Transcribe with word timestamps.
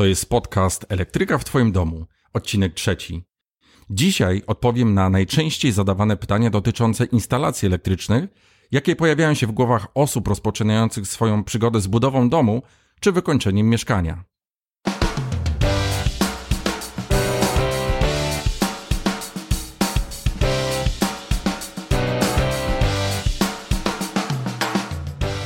To 0.00 0.04
jest 0.06 0.28
podcast 0.28 0.86
Elektryka 0.88 1.38
w 1.38 1.44
Twoim 1.44 1.72
domu, 1.72 2.06
odcinek 2.32 2.74
trzeci. 2.74 3.24
Dzisiaj 3.90 4.42
odpowiem 4.46 4.94
na 4.94 5.10
najczęściej 5.10 5.72
zadawane 5.72 6.16
pytania 6.16 6.50
dotyczące 6.50 7.04
instalacji 7.04 7.66
elektrycznych, 7.66 8.24
jakie 8.70 8.96
pojawiają 8.96 9.34
się 9.34 9.46
w 9.46 9.52
głowach 9.52 9.86
osób 9.94 10.28
rozpoczynających 10.28 11.06
swoją 11.06 11.44
przygodę 11.44 11.80
z 11.80 11.86
budową 11.86 12.28
domu 12.28 12.62
czy 13.00 13.12
wykończeniem 13.12 13.68
mieszkania. 13.68 14.24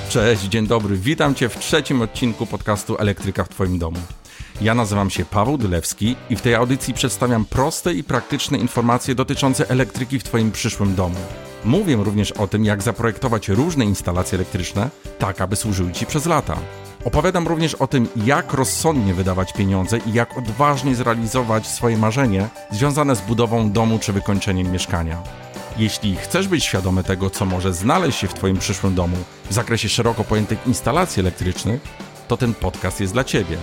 Cześć, 0.08 0.42
dzień 0.42 0.66
dobry. 0.66 0.96
Witam 0.96 1.34
Cię 1.34 1.48
w 1.48 1.58
trzecim 1.58 2.02
odcinku 2.02 2.46
podcastu 2.46 2.96
Elektryka 2.98 3.44
w 3.44 3.48
Twoim 3.48 3.78
domu. 3.78 3.98
Ja 4.60 4.74
nazywam 4.74 5.10
się 5.10 5.24
Paweł 5.24 5.58
Dylewski 5.58 6.16
i 6.30 6.36
w 6.36 6.40
tej 6.40 6.54
audycji 6.54 6.94
przedstawiam 6.94 7.44
proste 7.44 7.94
i 7.94 8.04
praktyczne 8.04 8.58
informacje 8.58 9.14
dotyczące 9.14 9.70
elektryki 9.70 10.18
w 10.18 10.24
Twoim 10.24 10.52
przyszłym 10.52 10.94
domu. 10.94 11.18
Mówię 11.64 11.96
również 11.96 12.32
o 12.32 12.46
tym, 12.46 12.64
jak 12.64 12.82
zaprojektować 12.82 13.48
różne 13.48 13.84
instalacje 13.84 14.36
elektryczne, 14.38 14.90
tak 15.18 15.40
aby 15.40 15.56
służyły 15.56 15.92
Ci 15.92 16.06
przez 16.06 16.26
lata. 16.26 16.56
Opowiadam 17.04 17.48
również 17.48 17.74
o 17.74 17.86
tym, 17.86 18.08
jak 18.16 18.52
rozsądnie 18.52 19.14
wydawać 19.14 19.52
pieniądze 19.52 19.98
i 19.98 20.12
jak 20.12 20.38
odważnie 20.38 20.94
zrealizować 20.94 21.66
swoje 21.66 21.98
marzenie 21.98 22.48
związane 22.70 23.16
z 23.16 23.20
budową 23.20 23.70
domu 23.70 23.98
czy 23.98 24.12
wykończeniem 24.12 24.72
mieszkania. 24.72 25.22
Jeśli 25.78 26.16
chcesz 26.16 26.48
być 26.48 26.64
świadomy 26.64 27.04
tego, 27.04 27.30
co 27.30 27.44
może 27.44 27.74
znaleźć 27.74 28.18
się 28.18 28.28
w 28.28 28.34
Twoim 28.34 28.58
przyszłym 28.58 28.94
domu 28.94 29.16
w 29.50 29.52
zakresie 29.52 29.88
szeroko 29.88 30.24
pojętych 30.24 30.66
instalacji 30.66 31.20
elektrycznych, 31.20 31.80
to 32.28 32.36
ten 32.36 32.54
podcast 32.54 33.00
jest 33.00 33.12
dla 33.12 33.24
Ciebie. 33.24 33.58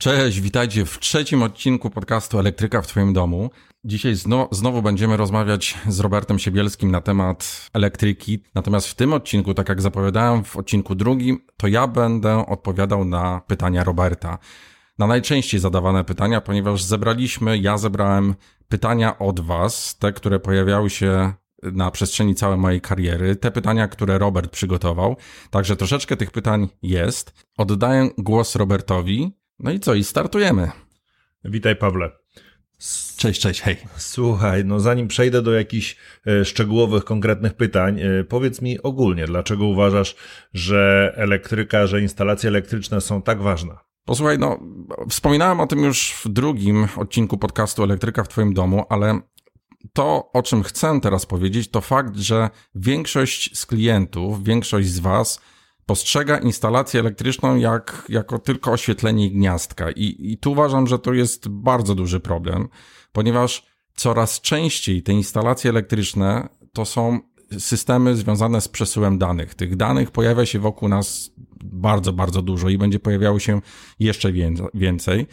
Cześć, 0.00 0.40
witajcie 0.40 0.84
w 0.84 0.98
trzecim 0.98 1.42
odcinku 1.42 1.90
podcastu 1.90 2.38
Elektryka 2.38 2.82
w 2.82 2.86
Twoim 2.86 3.12
domu. 3.12 3.50
Dzisiaj 3.84 4.14
znowu, 4.14 4.54
znowu 4.54 4.82
będziemy 4.82 5.16
rozmawiać 5.16 5.78
z 5.88 6.00
Robertem 6.00 6.38
Siebielskim 6.38 6.90
na 6.90 7.00
temat 7.00 7.70
elektryki. 7.72 8.42
Natomiast 8.54 8.88
w 8.88 8.94
tym 8.94 9.12
odcinku, 9.12 9.54
tak 9.54 9.68
jak 9.68 9.82
zapowiadałem 9.82 10.44
w 10.44 10.56
odcinku 10.56 10.94
drugim, 10.94 11.40
to 11.56 11.66
ja 11.68 11.86
będę 11.86 12.46
odpowiadał 12.46 13.04
na 13.04 13.40
pytania 13.46 13.84
Roberta. 13.84 14.38
Na 14.98 15.06
najczęściej 15.06 15.60
zadawane 15.60 16.04
pytania, 16.04 16.40
ponieważ 16.40 16.82
zebraliśmy, 16.82 17.58
ja 17.58 17.78
zebrałem 17.78 18.34
pytania 18.68 19.18
od 19.18 19.40
Was, 19.40 19.98
te, 19.98 20.12
które 20.12 20.40
pojawiały 20.40 20.90
się 20.90 21.32
na 21.62 21.90
przestrzeni 21.90 22.34
całej 22.34 22.58
mojej 22.58 22.80
kariery, 22.80 23.36
te 23.36 23.50
pytania, 23.50 23.88
które 23.88 24.18
Robert 24.18 24.50
przygotował. 24.50 25.16
Także 25.50 25.76
troszeczkę 25.76 26.16
tych 26.16 26.30
pytań 26.30 26.68
jest. 26.82 27.46
Oddaję 27.58 28.10
głos 28.18 28.56
Robertowi. 28.56 29.39
No 29.62 29.70
i 29.70 29.80
co? 29.80 29.94
I 29.94 30.04
startujemy. 30.04 30.70
Witaj, 31.44 31.76
Pawle. 31.76 32.10
Cześć, 33.16 33.40
cześć, 33.40 33.60
hej. 33.60 33.76
Słuchaj, 33.96 34.64
no 34.64 34.80
zanim 34.80 35.08
przejdę 35.08 35.42
do 35.42 35.52
jakichś 35.52 35.96
e, 36.26 36.44
szczegółowych, 36.44 37.04
konkretnych 37.04 37.54
pytań, 37.54 38.00
e, 38.00 38.24
powiedz 38.24 38.62
mi 38.62 38.82
ogólnie, 38.82 39.26
dlaczego 39.26 39.66
uważasz, 39.66 40.16
że 40.54 41.12
elektryka, 41.16 41.86
że 41.86 42.00
instalacje 42.00 42.48
elektryczne 42.48 43.00
są 43.00 43.22
tak 43.22 43.42
ważne? 43.42 43.76
Posłuchaj, 44.04 44.38
no, 44.38 44.60
wspominałem 45.08 45.60
o 45.60 45.66
tym 45.66 45.78
już 45.78 46.12
w 46.24 46.28
drugim 46.28 46.88
odcinku 46.96 47.38
podcastu 47.38 47.82
Elektryka 47.82 48.24
w 48.24 48.28
Twoim 48.28 48.54
domu, 48.54 48.84
ale 48.88 49.20
to, 49.92 50.30
o 50.32 50.42
czym 50.42 50.62
chcę 50.62 51.00
teraz 51.02 51.26
powiedzieć, 51.26 51.70
to 51.70 51.80
fakt, 51.80 52.16
że 52.16 52.50
większość 52.74 53.58
z 53.58 53.66
klientów, 53.66 54.44
większość 54.44 54.88
z 54.88 54.98
Was 54.98 55.40
postrzega 55.86 56.38
instalację 56.38 57.00
elektryczną 57.00 57.56
jak, 57.56 58.06
jako 58.08 58.38
tylko 58.38 58.72
oświetlenie 58.72 59.30
gniazdka. 59.30 59.90
I, 59.90 60.32
I 60.32 60.38
tu 60.38 60.52
uważam, 60.52 60.86
że 60.86 60.98
to 60.98 61.12
jest 61.12 61.48
bardzo 61.48 61.94
duży 61.94 62.20
problem, 62.20 62.68
ponieważ 63.12 63.66
coraz 63.94 64.40
częściej 64.40 65.02
te 65.02 65.12
instalacje 65.12 65.70
elektryczne 65.70 66.48
to 66.72 66.84
są 66.84 67.20
systemy 67.58 68.16
związane 68.16 68.60
z 68.60 68.68
przesyłem 68.68 69.18
danych. 69.18 69.54
Tych 69.54 69.76
danych 69.76 70.10
pojawia 70.10 70.46
się 70.46 70.58
wokół 70.58 70.88
nas 70.88 71.30
bardzo, 71.64 72.12
bardzo 72.12 72.42
dużo 72.42 72.68
i 72.68 72.78
będzie 72.78 72.98
pojawiało 72.98 73.38
się 73.38 73.60
jeszcze 73.98 74.32
więcej. 74.74 75.26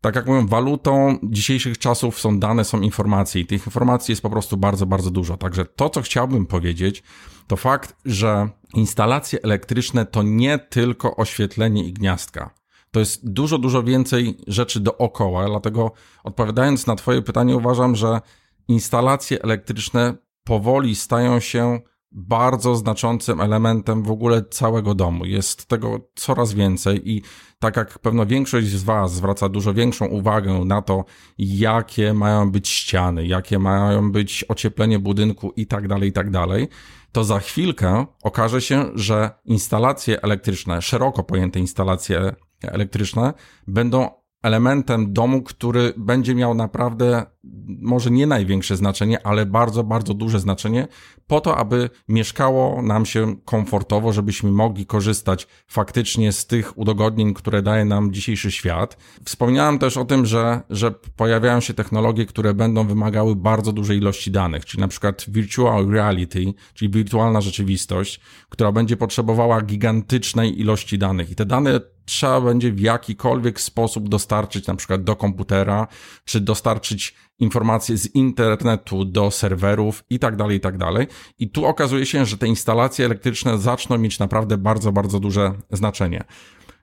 Tak 0.00 0.16
jak 0.16 0.26
mówią, 0.26 0.46
walutą 0.46 1.18
dzisiejszych 1.22 1.78
czasów 1.78 2.20
są 2.20 2.40
dane, 2.40 2.64
są 2.64 2.80
informacje 2.80 3.40
i 3.40 3.46
tych 3.46 3.66
informacji 3.66 4.12
jest 4.12 4.22
po 4.22 4.30
prostu 4.30 4.56
bardzo, 4.56 4.86
bardzo 4.86 5.10
dużo. 5.10 5.36
Także 5.36 5.64
to, 5.64 5.90
co 5.90 6.02
chciałbym 6.02 6.46
powiedzieć, 6.46 7.02
to 7.46 7.56
fakt, 7.56 7.96
że 8.04 8.48
instalacje 8.74 9.42
elektryczne 9.42 10.06
to 10.06 10.22
nie 10.22 10.58
tylko 10.58 11.16
oświetlenie 11.16 11.84
i 11.84 11.92
gniazdka. 11.92 12.54
To 12.90 13.00
jest 13.00 13.30
dużo, 13.30 13.58
dużo 13.58 13.82
więcej 13.82 14.38
rzeczy 14.46 14.80
dookoła, 14.80 15.46
dlatego 15.46 15.92
odpowiadając 16.24 16.86
na 16.86 16.96
Twoje 16.96 17.22
pytanie, 17.22 17.56
uważam, 17.56 17.96
że 17.96 18.20
instalacje 18.68 19.42
elektryczne 19.42 20.14
powoli 20.44 20.96
stają 20.96 21.40
się 21.40 21.80
bardzo 22.12 22.76
znaczącym 22.76 23.40
elementem 23.40 24.02
w 24.02 24.10
ogóle 24.10 24.42
całego 24.42 24.94
domu. 24.94 25.24
Jest 25.24 25.66
tego 25.66 26.00
coraz 26.14 26.54
więcej 26.54 27.10
i 27.10 27.22
tak 27.58 27.76
jak 27.76 27.98
pewno 27.98 28.26
większość 28.26 28.66
z 28.66 28.82
Was 28.82 29.14
zwraca 29.14 29.48
dużo 29.48 29.74
większą 29.74 30.06
uwagę 30.06 30.52
na 30.64 30.82
to, 30.82 31.04
jakie 31.38 32.14
mają 32.14 32.50
być 32.50 32.68
ściany, 32.68 33.26
jakie 33.26 33.58
mają 33.58 34.12
być 34.12 34.44
ocieplenie 34.48 34.98
budynku 34.98 35.52
i 35.56 35.66
tak 35.66 35.88
dalej, 35.88 36.08
i 36.08 36.12
tak 36.12 36.30
dalej, 36.30 36.68
to 37.16 37.24
za 37.24 37.40
chwilkę 37.40 38.06
okaże 38.22 38.60
się, 38.60 38.90
że 38.94 39.30
instalacje 39.44 40.22
elektryczne, 40.22 40.82
szeroko 40.82 41.22
pojęte 41.22 41.58
instalacje 41.58 42.34
elektryczne, 42.62 43.34
będą 43.66 44.10
elementem 44.46 45.12
domu, 45.12 45.42
który 45.42 45.92
będzie 45.96 46.34
miał 46.34 46.54
naprawdę 46.54 47.26
może 47.68 48.10
nie 48.10 48.26
największe 48.26 48.76
znaczenie, 48.76 49.26
ale 49.26 49.46
bardzo, 49.46 49.84
bardzo 49.84 50.14
duże 50.14 50.40
znaczenie 50.40 50.88
po 51.26 51.40
to, 51.40 51.56
aby 51.56 51.90
mieszkało 52.08 52.82
nam 52.82 53.06
się 53.06 53.36
komfortowo, 53.44 54.12
żebyśmy 54.12 54.50
mogli 54.50 54.86
korzystać 54.86 55.46
faktycznie 55.66 56.32
z 56.32 56.46
tych 56.46 56.78
udogodnień, 56.78 57.34
które 57.34 57.62
daje 57.62 57.84
nam 57.84 58.12
dzisiejszy 58.12 58.50
świat. 58.50 58.96
Wspomniałem 59.24 59.78
też 59.78 59.96
o 59.96 60.04
tym, 60.04 60.26
że, 60.26 60.60
że 60.70 60.90
pojawiają 61.16 61.60
się 61.60 61.74
technologie, 61.74 62.26
które 62.26 62.54
będą 62.54 62.86
wymagały 62.86 63.36
bardzo 63.36 63.72
dużej 63.72 63.98
ilości 63.98 64.30
danych, 64.30 64.64
czyli 64.64 64.80
na 64.80 64.88
przykład 64.88 65.24
virtual 65.28 65.88
reality, 65.88 66.54
czyli 66.74 66.90
wirtualna 66.90 67.40
rzeczywistość, 67.40 68.20
która 68.48 68.72
będzie 68.72 68.96
potrzebowała 68.96 69.62
gigantycznej 69.62 70.60
ilości 70.60 70.98
danych 70.98 71.30
i 71.30 71.34
te 71.34 71.46
dane 71.46 71.80
trzeba 72.06 72.40
będzie 72.40 72.72
w 72.72 72.80
jakikolwiek 72.80 73.60
sposób 73.60 74.08
dostarczyć 74.08 74.66
na 74.66 74.74
przykład 74.74 75.04
do 75.04 75.16
komputera, 75.16 75.86
czy 76.24 76.40
dostarczyć 76.40 77.14
informacje 77.38 77.96
z 77.96 78.14
internetu 78.14 79.04
do 79.04 79.30
serwerów 79.30 80.04
i 80.10 80.18
tak 80.18 80.36
dalej, 80.36 80.56
i 80.56 80.60
tak 80.60 80.78
dalej. 80.78 81.06
I 81.38 81.50
tu 81.50 81.66
okazuje 81.66 82.06
się, 82.06 82.26
że 82.26 82.38
te 82.38 82.46
instalacje 82.46 83.04
elektryczne 83.04 83.58
zaczną 83.58 83.98
mieć 83.98 84.18
naprawdę 84.18 84.58
bardzo, 84.58 84.92
bardzo 84.92 85.20
duże 85.20 85.52
znaczenie. 85.70 86.24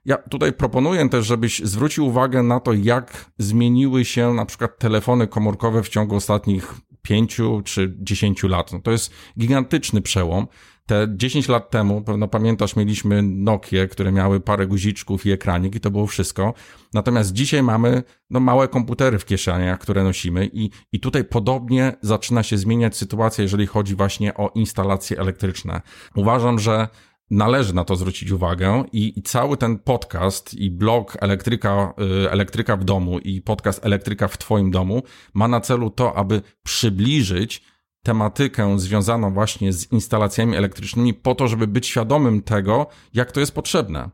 Ja 0.04 0.16
tutaj 0.16 0.52
proponuję 0.52 1.08
też, 1.08 1.26
żebyś 1.26 1.58
zwrócił 1.58 2.06
uwagę 2.06 2.42
na 2.42 2.60
to, 2.60 2.72
jak 2.72 3.30
zmieniły 3.38 4.04
się 4.04 4.34
na 4.34 4.46
przykład 4.46 4.78
telefony 4.78 5.26
komórkowe 5.26 5.82
w 5.82 5.88
ciągu 5.88 6.16
ostatnich 6.16 6.74
pięciu 7.02 7.62
czy 7.64 7.94
dziesięciu 7.98 8.48
lat. 8.48 8.72
No 8.72 8.78
to 8.80 8.90
jest 8.90 9.12
gigantyczny 9.38 10.02
przełom. 10.02 10.46
Te 10.86 11.06
10 11.16 11.48
lat 11.48 11.70
temu, 11.70 12.02
pewno 12.02 12.28
pamiętasz, 12.28 12.76
mieliśmy 12.76 13.22
Nokie, 13.22 13.88
które 13.88 14.12
miały 14.12 14.40
parę 14.40 14.66
guziczków 14.66 15.26
i 15.26 15.30
ekranik 15.32 15.74
i 15.74 15.80
to 15.80 15.90
było 15.90 16.06
wszystko. 16.06 16.54
Natomiast 16.94 17.32
dzisiaj 17.32 17.62
mamy 17.62 18.02
no, 18.30 18.40
małe 18.40 18.68
komputery 18.68 19.18
w 19.18 19.24
kieszeniach, 19.24 19.78
które 19.78 20.04
nosimy 20.04 20.50
i, 20.52 20.70
i 20.92 21.00
tutaj 21.00 21.24
podobnie 21.24 21.96
zaczyna 22.00 22.42
się 22.42 22.58
zmieniać 22.58 22.96
sytuacja, 22.96 23.42
jeżeli 23.42 23.66
chodzi 23.66 23.94
właśnie 23.94 24.34
o 24.34 24.50
instalacje 24.54 25.18
elektryczne. 25.18 25.80
Uważam, 26.16 26.58
że 26.58 26.88
należy 27.30 27.74
na 27.74 27.84
to 27.84 27.96
zwrócić 27.96 28.30
uwagę 28.30 28.84
i, 28.92 29.18
i, 29.18 29.22
cały 29.22 29.56
ten 29.56 29.78
podcast 29.78 30.54
i 30.54 30.70
blog 30.70 31.16
elektryka, 31.20 31.94
y, 32.24 32.30
elektryka 32.30 32.76
w 32.76 32.84
domu 32.84 33.18
i 33.18 33.42
podcast 33.42 33.86
elektryka 33.86 34.28
w 34.28 34.38
twoim 34.38 34.70
domu 34.70 35.02
ma 35.34 35.48
na 35.48 35.60
celu 35.60 35.90
to, 35.90 36.16
aby 36.16 36.42
przybliżyć 36.62 37.73
tematykę 38.04 38.78
związaną 38.78 39.34
właśnie 39.34 39.72
z 39.72 39.92
instalacjami 39.92 40.56
elektrycznymi 40.56 41.14
po 41.14 41.34
to, 41.34 41.48
żeby 41.48 41.66
być 41.66 41.86
świadomym 41.86 42.42
tego, 42.42 42.86
jak 43.14 43.32
to 43.32 43.40
jest 43.40 43.54
potrzebne. 43.54 44.10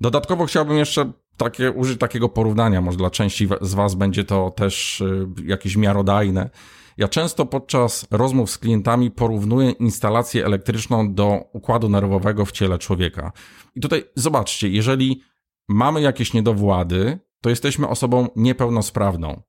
Dodatkowo 0.00 0.46
chciałbym 0.46 0.78
jeszcze 0.78 1.12
takie, 1.36 1.70
użyć 1.70 1.98
takiego 1.98 2.28
porównania, 2.28 2.80
może 2.80 2.98
dla 2.98 3.10
części 3.10 3.48
z 3.60 3.74
Was 3.74 3.94
będzie 3.94 4.24
to 4.24 4.50
też 4.50 5.00
y, 5.00 5.26
jakieś 5.44 5.76
miarodajne. 5.76 6.50
Ja 6.96 7.08
często 7.08 7.46
podczas 7.46 8.06
rozmów 8.10 8.50
z 8.50 8.58
klientami 8.58 9.10
porównuję 9.10 9.70
instalację 9.70 10.46
elektryczną 10.46 11.14
do 11.14 11.44
układu 11.52 11.88
nerwowego 11.88 12.44
w 12.44 12.52
ciele 12.52 12.78
człowieka. 12.78 13.32
I 13.74 13.80
tutaj 13.80 14.04
zobaczcie, 14.14 14.68
jeżeli 14.68 15.22
mamy 15.68 16.00
jakieś 16.00 16.34
niedowłady, 16.34 17.18
to 17.40 17.50
jesteśmy 17.50 17.88
osobą 17.88 18.28
niepełnosprawną. 18.36 19.42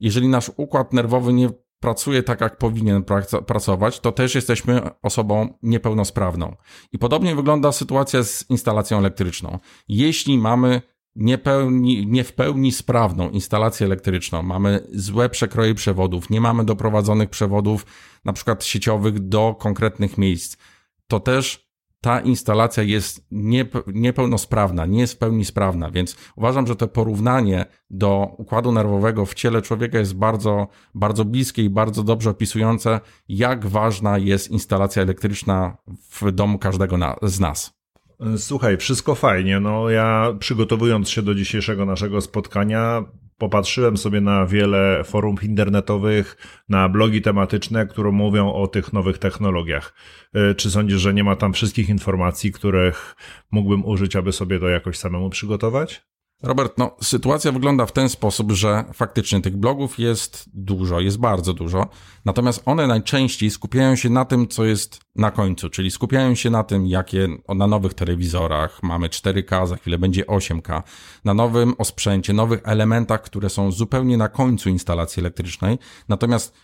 Jeżeli 0.00 0.28
nasz 0.28 0.50
układ 0.56 0.92
nerwowy 0.92 1.32
nie 1.32 1.50
pracuje 1.86 2.22
tak, 2.22 2.40
jak 2.40 2.58
powinien 2.58 3.04
pracować, 3.46 4.00
to 4.00 4.12
też 4.12 4.34
jesteśmy 4.34 4.80
osobą 5.02 5.58
niepełnosprawną. 5.62 6.56
I 6.92 6.98
podobnie 6.98 7.36
wygląda 7.36 7.72
sytuacja 7.72 8.22
z 8.22 8.50
instalacją 8.50 8.98
elektryczną. 8.98 9.58
Jeśli 9.88 10.38
mamy 10.38 10.82
niepełni, 11.16 12.06
nie 12.06 12.24
w 12.24 12.32
pełni 12.32 12.72
sprawną 12.72 13.30
instalację 13.30 13.86
elektryczną, 13.86 14.42
mamy 14.42 14.86
złe 14.92 15.28
przekroje 15.28 15.74
przewodów, 15.74 16.30
nie 16.30 16.40
mamy 16.40 16.64
doprowadzonych 16.64 17.30
przewodów, 17.30 17.86
na 18.24 18.32
przykład 18.32 18.64
sieciowych, 18.64 19.28
do 19.28 19.54
konkretnych 19.58 20.18
miejsc, 20.18 20.56
to 21.06 21.20
też 21.20 21.65
ta 22.00 22.20
instalacja 22.20 22.82
jest 22.82 23.26
niepełnosprawna, 23.86 24.86
nie 24.86 25.00
jest 25.00 25.14
w 25.14 25.18
pełni 25.18 25.44
sprawna, 25.44 25.90
więc 25.90 26.16
uważam, 26.36 26.66
że 26.66 26.76
to 26.76 26.88
porównanie 26.88 27.64
do 27.90 28.34
układu 28.38 28.72
nerwowego 28.72 29.26
w 29.26 29.34
ciele 29.34 29.62
człowieka 29.62 29.98
jest 29.98 30.14
bardzo, 30.14 30.68
bardzo 30.94 31.24
bliskie 31.24 31.62
i 31.62 31.70
bardzo 31.70 32.02
dobrze 32.02 32.30
opisujące, 32.30 33.00
jak 33.28 33.66
ważna 33.66 34.18
jest 34.18 34.50
instalacja 34.50 35.02
elektryczna 35.02 35.76
w 36.10 36.32
domu 36.32 36.58
każdego 36.58 36.96
na, 36.96 37.16
z 37.22 37.40
nas. 37.40 37.76
Słuchaj, 38.36 38.76
wszystko 38.76 39.14
fajnie. 39.14 39.60
No 39.60 39.90
ja 39.90 40.34
przygotowując 40.38 41.10
się 41.10 41.22
do 41.22 41.34
dzisiejszego 41.34 41.86
naszego 41.86 42.20
spotkania, 42.20 43.04
popatrzyłem 43.38 43.96
sobie 43.96 44.20
na 44.20 44.46
wiele 44.46 45.04
forów 45.04 45.44
internetowych, 45.44 46.36
na 46.68 46.88
blogi 46.88 47.22
tematyczne, 47.22 47.86
które 47.86 48.12
mówią 48.12 48.52
o 48.52 48.66
tych 48.68 48.92
nowych 48.92 49.18
technologiach. 49.18 49.94
E, 50.34 50.54
czy 50.54 50.70
sądzisz, 50.70 51.00
że 51.00 51.14
nie 51.14 51.24
ma 51.24 51.36
tam 51.36 51.52
wszystkich 51.52 51.88
informacji, 51.88 52.52
których 52.52 53.16
mógłbym 53.50 53.84
użyć, 53.84 54.16
aby 54.16 54.32
sobie 54.32 54.60
to 54.60 54.68
jakoś 54.68 54.98
samemu 54.98 55.30
przygotować? 55.30 56.06
Robert, 56.42 56.78
no, 56.78 56.96
sytuacja 57.02 57.52
wygląda 57.52 57.86
w 57.86 57.92
ten 57.92 58.08
sposób, 58.08 58.52
że 58.52 58.84
faktycznie 58.92 59.40
tych 59.40 59.56
blogów 59.56 59.98
jest 59.98 60.44
dużo, 60.54 61.00
jest 61.00 61.18
bardzo 61.18 61.54
dużo, 61.54 61.88
natomiast 62.24 62.62
one 62.64 62.86
najczęściej 62.86 63.50
skupiają 63.50 63.96
się 63.96 64.10
na 64.10 64.24
tym, 64.24 64.48
co 64.48 64.64
jest 64.64 65.00
na 65.14 65.30
końcu, 65.30 65.70
czyli 65.70 65.90
skupiają 65.90 66.34
się 66.34 66.50
na 66.50 66.64
tym, 66.64 66.86
jakie 66.86 67.28
na 67.48 67.66
nowych 67.66 67.94
telewizorach 67.94 68.82
mamy 68.82 69.08
4K, 69.08 69.66
za 69.66 69.76
chwilę 69.76 69.98
będzie 69.98 70.24
8K, 70.24 70.82
na 71.24 71.34
nowym 71.34 71.74
osprzęcie, 71.78 72.32
nowych 72.32 72.60
elementach, 72.64 73.22
które 73.22 73.50
są 73.50 73.72
zupełnie 73.72 74.16
na 74.16 74.28
końcu 74.28 74.68
instalacji 74.68 75.20
elektrycznej, 75.20 75.78
natomiast 76.08 76.54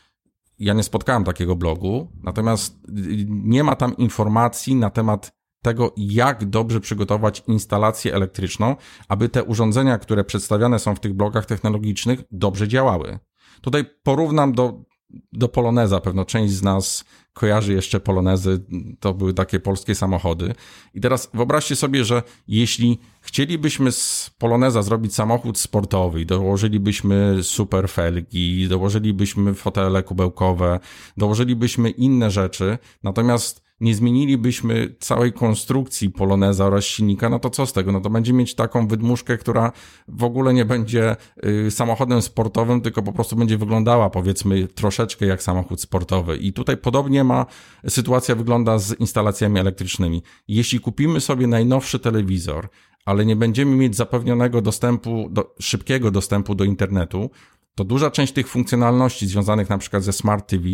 ja 0.59 0.75
nie 0.75 0.83
spotkałem 0.83 1.25
takiego 1.25 1.57
blogu, 1.57 2.13
natomiast 2.23 2.81
nie 3.29 3.65
ma 3.65 3.77
tam 3.77 3.97
informacji 3.97 4.75
na 4.75 4.91
temat 4.91 5.42
tego, 5.63 5.93
jak 5.97 6.45
dobrze 6.45 6.81
przygotować 6.81 7.43
instalację 7.47 8.15
elektryczną, 8.15 8.77
aby 9.09 9.29
te 9.29 9.45
urządzenia, 9.45 9.99
które 9.99 10.25
przedstawiane 10.25 10.79
są 10.79 10.95
w 10.95 11.01
tych 11.01 11.15
blokach 11.15 11.47
technologicznych, 11.47 12.23
dobrze 12.31 12.69
działały. 12.69 13.19
Tutaj 13.61 13.85
porównam 14.03 14.53
do, 14.53 14.85
do 15.33 15.49
Poloneza. 15.49 16.01
Pewno 16.01 16.25
część 16.25 16.53
z 16.53 16.63
nas 16.63 17.05
kojarzy 17.33 17.73
jeszcze 17.73 18.01
Polonezy. 18.01 18.65
To 19.01 19.15
były 19.15 19.35
takie 19.35 19.61
polskie 19.61 19.95
samochody. 19.95 20.55
I 20.95 21.01
teraz 21.01 21.31
wyobraźcie 21.35 21.77
sobie, 21.77 22.05
że 22.05 22.23
jeśli 22.49 22.99
chcielibyśmy 23.21 23.93
z 23.93 24.31
Poloneza 24.39 24.83
zrobić 24.83 25.15
samochód 25.15 25.59
sportowy 25.59 26.25
dołożylibyśmy 26.25 27.39
super 27.43 27.89
felgi, 27.89 28.69
dołożylibyśmy 28.69 29.55
fotele 29.55 30.03
kubełkowe, 30.03 30.81
dołożylibyśmy 31.17 31.91
inne 31.91 32.31
rzeczy, 32.31 32.79
natomiast 33.03 33.63
nie 33.83 33.95
zmienilibyśmy 33.95 34.95
całej 35.01 35.33
konstrukcji 35.33 36.11
Poloneza 36.11 36.67
oraz 36.67 36.85
silnika, 36.85 37.29
no 37.29 37.39
to 37.39 37.51
co 37.51 37.67
z 37.67 37.73
tego? 37.73 37.93
No 37.93 38.01
to 38.01 38.11
będzie 38.11 38.33
mieć 38.33 38.55
taką 38.55 38.87
wydmuszkę, 38.87 39.39
która 39.39 39.73
w 40.09 40.25
ogóle 40.25 40.55
nie 40.55 40.65
będzie 40.65 41.17
y, 41.45 41.71
samochodem 41.71 42.23
sportowym, 42.23 42.81
tylko 42.81 43.03
po 43.03 43.13
prostu 43.13 43.37
będzie 43.37 43.59
wyglądała 43.59 44.11
powiedzmy 44.11 44.69
troszeczkę 44.69 45.27
jak 45.27 45.43
samochód 45.43 45.81
sportowy. 45.81 46.37
I 46.37 46.53
tutaj 46.53 46.77
podobnie 46.77 47.25
ma 47.25 47.47
sytuacja 47.89 48.35
wygląda 48.35 48.79
z 48.79 49.01
instalacjami 49.01 49.61
elektrycznymi. 49.61 50.23
Jeśli 50.49 50.81
kupimy 50.81 51.21
sobie 51.21 51.47
najnowszy 51.47 51.99
telewizor, 51.99 52.69
ale 53.05 53.25
nie 53.25 53.37
będziemy 53.37 53.77
mieć 53.77 53.97
zapewnionego 53.97 54.63
dostępu, 54.63 55.29
do, 55.31 55.55
szybkiego 55.61 56.11
dostępu 56.11 56.55
do 56.55 56.65
internetu, 56.65 57.31
to 57.75 57.85
duża 57.85 58.11
część 58.11 58.33
tych 58.33 58.49
funkcjonalności 58.49 59.27
związanych 59.27 59.71
na 59.71 59.79
przykład 59.79 60.03
ze 60.03 60.13
Smart 60.13 60.49
TV 60.49 60.65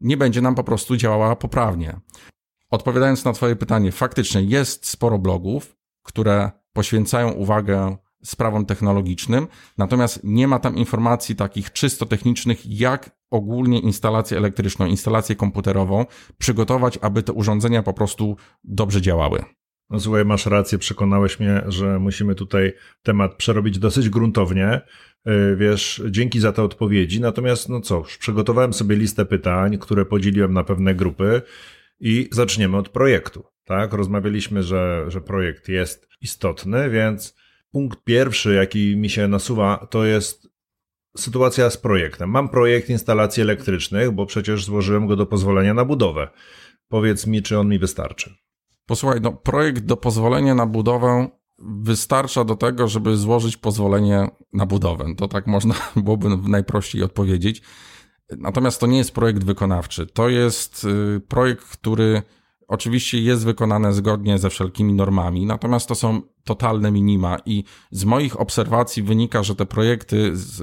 nie 0.00 0.16
będzie 0.16 0.40
nam 0.40 0.54
po 0.54 0.64
prostu 0.64 0.96
działała 0.96 1.36
poprawnie. 1.36 2.00
Odpowiadając 2.70 3.24
na 3.24 3.32
Twoje 3.32 3.56
pytanie, 3.56 3.92
faktycznie 3.92 4.42
jest 4.42 4.86
sporo 4.86 5.18
blogów, 5.18 5.76
które 6.02 6.50
poświęcają 6.72 7.30
uwagę 7.30 7.96
sprawom 8.24 8.66
technologicznym, 8.66 9.46
natomiast 9.78 10.20
nie 10.24 10.48
ma 10.48 10.58
tam 10.58 10.76
informacji 10.76 11.36
takich 11.36 11.72
czysto 11.72 12.06
technicznych, 12.06 12.66
jak 12.66 13.10
ogólnie 13.30 13.80
instalację 13.80 14.38
elektryczną, 14.38 14.86
instalację 14.86 15.36
komputerową 15.36 16.06
przygotować, 16.38 16.98
aby 17.02 17.22
te 17.22 17.32
urządzenia 17.32 17.82
po 17.82 17.92
prostu 17.92 18.36
dobrze 18.64 19.00
działały. 19.00 19.44
No 19.90 20.00
słuchaj, 20.00 20.24
masz 20.24 20.46
rację, 20.46 20.78
przekonałeś 20.78 21.40
mnie, 21.40 21.62
że 21.68 21.98
musimy 21.98 22.34
tutaj 22.34 22.72
temat 23.02 23.34
przerobić 23.34 23.78
dosyć 23.78 24.08
gruntownie. 24.08 24.80
Y, 25.28 25.56
wiesz, 25.56 26.02
dzięki 26.10 26.40
za 26.40 26.52
te 26.52 26.62
odpowiedzi. 26.62 27.20
Natomiast, 27.20 27.68
no 27.68 27.80
cóż, 27.80 28.18
przygotowałem 28.18 28.72
sobie 28.72 28.96
listę 28.96 29.24
pytań, 29.24 29.78
które 29.78 30.04
podzieliłem 30.04 30.52
na 30.52 30.64
pewne 30.64 30.94
grupy 30.94 31.42
i 32.00 32.28
zaczniemy 32.32 32.76
od 32.76 32.88
projektu. 32.88 33.44
Tak, 33.64 33.92
rozmawialiśmy, 33.92 34.62
że, 34.62 35.04
że 35.08 35.20
projekt 35.20 35.68
jest 35.68 36.08
istotny, 36.20 36.90
więc 36.90 37.36
punkt 37.72 38.04
pierwszy, 38.04 38.54
jaki 38.54 38.96
mi 38.96 39.10
się 39.10 39.28
nasuwa, 39.28 39.86
to 39.90 40.04
jest 40.04 40.48
sytuacja 41.16 41.70
z 41.70 41.76
projektem. 41.76 42.30
Mam 42.30 42.48
projekt 42.48 42.90
instalacji 42.90 43.42
elektrycznych, 43.42 44.10
bo 44.10 44.26
przecież 44.26 44.64
złożyłem 44.64 45.06
go 45.06 45.16
do 45.16 45.26
pozwolenia 45.26 45.74
na 45.74 45.84
budowę. 45.84 46.28
Powiedz 46.88 47.26
mi, 47.26 47.42
czy 47.42 47.58
on 47.58 47.68
mi 47.68 47.78
wystarczy. 47.78 48.34
Posłuchaj, 48.86 49.20
no, 49.20 49.32
projekt 49.32 49.84
do 49.84 49.96
pozwolenia 49.96 50.54
na 50.54 50.66
budowę 50.66 51.28
wystarcza 51.58 52.44
do 52.44 52.56
tego, 52.56 52.88
żeby 52.88 53.16
złożyć 53.16 53.56
pozwolenie 53.56 54.28
na 54.52 54.66
budowę. 54.66 55.04
To 55.16 55.28
tak 55.28 55.46
można 55.46 55.74
byłoby 55.96 56.28
najprościej 56.48 57.02
odpowiedzieć. 57.02 57.62
Natomiast 58.38 58.80
to 58.80 58.86
nie 58.86 58.98
jest 58.98 59.14
projekt 59.14 59.44
wykonawczy. 59.44 60.06
To 60.06 60.28
jest 60.28 60.84
y, 60.84 61.20
projekt, 61.28 61.64
który 61.64 62.22
oczywiście 62.68 63.20
jest 63.20 63.44
wykonany 63.44 63.92
zgodnie 63.92 64.38
ze 64.38 64.50
wszelkimi 64.50 64.92
normami, 64.92 65.46
natomiast 65.46 65.88
to 65.88 65.94
są 65.94 66.22
totalne 66.44 66.92
minima 66.92 67.38
i 67.46 67.64
z 67.90 68.04
moich 68.04 68.40
obserwacji 68.40 69.02
wynika, 69.02 69.42
że 69.42 69.56
te 69.56 69.66
projekty 69.66 70.36
z, 70.36 70.60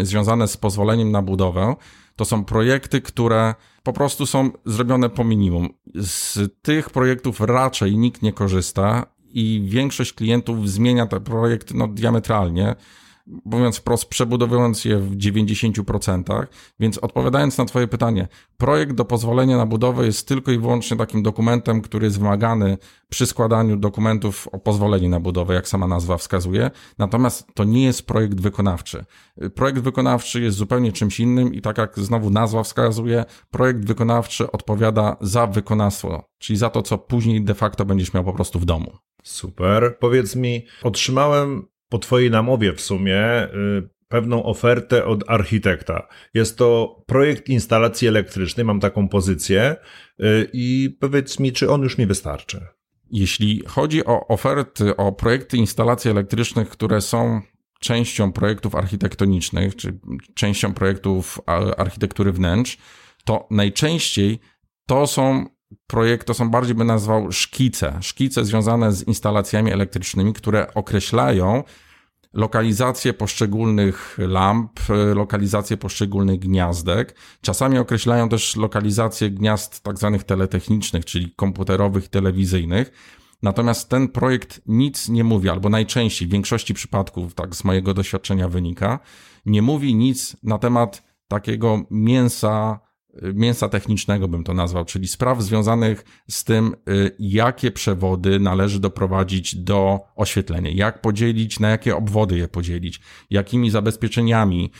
y, 0.00 0.06
związane 0.06 0.48
z 0.48 0.56
pozwoleniem 0.56 1.10
na 1.10 1.22
budowę 1.22 1.76
to 2.16 2.24
są 2.24 2.44
projekty, 2.44 3.00
które 3.00 3.54
po 3.82 3.92
prostu 3.92 4.26
są 4.26 4.50
zrobione 4.64 5.10
po 5.10 5.24
minimum. 5.24 5.68
Z 5.94 6.38
tych 6.62 6.90
projektów 6.90 7.40
raczej 7.40 7.96
nikt 7.96 8.22
nie 8.22 8.32
korzysta 8.32 9.06
i 9.28 9.62
większość 9.64 10.12
klientów 10.12 10.70
zmienia 10.70 11.06
te 11.06 11.20
projekty 11.20 11.74
no, 11.74 11.88
diametralnie 11.88 12.74
mówiąc 13.26 13.76
wprost, 13.76 14.08
przebudowując 14.08 14.84
je 14.84 14.98
w 14.98 15.16
90%. 15.16 16.46
Więc 16.80 16.98
odpowiadając 16.98 17.58
na 17.58 17.64
Twoje 17.64 17.88
pytanie, 17.88 18.28
projekt 18.56 18.92
do 18.92 19.04
pozwolenia 19.04 19.56
na 19.56 19.66
budowę 19.66 20.06
jest 20.06 20.28
tylko 20.28 20.52
i 20.52 20.58
wyłącznie 20.58 20.96
takim 20.96 21.22
dokumentem, 21.22 21.82
który 21.82 22.04
jest 22.04 22.18
wymagany 22.18 22.78
przy 23.08 23.26
składaniu 23.26 23.76
dokumentów 23.76 24.48
o 24.52 24.58
pozwolenie 24.58 25.08
na 25.08 25.20
budowę, 25.20 25.54
jak 25.54 25.68
sama 25.68 25.86
nazwa 25.86 26.16
wskazuje. 26.16 26.70
Natomiast 26.98 27.46
to 27.54 27.64
nie 27.64 27.84
jest 27.84 28.06
projekt 28.06 28.40
wykonawczy. 28.40 29.04
Projekt 29.54 29.78
wykonawczy 29.78 30.40
jest 30.40 30.56
zupełnie 30.56 30.92
czymś 30.92 31.20
innym 31.20 31.54
i 31.54 31.60
tak 31.60 31.78
jak 31.78 31.98
znowu 31.98 32.30
nazwa 32.30 32.62
wskazuje, 32.62 33.24
projekt 33.50 33.84
wykonawczy 33.84 34.52
odpowiada 34.52 35.16
za 35.20 35.46
wykonawstwo, 35.46 36.28
czyli 36.38 36.56
za 36.56 36.70
to, 36.70 36.82
co 36.82 36.98
później 36.98 37.44
de 37.44 37.54
facto 37.54 37.84
będziesz 37.84 38.14
miał 38.14 38.24
po 38.24 38.32
prostu 38.32 38.58
w 38.58 38.64
domu. 38.64 38.92
Super. 39.22 39.98
Powiedz 40.00 40.36
mi, 40.36 40.66
otrzymałem 40.82 41.66
po 41.88 41.98
Twojej 41.98 42.30
namowie 42.30 42.72
w 42.72 42.80
sumie 42.80 43.44
y, 43.44 43.48
pewną 44.08 44.44
ofertę 44.44 45.04
od 45.04 45.30
architekta. 45.30 46.08
Jest 46.34 46.58
to 46.58 47.02
projekt 47.06 47.48
instalacji 47.48 48.08
elektrycznej, 48.08 48.66
mam 48.66 48.80
taką 48.80 49.08
pozycję 49.08 49.76
y, 50.20 50.50
i 50.52 50.96
powiedz 51.00 51.38
mi, 51.38 51.52
czy 51.52 51.70
on 51.70 51.82
już 51.82 51.98
mi 51.98 52.06
wystarczy. 52.06 52.60
Jeśli 53.10 53.62
chodzi 53.66 54.04
o 54.04 54.28
oferty, 54.28 54.96
o 54.96 55.12
projekty 55.12 55.56
instalacji 55.56 56.10
elektrycznych, 56.10 56.68
które 56.68 57.00
są 57.00 57.40
częścią 57.80 58.32
projektów 58.32 58.74
architektonicznych, 58.74 59.76
czy 59.76 59.98
częścią 60.34 60.74
projektów 60.74 61.40
architektury 61.76 62.32
wnętrz, 62.32 62.78
to 63.24 63.46
najczęściej 63.50 64.38
to 64.86 65.06
są 65.06 65.46
projekty, 65.86 66.26
to 66.26 66.34
są 66.34 66.50
bardziej 66.50 66.74
by 66.74 66.84
nazwał 66.84 67.32
szkice. 67.32 67.98
Szkice 68.00 68.44
związane 68.44 68.92
z 68.92 69.02
instalacjami 69.02 69.72
elektrycznymi, 69.72 70.32
które 70.32 70.74
określają 70.74 71.62
lokalizację 72.32 73.12
poszczególnych 73.12 74.18
lamp, 74.18 74.80
lokalizację 75.14 75.76
poszczególnych 75.76 76.38
gniazdek. 76.38 77.16
Czasami 77.40 77.78
określają 77.78 78.28
też 78.28 78.56
lokalizację 78.56 79.30
gniazd 79.30 79.82
tak 79.82 79.98
zwanych 79.98 80.24
teletechnicznych, 80.24 81.04
czyli 81.04 81.32
komputerowych, 81.36 82.08
telewizyjnych. 82.08 82.92
Natomiast 83.42 83.88
ten 83.88 84.08
projekt 84.08 84.60
nic 84.66 85.08
nie 85.08 85.24
mówi, 85.24 85.48
albo 85.48 85.68
najczęściej, 85.68 86.28
w 86.28 86.30
większości 86.30 86.74
przypadków, 86.74 87.34
tak 87.34 87.54
z 87.54 87.64
mojego 87.64 87.94
doświadczenia 87.94 88.48
wynika, 88.48 88.98
nie 89.46 89.62
mówi 89.62 89.94
nic 89.94 90.36
na 90.42 90.58
temat 90.58 91.02
takiego 91.28 91.82
mięsa 91.90 92.80
mięsa 93.34 93.68
technicznego 93.68 94.28
bym 94.28 94.44
to 94.44 94.54
nazwał, 94.54 94.84
czyli 94.84 95.08
spraw 95.08 95.42
związanych 95.42 96.04
z 96.30 96.44
tym, 96.44 96.74
y, 96.88 97.16
jakie 97.18 97.70
przewody 97.70 98.40
należy 98.40 98.80
doprowadzić 98.80 99.56
do 99.56 100.00
oświetlenia, 100.16 100.70
jak 100.70 101.00
podzielić, 101.00 101.60
na 101.60 101.68
jakie 101.68 101.96
obwody 101.96 102.38
je 102.38 102.48
podzielić, 102.48 103.00
jakimi 103.30 103.70
zabezpieczeniami 103.70 104.70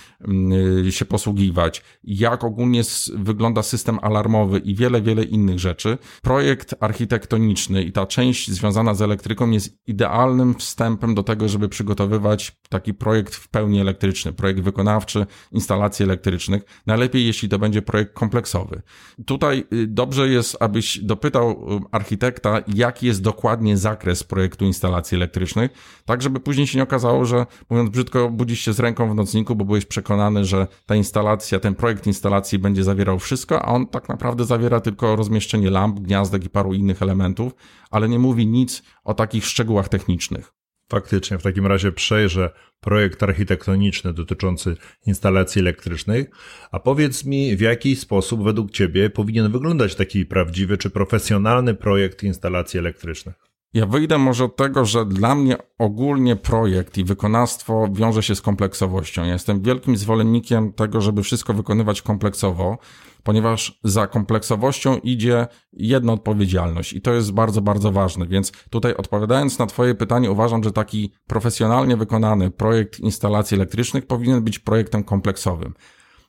y, 0.87 0.93
się 0.93 1.05
posługiwać, 1.05 1.83
jak 2.05 2.45
ogólnie 2.45 2.83
wygląda 3.15 3.63
system 3.63 3.99
alarmowy 4.03 4.59
i 4.59 4.75
wiele, 4.75 5.03
wiele 5.03 5.25
innych 5.25 5.59
rzeczy. 5.59 5.99
Projekt 6.23 6.75
architektoniczny 6.81 7.83
i 7.83 7.93
ta 7.93 8.07
część 8.07 8.51
związana 8.51 8.95
z 8.95 9.03
elektryką 9.03 9.51
jest 9.51 9.79
idealnym 9.87 10.55
wstępem 10.55 11.15
do 11.15 11.23
tego, 11.23 11.49
żeby 11.49 11.69
przygotowywać 11.69 12.57
taki 12.69 12.95
projekt 12.95 13.35
w 13.35 13.49
pełni 13.49 13.81
elektryczny, 13.81 14.33
projekt 14.33 14.61
wykonawczy 14.61 15.27
instalacji 15.53 16.05
elektrycznych. 16.05 16.63
Najlepiej, 16.87 17.27
jeśli 17.27 17.49
to 17.49 17.59
będzie 17.59 17.83
projekt 17.83 18.13
kompleksowy. 18.27 18.83
Tutaj 19.27 19.65
y, 19.73 19.87
dobrze 19.87 20.29
jest, 20.29 20.57
abyś 20.61 20.99
dopytał 20.99 21.51
y, 21.51 21.81
architekta, 21.93 22.61
jaki 22.75 23.07
jest 23.07 23.23
dokładnie 23.23 23.77
zakres 23.77 24.25
projektu 24.25 24.65
instalacji 24.65 25.17
elektrycznych, 25.17 25.71
tak 26.05 26.23
żeby 26.23 26.41
później 26.41 26.67
się 26.67 26.79
nie 26.79 26.83
okazało, 26.83 27.25
że 27.25 27.47
mówiąc 27.71 27.91
brzydko, 27.91 28.31
budzisz 28.31 28.61
się 28.61 28.73
z 28.73 28.81
ręką 28.81 29.11
w 29.11 29.15
nocniku, 29.15 29.57
bo 29.57 29.65
byłeś 29.65 29.85
przekonany, 29.85 30.45
że 30.45 30.67
ta 30.87 30.95
instalacja, 30.95 31.61
ten 31.61 31.75
projekt 31.75 32.07
instalacji 32.07 32.59
będzie 32.59 32.85
zawierał 32.85 33.19
wszystko, 33.19 33.63
a 33.63 33.73
on 33.73 33.87
tak 33.87 34.09
naprawdę 34.09 34.45
zawiera 34.45 34.81
tylko 34.81 35.17
rozmieszczenie 35.17 35.71
lamp, 35.71 36.01
gniazdek 36.01 36.45
i 36.45 36.51
paru 36.51 36.75
innych 36.75 37.03
elementów, 37.03 37.53
ale 37.91 38.09
nie 38.09 38.19
mówi 38.19 38.47
nic 38.47 38.83
o 39.05 39.15
takich 39.15 39.47
szczegółach 39.47 39.89
technicznych. 39.89 40.56
Faktycznie, 40.89 41.39
w 41.39 41.43
takim 41.43 41.67
razie 41.67 41.93
przejrzę 41.93 42.51
projekt 42.81 43.23
architektoniczny 43.23 44.13
dotyczący 44.13 44.77
instalacji 45.07 45.61
elektrycznych, 45.61 46.27
a 46.73 46.81
powiedz 46.81 47.25
mi, 47.25 47.57
w 47.57 47.61
jaki 47.61 47.97
sposób 47.97 48.45
według 48.45 48.71
Ciebie 48.71 49.11
powinien 49.11 49.53
wyglądać 49.53 49.95
taki 49.95 50.27
prawdziwy 50.27 50.79
czy 50.79 50.91
profesjonalny 50.91 51.75
projekt 51.75 52.23
instalacji 52.23 52.79
elektrycznych? 52.79 53.35
Ja 53.75 53.87
wyjdę 53.87 54.19
może 54.19 54.45
od 54.45 54.57
tego, 54.57 54.85
że 54.85 55.07
dla 55.07 55.35
mnie 55.35 55.57
ogólnie 55.79 56.37
projekt 56.37 56.99
i 56.99 57.05
wykonawstwo 57.05 57.89
wiąże 57.93 58.23
się 58.23 58.35
z 58.35 58.43
kompleksowością. 58.43 59.25
Ja 59.25 59.33
jestem 59.33 59.63
wielkim 59.63 59.97
zwolennikiem 59.97 60.73
tego, 60.73 61.01
żeby 61.01 61.23
wszystko 61.23 61.55
wykonywać 61.55 62.03
kompleksowo, 62.03 62.79
ponieważ 63.27 63.79
za 63.85 64.07
kompleksowością 64.07 64.97
idzie 64.97 65.47
jedna 65.73 66.13
odpowiedzialność 66.13 66.93
i 66.93 67.01
to 67.01 67.13
jest 67.13 67.33
bardzo, 67.33 67.61
bardzo 67.61 67.93
ważne. 67.93 68.27
Więc 68.27 68.53
tutaj 68.71 68.95
odpowiadając 68.95 69.59
na 69.59 69.67
Twoje 69.67 69.95
pytanie, 69.95 70.31
uważam, 70.31 70.65
że 70.65 70.73
taki 70.73 71.13
profesjonalnie 71.27 71.97
wykonany 71.97 72.51
projekt 72.51 73.01
instalacji 73.01 73.55
elektrycznych 73.55 74.07
powinien 74.07 74.45
być 74.45 74.59
projektem 74.59 75.05
kompleksowym. 75.05 75.75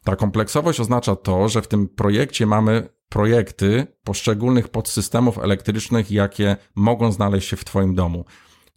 Ta 0.03 0.15
kompleksowość 0.15 0.79
oznacza 0.79 1.15
to, 1.15 1.49
że 1.49 1.61
w 1.61 1.67
tym 1.67 1.87
projekcie 1.87 2.45
mamy 2.45 2.89
projekty 3.09 3.87
poszczególnych 4.03 4.69
podsystemów 4.69 5.37
elektrycznych, 5.37 6.11
jakie 6.11 6.57
mogą 6.75 7.11
znaleźć 7.11 7.49
się 7.49 7.55
w 7.55 7.65
Twoim 7.65 7.95
domu. 7.95 8.25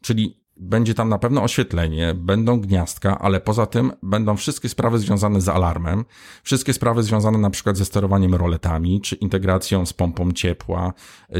Czyli 0.03 0.45
będzie 0.61 0.95
tam 0.95 1.09
na 1.09 1.19
pewno 1.19 1.43
oświetlenie, 1.43 2.15
będą 2.15 2.61
gniazdka, 2.61 3.19
ale 3.19 3.41
poza 3.41 3.67
tym 3.67 3.93
będą 4.03 4.37
wszystkie 4.37 4.69
sprawy 4.69 4.99
związane 4.99 5.41
z 5.41 5.49
alarmem, 5.49 6.05
wszystkie 6.43 6.73
sprawy 6.73 7.03
związane 7.03 7.39
na 7.39 7.51
przykład 7.51 7.77
ze 7.77 7.85
sterowaniem 7.85 8.35
roletami, 8.35 9.01
czy 9.01 9.17
integracją 9.17 9.87
z 9.87 9.93
pompą 9.93 10.33
ciepła, 10.33 10.93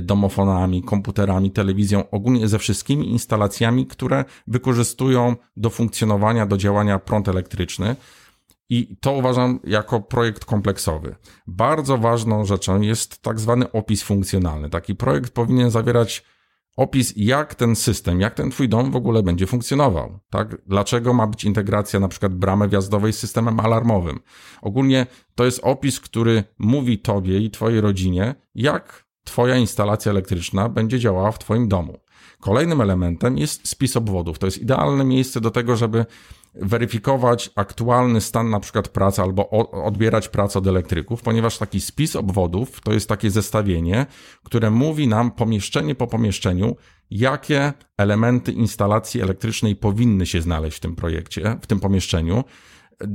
domofonami, 0.03 0.83
komputerami, 0.83 1.51
telewizją, 1.51 2.11
ogólnie 2.11 2.49
ze 2.49 2.59
wszystkimi 2.59 3.11
instalacjami, 3.11 3.87
które 3.87 4.25
wykorzystują 4.47 5.37
do 5.57 5.71
funkcjonowania, 5.71 6.47
do 6.47 6.57
działania 6.57 6.99
prąd 6.99 7.29
elektryczny. 7.29 7.97
I 8.73 8.97
to 9.01 9.13
uważam 9.13 9.61
jako 9.65 10.01
projekt 10.01 10.45
kompleksowy. 10.45 11.17
Bardzo 11.47 11.99
ważną 11.99 12.45
rzeczą 12.45 12.81
jest 12.81 13.23
tak 13.23 13.41
zwany 13.41 13.73
opis 13.73 14.03
funkcjonalny. 14.03 14.71
Taki 14.71 14.95
projekt 14.95 15.35
powinien 15.35 15.71
zawierać 15.71 16.25
opis, 16.77 17.13
jak 17.17 17.55
ten 17.55 17.77
system, 17.77 18.21
jak 18.21 18.35
ten 18.35 18.51
twój 18.51 18.69
dom 18.69 18.91
w 18.91 18.97
ogóle 18.97 19.23
będzie 19.23 19.47
funkcjonował, 19.47 20.19
tak? 20.31 20.57
Dlaczego 20.67 21.15
ma 21.15 21.27
być 21.27 21.45
integracja 21.45 22.01
na 22.01 22.09
przykład 22.09 22.35
bramy 22.35 22.69
wjazdowej 22.69 23.13
z 23.13 23.19
systemem 23.19 23.61
alarmowym. 23.61 24.21
Ogólnie 24.63 25.07
to 25.35 25.45
jest 25.45 25.61
opis, 25.63 26.01
który 26.01 26.45
mówi 26.59 26.99
tobie 26.99 27.39
i 27.39 27.51
twojej 27.51 27.81
rodzinie, 27.81 28.35
jak 28.55 29.05
twoja 29.25 29.57
instalacja 29.57 30.13
elektryczna 30.13 30.69
będzie 30.69 30.99
działała 30.99 31.33
w 31.33 31.39
twoim 31.39 31.69
domu. 31.69 31.99
Kolejnym 32.41 32.81
elementem 32.81 33.39
jest 33.39 33.69
spis 33.69 33.97
obwodów. 33.97 34.39
To 34.39 34.47
jest 34.47 34.59
idealne 34.59 35.05
miejsce 35.05 35.41
do 35.41 35.51
tego, 35.51 35.77
żeby 35.77 36.07
weryfikować 36.55 37.51
aktualny 37.57 38.21
stan 38.21 38.51
na 38.51 38.61
przykład 38.61 38.89
pracy 38.89 39.23
albo 39.23 39.51
odbierać 39.85 40.29
pracę 40.29 40.59
od 40.59 40.67
elektryków, 40.67 41.23
ponieważ 41.23 41.59
taki 41.59 41.81
spis 41.81 42.17
obwodów 42.17 42.81
to 42.81 42.93
jest 42.93 43.09
takie 43.09 43.31
zestawienie, 43.31 44.07
które 44.45 44.71
mówi 44.71 45.09
nam 45.09 45.31
pomieszczenie 45.31 45.95
po 45.95 46.07
pomieszczeniu, 46.07 46.77
jakie 47.11 47.73
elementy 47.97 48.53
instalacji 48.53 49.21
elektrycznej 49.21 49.77
powinny 49.77 50.27
się 50.27 50.43
znaleźć 50.43 50.77
w 50.77 50.81
tym 50.81 50.97
projekcie, 50.97 51.59
w 51.63 51.67
tym 51.67 51.81
pomieszczeniu. 51.81 52.45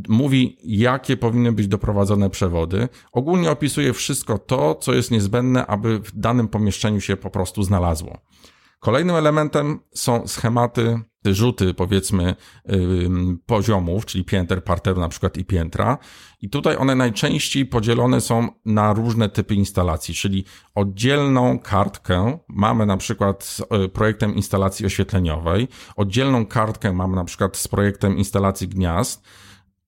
Mówi, 0.10 0.58
jakie 0.63 1.17
powinny 1.17 1.51
być 1.51 1.67
doprowadzone 1.67 2.29
przewody. 2.29 2.89
Ogólnie 3.12 3.51
opisuje 3.51 3.94
wszystko 3.94 4.38
to, 4.38 4.75
co 4.75 4.94
jest 4.94 5.12
niezbędne, 5.12 5.67
aby 5.67 6.00
w 6.00 6.20
danym 6.20 6.48
pomieszczeniu 6.48 7.01
się 7.01 7.17
po 7.17 7.29
prostu 7.29 7.63
znalazło. 7.63 8.17
Kolejnym 8.86 9.15
elementem 9.15 9.80
są 9.94 10.27
schematy, 10.27 11.00
rzuty 11.25 11.74
powiedzmy 11.74 12.36
poziomów, 13.46 14.06
czyli 14.06 14.24
pięter, 14.24 14.63
parteru 14.63 15.01
na 15.01 15.10
przykład 15.10 15.38
i 15.38 15.46
piętra. 15.46 15.98
I 16.42 16.50
tutaj 16.50 16.77
one 16.77 16.96
najczęściej 16.96 17.65
podzielone 17.65 18.22
są 18.22 18.48
na 18.65 18.94
różne 18.94 19.30
typy 19.30 19.56
instalacji, 19.56 20.13
czyli 20.13 20.46
oddzielną 20.75 21.60
kartkę 21.60 22.39
mamy 22.48 22.86
na 22.86 22.98
przykład 22.98 23.44
z 23.44 23.60
y, 23.60 23.89
projektem 23.89 24.36
instalacji 24.36 24.86
oświetleniowej, 24.86 25.68
oddzielną 25.96 26.46
kartkę 26.46 26.94
mamy 26.94 27.15
na 27.15 27.24
przykład 27.24 27.58
z 27.58 27.68
projektem 27.68 28.18
instalacji 28.18 28.68
gniazd, 28.68 29.24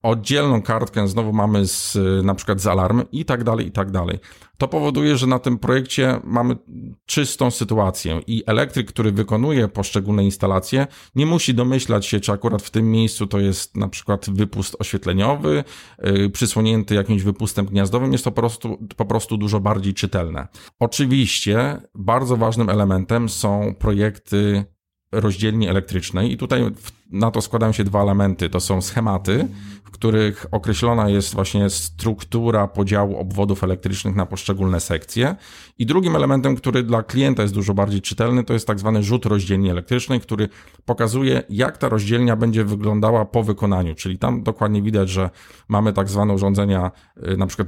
oddzielną 0.04 0.62
kartkę 0.62 1.08
znowu 1.08 1.34
mamy 1.34 1.68
z, 1.68 1.98
na 2.26 2.36
przykład 2.36 2.62
z 2.62 2.68
alarmem 2.68 3.06
i 3.12 3.26
tak 3.26 3.44
dalej, 3.44 3.68
i 3.68 3.72
tak 3.72 3.92
dalej. 3.92 4.20
To 4.58 4.68
powoduje, 4.68 5.18
że 5.18 5.28
na 5.28 5.40
tym 5.40 5.58
projekcie 5.58 6.20
mamy 6.24 6.56
czystą 7.06 7.52
sytuację 7.52 8.22
i 8.28 8.44
elektryk, 8.46 8.88
który 8.88 9.12
wykonuje 9.12 9.68
poszczególne 9.68 10.24
instalacje, 10.24 10.88
nie 11.16 11.26
musi 11.26 11.54
domyślać 11.54 12.06
się, 12.06 12.20
czy 12.20 12.32
akurat 12.32 12.62
w 12.62 12.70
tym 12.70 12.92
miejscu 12.92 13.28
to 13.28 13.40
jest 13.40 13.78
na 13.78 13.88
przykład 13.88 14.30
wypust 14.30 14.76
oświetleniowy, 14.80 15.64
yy, 16.04 16.30
przysłonięty 16.30 16.96
jakimś 16.96 17.24
wypustem 17.24 17.66
gniazdowym. 17.66 18.12
Jest 18.12 18.24
to 18.24 18.32
po 18.32 18.42
prostu, 18.42 18.88
po 18.98 19.06
prostu 19.06 19.38
dużo 19.38 19.60
bardziej 19.60 19.94
czytelne. 19.94 20.48
Oczywiście 20.80 21.82
bardzo 21.96 22.38
ważnym 22.38 22.70
elementem 22.70 23.30
są 23.30 23.76
projekty 23.80 24.66
rozdzielni 25.12 25.68
elektrycznej 25.68 26.32
i 26.32 26.38
tutaj 26.38 26.72
na 27.12 27.32
to 27.32 27.42
składają 27.42 27.72
się 27.72 27.84
dwa 27.84 28.02
elementy. 28.02 28.50
To 28.50 28.60
są 28.60 28.82
schematy, 28.82 29.48
w 29.84 29.92
których 29.92 30.46
określona 30.52 31.10
jest 31.10 31.34
właśnie 31.34 31.70
struktura 31.70 32.68
podziału 32.68 33.18
obwodów 33.18 33.64
elektrycznych 33.64 34.16
na 34.16 34.26
poszczególne 34.26 34.80
sekcje. 34.80 35.36
I 35.78 35.86
drugim 35.86 36.16
elementem, 36.16 36.56
który 36.56 36.84
dla 36.84 37.04
klienta 37.04 37.42
jest 37.42 37.54
dużo 37.54 37.74
bardziej 37.74 38.02
czytelny, 38.02 38.44
to 38.44 38.54
jest 38.54 38.68
tak 38.68 38.80
zwany 38.80 39.04
rzut 39.04 39.26
rozdzielni 39.26 39.70
elektrycznej, 39.70 40.20
który 40.20 40.50
pokazuje, 40.86 41.44
jak 41.50 41.78
ta 41.78 41.90
rozdzielnia 41.90 42.36
będzie 42.36 42.64
wyglądała 42.64 43.26
po 43.26 43.44
wykonaniu. 43.44 43.96
Czyli 43.96 44.18
tam 44.18 44.44
dokładnie 44.44 44.82
widać, 44.82 45.10
że 45.10 45.30
mamy 45.68 45.94
tak 45.94 46.10
zwane 46.10 46.34
urządzenia, 46.34 46.92
y, 47.34 47.38
na 47.38 47.48
przykład 47.48 47.68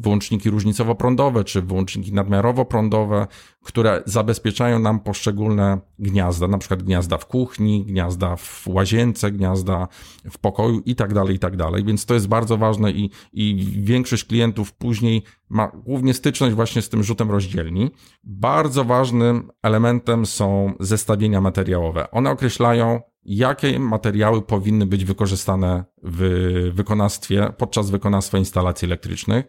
wyłączniki 0.00 0.50
różnicowo-prądowe, 0.50 1.44
czy 1.44 1.62
wyłączniki 1.62 2.12
nadmiarowo-prądowe, 2.12 3.26
które 3.62 4.02
zabezpieczają 4.06 4.78
nam 4.78 5.00
poszczególne 5.00 5.80
gniazda, 5.98 6.48
na 6.48 6.58
przykład 6.58 6.82
gniazda 6.82 7.18
w 7.18 7.26
kuchni, 7.26 7.84
gniazda 7.84 8.36
w 8.36 8.68
łazience, 8.76 9.32
gniazda 9.32 9.88
w 10.30 10.38
pokoju 10.38 10.80
i 10.84 10.94
tak 10.94 11.14
dalej, 11.14 11.36
i 11.36 11.38
tak 11.38 11.56
dalej. 11.56 11.84
Więc 11.84 12.06
to 12.06 12.14
jest 12.14 12.28
bardzo 12.28 12.56
ważne 12.56 12.90
i, 12.90 13.10
i 13.32 13.56
większość 13.82 14.24
klientów 14.24 14.72
później 14.72 15.22
ma 15.48 15.72
głównie 15.84 16.14
styczność 16.14 16.54
właśnie 16.54 16.82
z 16.82 16.88
tym 16.88 17.02
rzutem 17.02 17.30
rozdzielni. 17.30 17.90
Bardzo 18.24 18.84
ważnym 18.84 19.50
elementem 19.62 20.26
są 20.26 20.72
zestawienia 20.80 21.40
materiałowe. 21.40 22.10
One 22.10 22.30
określają, 22.30 23.00
jakie 23.24 23.78
materiały 23.78 24.42
powinny 24.42 24.86
być 24.86 25.04
wykorzystane 25.04 25.84
w 26.02 26.70
wykonawstwie, 26.74 27.52
podczas 27.58 27.90
wykonawstwa 27.90 28.38
instalacji 28.38 28.86
elektrycznych. 28.86 29.46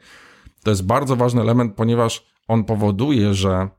To 0.64 0.70
jest 0.70 0.86
bardzo 0.86 1.16
ważny 1.16 1.42
element, 1.42 1.76
ponieważ 1.76 2.26
on 2.48 2.64
powoduje, 2.64 3.34
że 3.34 3.70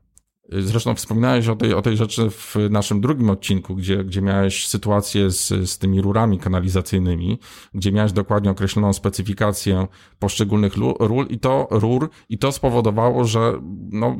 Zresztą 0.51 0.95
wspominałeś 0.95 1.47
o 1.47 1.55
tej, 1.55 1.73
o 1.73 1.81
tej 1.81 1.97
rzeczy 1.97 2.29
w 2.29 2.55
naszym 2.69 3.01
drugim 3.01 3.29
odcinku, 3.29 3.75
gdzie, 3.75 4.03
gdzie 4.03 4.21
miałeś 4.21 4.67
sytuację 4.67 5.31
z, 5.31 5.47
z 5.47 5.77
tymi 5.77 6.01
rurami 6.01 6.39
kanalizacyjnymi, 6.39 7.39
gdzie 7.73 7.91
miałeś 7.91 8.11
dokładnie 8.11 8.51
określoną 8.51 8.93
specyfikację 8.93 9.87
poszczególnych 10.19 10.73
ról 10.99 11.25
i 11.29 11.39
to 11.39 11.67
rur, 11.71 12.09
i 12.29 12.37
to 12.37 12.51
spowodowało, 12.51 13.25
że 13.25 13.61
no, 13.91 14.15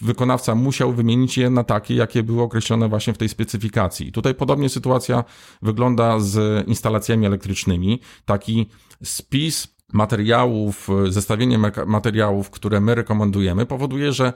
wykonawca 0.00 0.54
musiał 0.54 0.92
wymienić 0.92 1.38
je 1.38 1.50
na 1.50 1.64
takie, 1.64 1.94
jakie 1.94 2.22
były 2.22 2.42
określone 2.42 2.88
właśnie 2.88 3.12
w 3.12 3.18
tej 3.18 3.28
specyfikacji. 3.28 4.08
I 4.08 4.12
tutaj 4.12 4.34
podobnie 4.34 4.68
sytuacja 4.68 5.24
wygląda 5.62 6.20
z 6.20 6.68
instalacjami 6.68 7.26
elektrycznymi. 7.26 8.00
Taki 8.24 8.66
spis 9.02 9.76
materiałów, 9.92 10.88
zestawienie 11.08 11.58
materiałów, 11.86 12.50
które 12.50 12.80
my 12.80 12.94
rekomendujemy, 12.94 13.66
powoduje, 13.66 14.12
że 14.12 14.32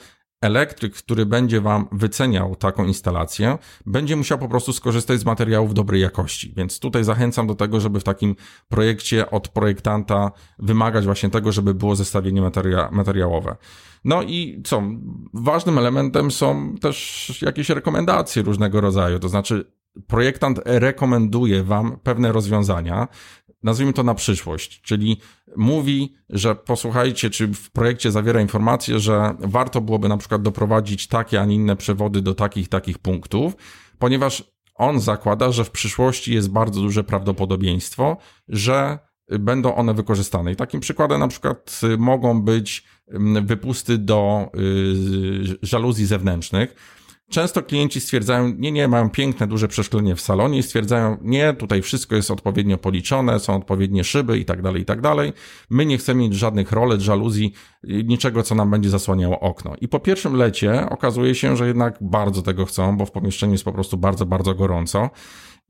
elektryk, 0.46 0.94
który 0.94 1.26
będzie 1.26 1.60
Wam 1.60 1.88
wyceniał 1.92 2.56
taką 2.56 2.84
instalację, 2.84 3.58
będzie 3.86 4.16
musiał 4.16 4.38
po 4.38 4.48
prostu 4.48 4.72
skorzystać 4.72 5.20
z 5.20 5.24
materiałów 5.24 5.74
dobrej 5.74 6.00
jakości. 6.00 6.52
Więc 6.56 6.78
tutaj 6.78 7.04
zachęcam 7.04 7.46
do 7.46 7.54
tego, 7.54 7.80
żeby 7.80 8.00
w 8.00 8.04
takim 8.04 8.36
projekcie 8.68 9.30
od 9.30 9.48
projektanta 9.48 10.30
wymagać 10.58 11.04
właśnie 11.04 11.30
tego, 11.30 11.52
żeby 11.52 11.74
było 11.74 11.96
zestawienie 11.96 12.42
materia 12.42 12.88
materiałowe. 12.92 13.56
No 14.04 14.22
i 14.22 14.62
co? 14.64 14.82
Ważnym 15.34 15.78
elementem 15.78 16.30
są 16.30 16.74
też 16.80 17.42
jakieś 17.42 17.68
rekomendacje 17.68 18.42
różnego 18.42 18.80
rodzaju. 18.80 19.18
To 19.18 19.28
znaczy, 19.28 19.72
projektant 20.06 20.60
rekomenduje 20.64 21.62
Wam 21.62 21.98
pewne 22.02 22.32
rozwiązania, 22.32 23.08
nazwijmy 23.66 23.92
to 23.92 24.02
na 24.02 24.14
przyszłość, 24.14 24.80
czyli 24.80 25.20
mówi, 25.56 26.14
że 26.30 26.54
posłuchajcie, 26.54 27.30
czy 27.30 27.46
w 27.48 27.70
projekcie 27.70 28.10
zawiera 28.10 28.40
informację, 28.40 29.00
że 29.00 29.34
warto 29.38 29.80
byłoby 29.80 30.08
na 30.08 30.16
przykład 30.16 30.42
doprowadzić 30.42 31.06
takie, 31.06 31.40
a 31.40 31.44
nie 31.44 31.54
inne 31.54 31.76
przewody 31.76 32.22
do 32.22 32.34
takich, 32.34 32.68
takich 32.68 32.98
punktów, 32.98 33.56
ponieważ 33.98 34.44
on 34.74 35.00
zakłada, 35.00 35.52
że 35.52 35.64
w 35.64 35.70
przyszłości 35.70 36.34
jest 36.34 36.50
bardzo 36.50 36.80
duże 36.80 37.04
prawdopodobieństwo, 37.04 38.16
że 38.48 38.98
będą 39.28 39.74
one 39.74 39.94
wykorzystane. 39.94 40.52
I 40.52 40.56
takim 40.56 40.80
przykładem 40.80 41.20
na 41.20 41.28
przykład 41.28 41.80
mogą 41.98 42.42
być 42.42 42.84
mm, 43.08 43.46
wypusty 43.46 43.98
do 43.98 44.50
y, 44.54 45.58
żaluzji 45.62 46.06
zewnętrznych, 46.06 46.74
Często 47.30 47.62
klienci 47.62 48.00
stwierdzają, 48.00 48.54
nie, 48.58 48.72
nie, 48.72 48.88
mają 48.88 49.10
piękne, 49.10 49.46
duże 49.46 49.68
przeszklenie 49.68 50.14
w 50.14 50.20
salonie 50.20 50.58
i 50.58 50.62
stwierdzają, 50.62 51.16
nie, 51.22 51.54
tutaj 51.54 51.82
wszystko 51.82 52.16
jest 52.16 52.30
odpowiednio 52.30 52.78
policzone, 52.78 53.40
są 53.40 53.56
odpowiednie 53.56 54.04
szyby 54.04 54.38
i 54.38 54.44
tak 54.44 54.62
dalej, 54.62 54.82
i 54.82 54.84
tak 54.84 55.00
dalej. 55.00 55.32
My 55.70 55.86
nie 55.86 55.98
chcemy 55.98 56.20
mieć 56.20 56.34
żadnych 56.34 56.72
rolet, 56.72 57.00
żaluzji, 57.00 57.52
niczego, 57.84 58.42
co 58.42 58.54
nam 58.54 58.70
będzie 58.70 58.90
zasłaniało 58.90 59.40
okno. 59.40 59.74
I 59.80 59.88
po 59.88 60.00
pierwszym 60.00 60.34
lecie 60.34 60.90
okazuje 60.90 61.34
się, 61.34 61.56
że 61.56 61.66
jednak 61.66 61.98
bardzo 62.00 62.42
tego 62.42 62.64
chcą, 62.64 62.96
bo 62.96 63.06
w 63.06 63.10
pomieszczeniu 63.10 63.52
jest 63.52 63.64
po 63.64 63.72
prostu 63.72 63.96
bardzo, 63.96 64.26
bardzo 64.26 64.54
gorąco. 64.54 65.10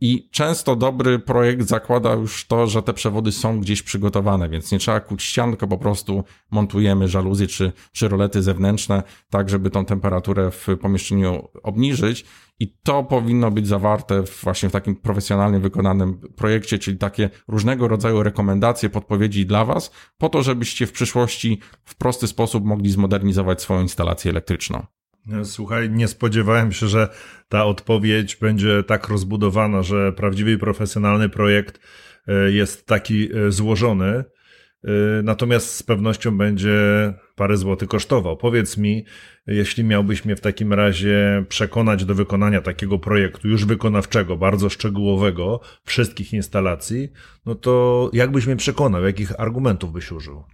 I 0.00 0.28
często 0.30 0.76
dobry 0.76 1.18
projekt 1.18 1.68
zakłada 1.68 2.12
już 2.12 2.46
to, 2.46 2.66
że 2.66 2.82
te 2.82 2.92
przewody 2.92 3.32
są 3.32 3.60
gdzieś 3.60 3.82
przygotowane, 3.82 4.48
więc 4.48 4.72
nie 4.72 4.78
trzeba 4.78 5.00
kuć 5.00 5.22
ścian, 5.22 5.50
tylko 5.50 5.66
po 5.66 5.78
prostu 5.78 6.24
montujemy 6.50 7.08
żaluzje 7.08 7.46
czy, 7.46 7.72
czy 7.92 8.08
rolety 8.08 8.42
zewnętrzne, 8.42 9.02
tak 9.30 9.50
żeby 9.50 9.70
tą 9.70 9.84
temperaturę 9.84 10.50
w 10.50 10.66
pomieszczeniu 10.80 11.48
obniżyć. 11.62 12.24
I 12.60 12.76
to 12.82 13.04
powinno 13.04 13.50
być 13.50 13.66
zawarte 13.66 14.22
właśnie 14.42 14.68
w 14.68 14.72
takim 14.72 14.96
profesjonalnie 14.96 15.58
wykonanym 15.58 16.20
projekcie, 16.36 16.78
czyli 16.78 16.98
takie 16.98 17.30
różnego 17.48 17.88
rodzaju 17.88 18.22
rekomendacje, 18.22 18.90
podpowiedzi 18.90 19.46
dla 19.46 19.64
Was, 19.64 19.90
po 20.18 20.28
to, 20.28 20.42
żebyście 20.42 20.86
w 20.86 20.92
przyszłości 20.92 21.60
w 21.84 21.94
prosty 21.94 22.26
sposób 22.26 22.64
mogli 22.64 22.90
zmodernizować 22.90 23.62
swoją 23.62 23.82
instalację 23.82 24.30
elektryczną. 24.30 24.86
Słuchaj, 25.44 25.90
nie 25.90 26.08
spodziewałem 26.08 26.72
się, 26.72 26.88
że 26.88 27.08
ta 27.48 27.64
odpowiedź 27.64 28.36
będzie 28.36 28.82
tak 28.82 29.08
rozbudowana, 29.08 29.82
że 29.82 30.12
prawdziwy 30.12 30.52
i 30.52 30.58
profesjonalny 30.58 31.28
projekt 31.28 31.80
e, 32.26 32.50
jest 32.52 32.86
taki 32.86 33.28
e, 33.36 33.52
złożony. 33.52 34.06
E, 34.84 34.92
natomiast 35.22 35.74
z 35.74 35.82
pewnością 35.82 36.38
będzie 36.38 36.78
parę 37.36 37.56
złotych 37.56 37.88
kosztował. 37.88 38.36
Powiedz 38.36 38.76
mi, 38.76 39.04
jeśli 39.46 39.84
miałbyś 39.84 40.24
mnie 40.24 40.36
w 40.36 40.40
takim 40.40 40.72
razie 40.72 41.44
przekonać 41.48 42.04
do 42.04 42.14
wykonania 42.14 42.60
takiego 42.60 42.98
projektu 42.98 43.48
już 43.48 43.64
wykonawczego, 43.64 44.36
bardzo 44.36 44.68
szczegółowego, 44.68 45.60
wszystkich 45.84 46.32
instalacji, 46.32 47.12
no 47.46 47.54
to 47.54 48.10
jak 48.12 48.30
byś 48.30 48.46
mnie 48.46 48.56
przekonał, 48.56 49.04
jakich 49.04 49.40
argumentów 49.40 49.92
byś 49.92 50.12
użył? 50.12 50.44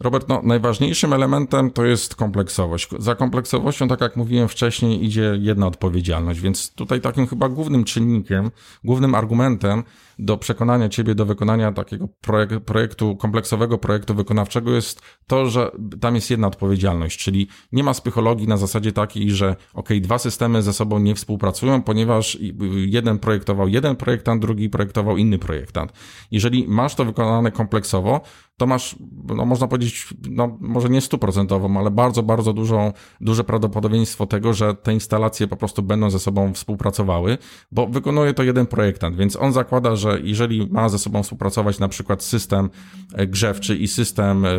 Robert, 0.00 0.28
no, 0.28 0.40
najważniejszym 0.44 1.12
elementem 1.12 1.70
to 1.70 1.84
jest 1.84 2.14
kompleksowość. 2.14 2.88
Za 2.98 3.14
kompleksowością, 3.14 3.88
tak 3.88 4.00
jak 4.00 4.16
mówiłem 4.16 4.48
wcześniej, 4.48 5.04
idzie 5.04 5.36
jedna 5.38 5.66
odpowiedzialność, 5.66 6.40
więc 6.40 6.70
tutaj 6.70 7.00
takim 7.00 7.26
chyba 7.26 7.48
głównym 7.48 7.84
czynnikiem, 7.84 8.50
głównym 8.84 9.14
argumentem 9.14 9.82
do 10.20 10.36
przekonania 10.36 10.88
ciebie 10.88 11.14
do 11.14 11.26
wykonania 11.26 11.72
takiego 11.72 12.08
projek 12.20 12.60
projektu, 12.64 13.16
kompleksowego 13.16 13.78
projektu 13.78 14.14
wykonawczego 14.14 14.70
jest 14.70 15.02
to, 15.26 15.46
że 15.46 15.70
tam 16.00 16.14
jest 16.14 16.30
jedna 16.30 16.46
odpowiedzialność, 16.46 17.18
czyli 17.18 17.48
nie 17.72 17.84
ma 17.84 17.94
psychologii 17.94 18.48
na 18.48 18.56
zasadzie 18.56 18.92
takiej, 18.92 19.30
że 19.30 19.56
ok, 19.74 19.88
dwa 20.00 20.18
systemy 20.18 20.62
ze 20.62 20.72
sobą 20.72 20.98
nie 20.98 21.14
współpracują, 21.14 21.82
ponieważ 21.82 22.38
jeden 22.86 23.18
projektował 23.18 23.68
jeden 23.68 23.96
projektant, 23.96 24.42
drugi 24.42 24.70
projektował 24.70 25.16
inny 25.16 25.38
projektant. 25.38 25.92
Jeżeli 26.30 26.68
masz 26.68 26.94
to 26.94 27.04
wykonane 27.04 27.52
kompleksowo, 27.52 28.20
to 28.56 28.66
masz, 28.66 28.96
no 29.36 29.46
można 29.46 29.68
powiedzieć, 29.68 30.14
no 30.30 30.58
może 30.60 30.88
nie 30.88 31.00
stuprocentową, 31.00 31.78
ale 31.78 31.90
bardzo, 31.90 32.22
bardzo 32.22 32.52
dużą, 32.52 32.92
duże 33.20 33.44
prawdopodobieństwo 33.44 34.26
tego, 34.26 34.52
że 34.52 34.74
te 34.74 34.94
instalacje 34.94 35.46
po 35.46 35.56
prostu 35.56 35.82
będą 35.82 36.10
ze 36.10 36.18
sobą 36.18 36.54
współpracowały, 36.54 37.38
bo 37.72 37.86
wykonuje 37.86 38.34
to 38.34 38.42
jeden 38.42 38.66
projektant, 38.66 39.16
więc 39.16 39.36
on 39.36 39.52
zakłada, 39.52 39.96
że 39.96 40.09
że 40.10 40.20
jeżeli 40.22 40.66
ma 40.70 40.88
ze 40.88 40.98
sobą 40.98 41.22
współpracować 41.22 41.78
na 41.78 41.88
przykład 41.88 42.22
system 42.22 42.70
e, 43.14 43.26
grzewczy 43.26 43.76
i 43.76 43.88
system 43.88 44.44
e, 44.44 44.50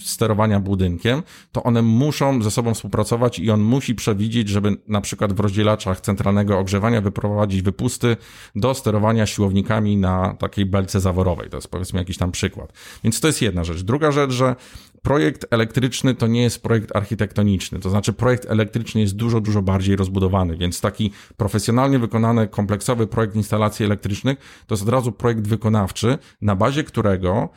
sterowania 0.00 0.60
budynkiem, 0.60 1.22
to 1.52 1.62
one 1.62 1.82
muszą 1.82 2.42
ze 2.42 2.50
sobą 2.50 2.74
współpracować 2.74 3.38
i 3.38 3.50
on 3.50 3.60
musi 3.60 3.94
przewidzieć, 3.94 4.48
żeby 4.48 4.76
na 4.88 5.00
przykład 5.00 5.32
w 5.32 5.40
rozdzielaczach 5.40 6.00
centralnego 6.00 6.58
ogrzewania 6.58 7.00
wyprowadzić 7.00 7.62
wypusty 7.62 8.16
do 8.56 8.74
sterowania 8.74 9.26
siłownikami 9.26 9.96
na 9.96 10.34
takiej 10.38 10.66
belce 10.66 11.00
zaworowej. 11.00 11.50
To 11.50 11.56
jest 11.56 11.68
powiedzmy 11.68 11.98
jakiś 11.98 12.18
tam 12.18 12.32
przykład. 12.32 12.72
Więc 13.04 13.20
to 13.20 13.26
jest 13.26 13.42
jedna 13.42 13.64
rzecz. 13.64 13.82
Druga 13.82 14.12
rzecz, 14.12 14.30
że 14.30 14.56
projekt 15.02 15.46
elektryczny 15.50 16.14
to 16.14 16.26
nie 16.26 16.42
jest 16.42 16.62
projekt 16.62 16.96
architektoniczny, 16.96 17.78
to 17.78 17.90
znaczy 17.90 18.12
projekt 18.12 18.46
elektryczny 18.50 19.00
jest 19.00 19.16
dużo, 19.16 19.40
dużo 19.40 19.62
bardziej 19.62 19.96
rozbudowany, 19.96 20.56
więc 20.56 20.80
taki 20.80 21.12
profesjonalnie 21.36 21.98
wykonany, 21.98 22.48
kompleksowy 22.48 23.06
projekt 23.06 23.36
instalacji 23.36 23.86
elektrycznych 23.86 24.64
to 24.66 24.74
jest 24.74 24.82
od 24.82 24.88
razu 24.88 25.12
projekt 25.12 25.46
wykonawczy, 25.46 26.18
na 26.40 26.56
bazie 26.56 26.84
którego 26.84 27.48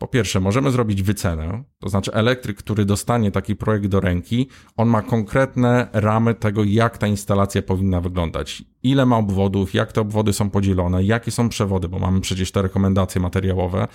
po 0.00 0.06
pierwsze, 0.06 0.40
możemy 0.40 0.70
zrobić 0.70 1.02
wycenę, 1.02 1.64
to 1.78 1.88
znaczy 1.88 2.12
elektryk, 2.12 2.58
który 2.58 2.84
dostanie 2.84 3.30
taki 3.30 3.56
projekt 3.56 3.86
do 3.86 4.00
ręki, 4.00 4.48
on 4.76 4.88
ma 4.88 5.02
konkretne 5.02 5.88
ramy 5.92 6.34
tego, 6.34 6.64
jak 6.64 6.98
ta 6.98 7.06
instalacja 7.06 7.62
powinna 7.62 8.00
wyglądać. 8.00 8.64
Ile 8.82 9.06
ma 9.06 9.18
obwodów, 9.18 9.74
jak 9.74 9.92
te 9.92 10.00
obwody 10.00 10.32
są 10.32 10.50
podzielone, 10.50 11.04
jakie 11.04 11.30
są 11.30 11.48
przewody, 11.48 11.88
bo 11.88 11.98
mamy 11.98 12.20
przecież 12.20 12.52
te 12.52 12.62
rekomendacje 12.62 13.20
materiałowe 13.20 13.88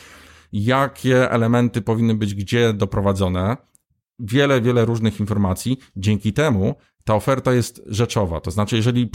jakie 0.64 1.32
elementy 1.32 1.82
powinny 1.82 2.16
być 2.16 2.36
gdzie 2.36 2.74
doprowadzone. 2.74 3.58
Wiele, 4.20 4.62
wiele 4.62 4.86
różnych 4.86 5.20
informacji. 5.20 5.78
Dzięki 5.96 6.34
temu 6.34 6.76
ta 7.04 7.16
oferta 7.16 7.54
jest 7.54 7.82
rzeczowa. 7.86 8.42
To 8.42 8.52
znaczy, 8.52 8.76
jeżeli 8.76 9.10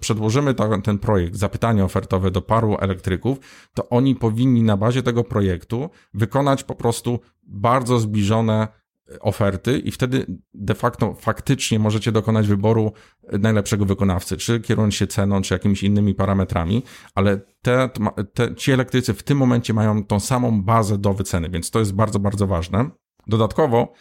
przedłożymy 0.00 0.54
ten 0.84 0.98
projekt, 0.98 1.36
zapytanie 1.36 1.84
ofertowe 1.84 2.30
do 2.30 2.42
paru 2.42 2.76
elektryków, 2.80 3.38
to 3.74 3.88
oni 3.88 4.14
powinni 4.14 4.62
na 4.62 4.76
bazie 4.76 5.02
tego 5.02 5.24
projektu 5.24 5.90
wykonać 6.14 6.64
po 6.64 6.74
prostu 6.74 7.20
bardzo 7.42 7.98
zbliżone 7.98 8.68
oferty 9.20 9.78
i 9.78 9.90
wtedy 9.90 10.26
de 10.54 10.74
facto 10.74 11.14
faktycznie 11.14 11.78
możecie 11.78 12.12
dokonać 12.12 12.48
wyboru 12.48 12.92
najlepszego 13.38 13.84
wykonawcy, 13.84 14.36
czy 14.36 14.60
kierując 14.60 14.94
się 14.94 15.06
ceną, 15.06 15.42
czy 15.42 15.54
jakimiś 15.54 15.82
innymi 15.82 16.14
parametrami, 16.14 16.82
ale 17.14 17.40
te, 17.62 17.90
te, 18.34 18.54
ci 18.54 18.72
elektrycy 18.72 19.14
w 19.14 19.22
tym 19.22 19.38
momencie 19.38 19.74
mają 19.74 20.04
tą 20.04 20.20
samą 20.20 20.62
bazę 20.62 20.98
do 20.98 21.14
wyceny, 21.14 21.50
więc 21.50 21.70
to 21.70 21.78
jest 21.78 21.92
bardzo, 21.92 22.18
bardzo 22.18 22.46
ważne. 22.46 22.90
Dodatkowo 23.26 23.92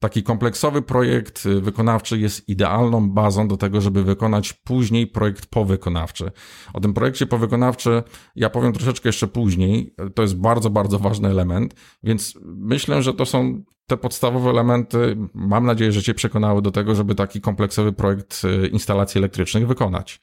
Taki 0.00 0.22
kompleksowy 0.22 0.82
projekt 0.82 1.48
wykonawczy 1.48 2.18
jest 2.18 2.48
idealną 2.48 3.10
bazą 3.10 3.48
do 3.48 3.56
tego, 3.56 3.80
żeby 3.80 4.04
wykonać 4.04 4.52
później 4.52 5.06
projekt 5.06 5.46
powykonawczy. 5.46 6.30
O 6.72 6.80
tym 6.80 6.94
projekcie 6.94 7.26
powykonawczy 7.26 8.02
ja 8.36 8.50
powiem 8.50 8.72
troszeczkę 8.72 9.08
jeszcze 9.08 9.26
później. 9.26 9.94
To 10.14 10.22
jest 10.22 10.36
bardzo, 10.36 10.70
bardzo 10.70 10.98
ważny 10.98 11.28
element, 11.28 11.74
więc 12.02 12.38
myślę, 12.44 13.02
że 13.02 13.14
to 13.14 13.26
są 13.26 13.62
te 13.90 13.96
podstawowe 13.96 14.50
elementy. 14.50 15.16
Mam 15.34 15.66
nadzieję, 15.66 15.92
że 15.92 16.02
Cię 16.02 16.14
przekonały 16.14 16.62
do 16.62 16.70
tego, 16.70 16.94
żeby 16.94 17.14
taki 17.14 17.40
kompleksowy 17.40 17.92
projekt 17.92 18.42
y, 18.44 18.66
instalacji 18.66 19.18
elektrycznych 19.18 19.66
wykonać. 19.66 20.20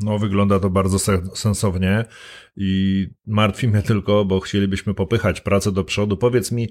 No, 0.00 0.18
wygląda 0.18 0.60
to 0.60 0.70
bardzo 0.70 0.98
sensownie 1.34 2.04
i 2.56 3.06
martwi 3.26 3.68
mnie 3.68 3.82
tylko, 3.82 4.24
bo 4.24 4.40
chcielibyśmy 4.40 4.94
popychać 4.94 5.40
pracę 5.40 5.72
do 5.72 5.84
przodu. 5.84 6.16
Powiedz 6.16 6.52
mi, 6.52 6.68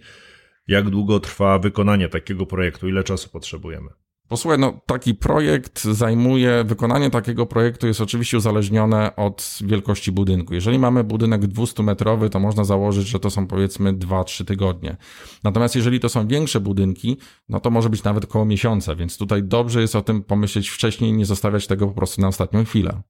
jak 0.67 0.89
długo 0.89 1.19
trwa 1.19 1.59
wykonanie 1.59 2.09
takiego 2.09 2.45
projektu? 2.45 2.87
Ile 2.87 3.03
czasu 3.03 3.29
potrzebujemy? 3.29 3.89
Posłuchaj, 4.27 4.59
no 4.59 4.81
taki 4.85 5.15
projekt 5.15 5.83
zajmuje, 5.83 6.63
wykonanie 6.63 7.09
takiego 7.09 7.45
projektu 7.45 7.87
jest 7.87 8.01
oczywiście 8.01 8.37
uzależnione 8.37 9.15
od 9.15 9.59
wielkości 9.65 10.11
budynku. 10.11 10.53
Jeżeli 10.53 10.79
mamy 10.79 11.03
budynek 11.03 11.41
200-metrowy, 11.41 12.29
to 12.29 12.39
można 12.39 12.63
założyć, 12.63 13.07
że 13.07 13.19
to 13.19 13.29
są 13.29 13.47
powiedzmy 13.47 13.93
2-3 13.93 14.45
tygodnie. 14.45 14.97
Natomiast 15.43 15.75
jeżeli 15.75 15.99
to 15.99 16.09
są 16.09 16.27
większe 16.27 16.59
budynki, 16.59 17.17
no 17.49 17.59
to 17.59 17.69
może 17.69 17.89
być 17.89 18.03
nawet 18.03 18.23
około 18.23 18.45
miesiąca, 18.45 18.95
więc 18.95 19.17
tutaj 19.17 19.43
dobrze 19.43 19.81
jest 19.81 19.95
o 19.95 20.01
tym 20.01 20.23
pomyśleć 20.23 20.69
wcześniej, 20.69 21.13
nie 21.13 21.25
zostawiać 21.25 21.67
tego 21.67 21.87
po 21.87 21.93
prostu 21.93 22.21
na 22.21 22.27
ostatnią 22.27 22.65
chwilę. 22.65 23.01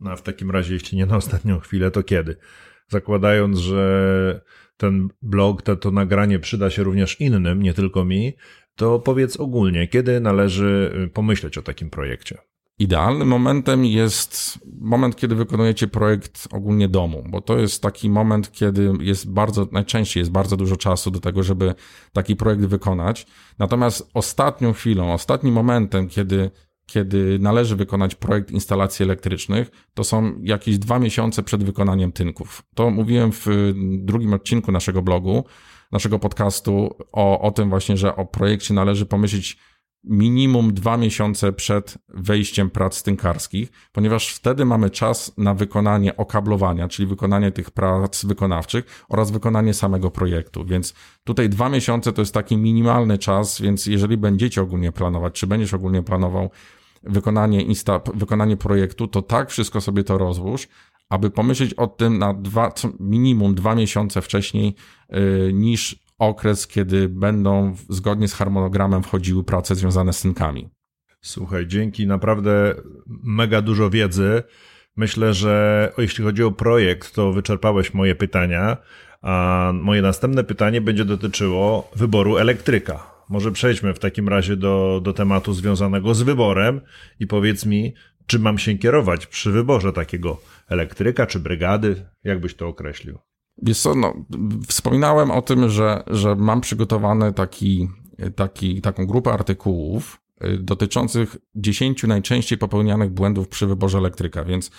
No 0.00 0.10
a 0.10 0.16
w 0.16 0.22
takim 0.22 0.50
razie, 0.50 0.74
jeśli 0.74 0.98
nie 0.98 1.06
na 1.06 1.16
ostatnią 1.16 1.60
chwilę, 1.60 1.90
to 1.90 2.02
kiedy? 2.02 2.36
Zakładając, 2.88 3.58
że 3.58 4.40
ten 4.76 5.08
blog, 5.22 5.62
to, 5.62 5.76
to 5.76 5.90
nagranie 5.90 6.38
przyda 6.38 6.70
się 6.70 6.82
również 6.82 7.20
innym, 7.20 7.62
nie 7.62 7.74
tylko 7.74 8.04
mi, 8.04 8.32
to 8.76 8.98
powiedz 8.98 9.36
ogólnie, 9.36 9.88
kiedy 9.88 10.20
należy 10.20 10.92
y, 11.04 11.08
pomyśleć 11.08 11.58
o 11.58 11.62
takim 11.62 11.90
projekcie? 11.90 12.38
Idealnym 12.78 13.28
momentem 13.28 13.84
jest 13.84 14.58
moment, 14.80 15.16
kiedy 15.16 15.34
wykonujecie 15.34 15.88
projekt 15.88 16.48
ogólnie 16.52 16.88
domu, 16.88 17.24
bo 17.30 17.40
to 17.40 17.58
jest 17.58 17.82
taki 17.82 18.10
moment, 18.10 18.52
kiedy 18.52 18.92
jest 19.00 19.32
bardzo, 19.32 19.68
najczęściej 19.72 20.20
jest 20.20 20.30
bardzo 20.30 20.56
dużo 20.56 20.76
czasu 20.76 21.10
do 21.10 21.20
tego, 21.20 21.42
żeby 21.42 21.74
taki 22.12 22.36
projekt 22.36 22.64
wykonać. 22.64 23.26
Natomiast 23.58 24.10
ostatnią 24.14 24.72
chwilą, 24.72 25.12
ostatnim 25.12 25.54
momentem, 25.54 26.08
kiedy 26.08 26.50
kiedy 26.86 27.38
należy 27.38 27.76
wykonać 27.76 28.14
projekt 28.14 28.50
instalacji 28.50 29.02
elektrycznych, 29.02 29.70
to 29.94 30.04
są 30.04 30.40
jakieś 30.42 30.78
dwa 30.78 30.98
miesiące 30.98 31.42
przed 31.42 31.64
wykonaniem 31.64 32.12
tynków. 32.12 32.62
To 32.74 32.90
mówiłem 32.90 33.32
w 33.32 33.46
drugim 33.98 34.32
odcinku 34.32 34.72
naszego 34.72 35.02
blogu, 35.02 35.44
naszego 35.94 36.18
podcastu 36.18 36.96
o, 37.12 37.40
o 37.40 37.50
tym 37.50 37.70
właśnie, 37.70 37.96
że 37.96 38.16
o 38.16 38.26
projekcie 38.26 38.74
należy 38.74 39.06
pomyśleć 39.06 39.58
minimum 40.04 40.74
dwa 40.74 40.96
miesiące 40.96 41.52
przed 41.52 41.98
wejściem 42.08 42.70
prac 42.70 43.02
tynkarskich, 43.02 43.72
ponieważ 43.92 44.28
wtedy 44.28 44.64
mamy 44.64 44.90
czas 44.90 45.32
na 45.38 45.54
wykonanie 45.54 46.16
okablowania, 46.16 46.88
czyli 46.88 47.06
wykonanie 47.06 47.52
tych 47.52 47.70
prac 47.70 48.24
wykonawczych 48.24 49.04
oraz 49.08 49.30
wykonanie 49.30 49.74
samego 49.74 50.10
projektu. 50.10 50.64
Więc 50.64 50.94
tutaj 51.24 51.48
dwa 51.48 51.68
miesiące 51.68 52.12
to 52.12 52.22
jest 52.22 52.34
taki 52.34 52.56
minimalny 52.56 53.18
czas, 53.18 53.60
więc 53.60 53.86
jeżeli 53.86 54.16
będziecie 54.16 54.62
ogólnie 54.62 54.92
planować, 54.92 55.34
czy 55.34 55.46
będziesz 55.46 55.74
ogólnie 55.74 56.02
planował 56.02 56.50
wykonanie, 57.02 57.62
insta, 57.62 58.00
wykonanie 58.14 58.56
projektu, 58.56 59.08
to 59.08 59.22
tak 59.22 59.50
wszystko 59.50 59.80
sobie 59.80 60.04
to 60.04 60.18
rozłóż, 60.18 60.68
aby 61.10 61.30
pomyśleć 61.30 61.74
o 61.74 61.86
tym 61.86 62.18
na 62.18 62.34
dwa, 62.34 62.72
minimum 63.00 63.54
dwa 63.54 63.74
miesiące 63.74 64.22
wcześniej 64.22 64.74
yy, 65.10 65.50
niż 65.52 66.04
okres, 66.18 66.66
kiedy 66.66 67.08
będą 67.08 67.74
zgodnie 67.88 68.28
z 68.28 68.34
harmonogramem 68.34 69.02
wchodziły 69.02 69.44
prace 69.44 69.74
związane 69.74 70.12
z 70.12 70.18
synkami. 70.18 70.68
Słuchaj, 71.20 71.66
dzięki 71.66 72.06
naprawdę 72.06 72.74
mega 73.06 73.62
dużo 73.62 73.90
wiedzy. 73.90 74.42
Myślę, 74.96 75.34
że 75.34 75.92
jeśli 75.98 76.24
chodzi 76.24 76.42
o 76.42 76.52
projekt, 76.52 77.14
to 77.14 77.32
wyczerpałeś 77.32 77.94
moje 77.94 78.14
pytania, 78.14 78.76
a 79.22 79.72
moje 79.74 80.02
następne 80.02 80.44
pytanie 80.44 80.80
będzie 80.80 81.04
dotyczyło 81.04 81.90
wyboru 81.96 82.36
elektryka. 82.36 83.14
Może 83.28 83.52
przejdźmy 83.52 83.94
w 83.94 83.98
takim 83.98 84.28
razie 84.28 84.56
do, 84.56 85.00
do 85.04 85.12
tematu 85.12 85.52
związanego 85.52 86.14
z 86.14 86.22
wyborem 86.22 86.80
i 87.20 87.26
powiedz 87.26 87.66
mi, 87.66 87.94
czy 88.26 88.38
mam 88.38 88.58
się 88.58 88.78
kierować 88.78 89.26
przy 89.26 89.50
wyborze 89.50 89.92
takiego 89.92 90.40
elektryka 90.68 91.26
czy 91.26 91.40
brygady? 91.40 92.06
Jak 92.24 92.40
byś 92.40 92.54
to 92.54 92.68
określił? 92.68 93.18
Wiesz 93.62 93.80
co, 93.80 93.94
no, 93.94 94.14
wspominałem 94.68 95.30
o 95.30 95.42
tym, 95.42 95.70
że, 95.70 96.02
że 96.06 96.36
mam 96.36 96.60
przygotowany 96.60 97.32
taki, 97.32 97.88
taki, 98.36 98.80
taką 98.80 99.06
grupę 99.06 99.32
artykułów 99.32 100.20
y, 100.44 100.58
dotyczących 100.58 101.36
10 101.54 102.02
najczęściej 102.02 102.58
popełnianych 102.58 103.10
błędów 103.10 103.48
przy 103.48 103.66
wyborze 103.66 103.98
elektryka, 103.98 104.44
więc 104.44 104.70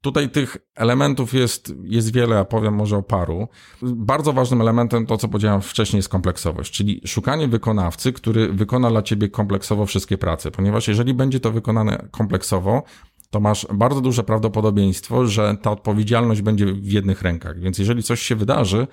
Tutaj 0.00 0.30
tych 0.30 0.56
elementów 0.74 1.34
jest, 1.34 1.74
jest 1.82 2.12
wiele, 2.12 2.38
a 2.38 2.44
powiem 2.44 2.74
może 2.74 2.96
o 2.96 3.02
paru. 3.02 3.48
Bardzo 3.82 4.32
ważnym 4.32 4.60
elementem 4.60 5.06
to, 5.06 5.16
co 5.16 5.28
powiedziałem 5.28 5.60
wcześniej, 5.60 5.98
jest 5.98 6.08
kompleksowość, 6.08 6.72
czyli 6.72 7.00
szukanie 7.06 7.48
wykonawcy, 7.48 8.12
który 8.12 8.52
wykona 8.52 8.90
dla 8.90 9.02
ciebie 9.02 9.28
kompleksowo 9.28 9.86
wszystkie 9.86 10.18
prace, 10.18 10.50
ponieważ 10.50 10.88
jeżeli 10.88 11.14
będzie 11.14 11.40
to 11.40 11.52
wykonane 11.52 12.08
kompleksowo, 12.10 12.82
to 13.30 13.40
masz 13.40 13.66
bardzo 13.74 14.00
duże 14.00 14.24
prawdopodobieństwo, 14.24 15.26
że 15.26 15.56
ta 15.62 15.70
odpowiedzialność 15.70 16.42
będzie 16.42 16.66
w 16.66 16.92
jednych 16.92 17.22
rękach. 17.22 17.60
Więc 17.60 17.78
jeżeli 17.78 18.02
coś 18.02 18.22
się 18.22 18.36
wydarzy, 18.36 18.86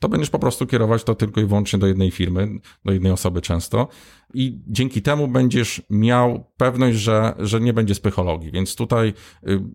to 0.00 0.08
będziesz 0.08 0.30
po 0.30 0.38
prostu 0.38 0.66
kierować 0.66 1.04
to 1.04 1.14
tylko 1.14 1.40
i 1.40 1.46
wyłącznie 1.46 1.78
do 1.78 1.86
jednej 1.86 2.10
firmy, 2.10 2.48
do 2.84 2.92
jednej 2.92 3.12
osoby 3.12 3.40
często. 3.40 3.88
I 4.34 4.62
dzięki 4.66 5.02
temu 5.02 5.28
będziesz 5.28 5.82
miał 5.90 6.44
pewność, 6.56 6.98
że, 6.98 7.34
że 7.38 7.60
nie 7.60 7.72
będzie 7.72 7.94
spychologii. 7.94 8.50
Więc 8.52 8.76
tutaj 8.76 9.12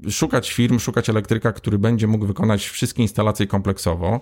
y, 0.08 0.12
szukać 0.12 0.52
firm, 0.52 0.80
szukać 0.80 1.10
elektryka, 1.10 1.52
który 1.52 1.80
będzie 1.80 2.08
mógł 2.08 2.26
wykonać 2.26 2.66
wszystkie 2.66 3.02
instalacje 3.02 3.48
kompleksowo. 3.48 4.22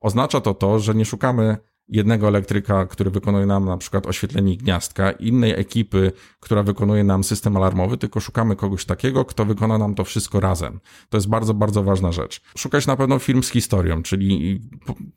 Oznacza 0.00 0.40
to 0.40 0.54
to, 0.54 0.78
że 0.78 0.94
nie 0.94 1.04
szukamy 1.04 1.56
jednego 1.88 2.28
elektryka, 2.28 2.86
który 2.86 3.10
wykonuje 3.10 3.46
nam 3.46 3.64
na 3.64 3.76
przykład 3.76 4.06
oświetlenie 4.06 4.56
gniazdka, 4.56 5.10
innej 5.10 5.60
ekipy, 5.60 6.12
która 6.40 6.62
wykonuje 6.62 7.04
nam 7.04 7.24
system 7.24 7.56
alarmowy, 7.56 7.98
tylko 7.98 8.20
szukamy 8.20 8.56
kogoś 8.56 8.84
takiego, 8.84 9.24
kto 9.24 9.44
wykona 9.44 9.78
nam 9.78 9.94
to 9.94 10.04
wszystko 10.04 10.40
razem. 10.40 10.80
To 11.08 11.16
jest 11.16 11.28
bardzo, 11.28 11.54
bardzo 11.54 11.82
ważna 11.82 12.12
rzecz. 12.12 12.40
Szukać 12.58 12.86
na 12.86 12.96
pewno 12.96 13.18
firm 13.18 13.42
z 13.42 13.50
historią, 13.50 14.02
czyli 14.02 14.60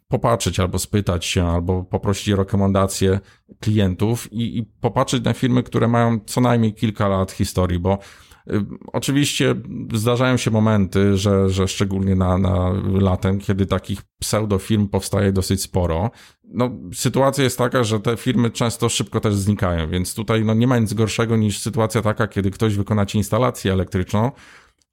popatrzeć 0.07 0.59
albo 0.59 0.79
spytać 0.79 1.25
się, 1.25 1.45
albo 1.45 1.83
poprosić 1.83 2.33
o 2.33 2.35
rekomendacje 2.35 3.19
klientów 3.59 4.33
i, 4.33 4.57
i 4.57 4.63
popatrzeć 4.63 5.23
na 5.23 5.33
firmy, 5.33 5.63
które 5.63 5.87
mają 5.87 6.19
co 6.25 6.41
najmniej 6.41 6.73
kilka 6.73 7.07
lat 7.07 7.31
historii, 7.31 7.79
bo 7.79 7.99
y, 8.47 8.65
Oczywiście 8.93 9.55
zdarzają 9.93 10.37
się 10.37 10.51
momenty, 10.51 11.17
że, 11.17 11.49
że 11.49 11.67
szczególnie 11.67 12.15
na, 12.15 12.37
na 12.37 12.73
latem, 13.01 13.39
kiedy 13.39 13.65
takich 13.65 14.01
pseudofirm 14.19 14.87
powstaje 14.87 15.31
dosyć 15.31 15.61
sporo, 15.61 16.11
no, 16.53 16.71
sytuacja 16.93 17.43
jest 17.43 17.57
taka, 17.57 17.83
że 17.83 17.99
te 17.99 18.17
firmy 18.17 18.49
często 18.49 18.89
szybko 18.89 19.19
też 19.19 19.35
znikają, 19.35 19.89
więc 19.89 20.15
tutaj 20.15 20.45
no, 20.45 20.53
nie 20.53 20.67
ma 20.67 20.79
nic 20.79 20.93
gorszego 20.93 21.37
niż 21.37 21.59
sytuacja 21.59 22.01
taka, 22.01 22.27
kiedy 22.27 22.51
ktoś 22.51 22.75
wykona 22.75 23.05
ci 23.05 23.17
instalację 23.17 23.73
elektryczną, 23.73 24.31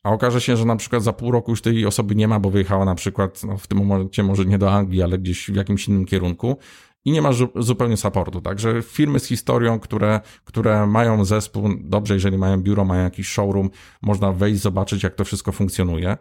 a 0.03 0.11
okaże 0.11 0.40
się, 0.40 0.57
że 0.57 0.64
na 0.64 0.77
przykład 0.77 1.03
za 1.03 1.12
pół 1.12 1.31
roku 1.31 1.51
już 1.53 1.62
tej 1.62 1.87
osoby 1.87 2.14
nie 2.14 2.29
ma, 2.29 2.40
bo 2.40 2.51
wyjechała 2.51 2.85
na 2.85 2.95
przykład 2.95 3.45
no, 3.45 3.59
w 3.59 3.66
tym 3.66 3.79
momencie 3.79 4.23
może 4.23 4.45
nie 4.45 4.59
do 4.59 4.73
Anglii, 4.73 5.03
ale 5.03 5.19
gdzieś 5.19 5.51
w 5.51 5.55
jakimś 5.55 5.88
innym 5.88 6.05
kierunku 6.05 6.57
i 7.05 7.12
nie 7.12 7.23
ma 7.23 7.31
zupełnie 7.57 7.97
supportu. 7.97 8.40
Także 8.40 8.83
firmy 8.83 9.21
z 9.21 9.27
historią, 9.27 9.81
które, 9.81 10.21
które 10.45 10.87
mają 10.87 11.25
zespół, 11.25 11.69
dobrze, 11.81 12.14
jeżeli 12.14 12.38
mają 12.38 12.62
biuro, 12.62 12.85
mają 12.85 13.05
jakiś 13.05 13.29
showroom, 13.29 13.71
można 14.03 14.33
wejść, 14.33 14.61
zobaczyć, 14.61 15.03
jak 15.03 15.14
to 15.14 15.25
wszystko 15.25 15.53
funkcjonuje. 15.53 16.16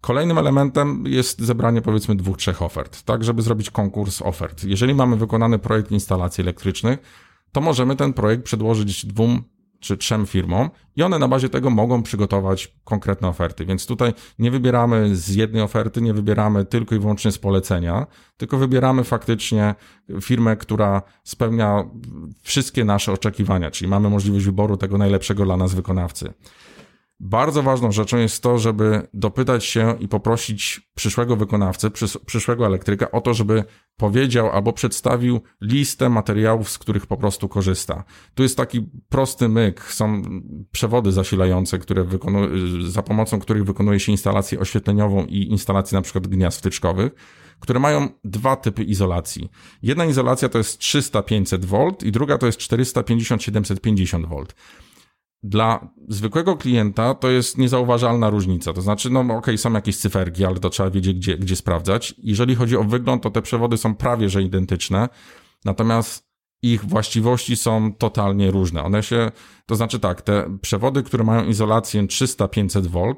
Kolejnym 0.00 0.38
elementem 0.38 1.04
jest 1.06 1.40
zebranie 1.40 1.82
powiedzmy 1.82 2.16
dwóch, 2.16 2.36
trzech 2.36 2.62
ofert, 2.62 3.02
tak, 3.02 3.24
żeby 3.24 3.42
zrobić 3.42 3.70
konkurs 3.70 4.22
ofert. 4.22 4.64
Jeżeli 4.64 4.94
mamy 4.94 5.16
wykonany 5.16 5.58
projekt 5.58 5.90
instalacji 5.90 6.42
elektrycznych, 6.42 6.98
to 7.52 7.60
możemy 7.60 7.96
ten 7.96 8.12
projekt 8.12 8.44
przedłożyć 8.44 9.06
dwóm 9.06 9.42
czy 9.80 9.96
trzem 9.96 10.26
firmom 10.26 10.70
i 10.96 11.02
one 11.02 11.18
na 11.18 11.28
bazie 11.28 11.48
tego 11.48 11.70
mogą 11.70 12.02
przygotować 12.02 12.74
konkretne 12.84 13.28
oferty. 13.28 13.64
Więc 13.64 13.86
tutaj 13.86 14.14
nie 14.38 14.50
wybieramy 14.50 15.16
z 15.16 15.28
jednej 15.28 15.62
oferty, 15.62 16.02
nie 16.02 16.14
wybieramy 16.14 16.64
tylko 16.64 16.94
i 16.94 16.98
wyłącznie 16.98 17.32
z 17.32 17.38
polecenia, 17.38 18.06
tylko 18.36 18.58
wybieramy 18.58 19.04
faktycznie 19.04 19.74
firmę, 20.20 20.56
która 20.56 21.02
spełnia 21.24 21.84
wszystkie 22.42 22.84
nasze 22.84 23.12
oczekiwania, 23.12 23.70
czyli 23.70 23.88
mamy 23.88 24.10
możliwość 24.10 24.44
wyboru 24.44 24.76
tego 24.76 24.98
najlepszego 24.98 25.44
dla 25.44 25.56
nas 25.56 25.74
wykonawcy. 25.74 26.32
Bardzo 27.20 27.62
ważną 27.62 27.92
rzeczą 27.92 28.16
jest 28.16 28.42
to, 28.42 28.58
żeby 28.58 29.08
dopytać 29.14 29.64
się 29.64 29.96
i 30.00 30.08
poprosić 30.08 30.90
przyszłego 30.94 31.36
wykonawcę, 31.36 31.90
przyszłego 32.26 32.66
elektryka 32.66 33.10
o 33.10 33.20
to, 33.20 33.34
żeby 33.34 33.64
powiedział 33.96 34.50
albo 34.50 34.72
przedstawił 34.72 35.40
listę 35.60 36.08
materiałów, 36.08 36.70
z 36.70 36.78
których 36.78 37.06
po 37.06 37.16
prostu 37.16 37.48
korzysta. 37.48 38.04
Tu 38.34 38.42
jest 38.42 38.56
taki 38.56 38.90
prosty 39.08 39.48
myk. 39.48 39.82
Są 39.82 40.22
przewody 40.70 41.12
zasilające, 41.12 41.78
które 41.78 42.06
za 42.88 43.02
pomocą 43.02 43.40
których 43.40 43.64
wykonuje 43.64 44.00
się 44.00 44.12
instalację 44.12 44.60
oświetleniową 44.60 45.26
i 45.26 45.50
instalację 45.50 45.96
na 45.96 46.02
przykład 46.02 46.26
gniazd 46.26 46.58
wtyczkowych 46.58 47.12
które 47.60 47.80
mają 47.80 48.08
dwa 48.24 48.56
typy 48.56 48.84
izolacji. 48.84 49.50
Jedna 49.82 50.04
izolacja 50.04 50.48
to 50.48 50.58
jest 50.58 50.80
300-500 50.80 51.64
V 51.64 51.90
i 52.02 52.12
druga 52.12 52.38
to 52.38 52.46
jest 52.46 52.60
450-750 52.60 54.28
V. 54.28 54.46
Dla 55.42 55.88
zwykłego 56.08 56.56
klienta 56.56 57.14
to 57.14 57.30
jest 57.30 57.58
niezauważalna 57.58 58.30
różnica. 58.30 58.72
To 58.72 58.82
znaczy, 58.82 59.10
no 59.10 59.20
okej, 59.20 59.36
okay, 59.36 59.58
są 59.58 59.72
jakieś 59.72 59.96
cyferki, 59.96 60.44
ale 60.44 60.60
to 60.60 60.70
trzeba 60.70 60.90
wiedzieć, 60.90 61.16
gdzie, 61.16 61.38
gdzie 61.38 61.56
sprawdzać. 61.56 62.14
Jeżeli 62.18 62.54
chodzi 62.54 62.76
o 62.76 62.84
wygląd, 62.84 63.22
to 63.22 63.30
te 63.30 63.42
przewody 63.42 63.76
są 63.76 63.94
prawie 63.94 64.28
że 64.28 64.42
identyczne, 64.42 65.08
natomiast 65.64 66.28
ich 66.62 66.84
właściwości 66.84 67.56
są 67.56 67.92
totalnie 67.94 68.50
różne. 68.50 68.82
One 68.82 69.02
się, 69.02 69.30
to 69.66 69.76
znaczy 69.76 70.00
tak, 70.00 70.22
te 70.22 70.58
przewody, 70.62 71.02
które 71.02 71.24
mają 71.24 71.44
izolację 71.44 72.02
300-500 72.02 72.86
V, 72.86 73.14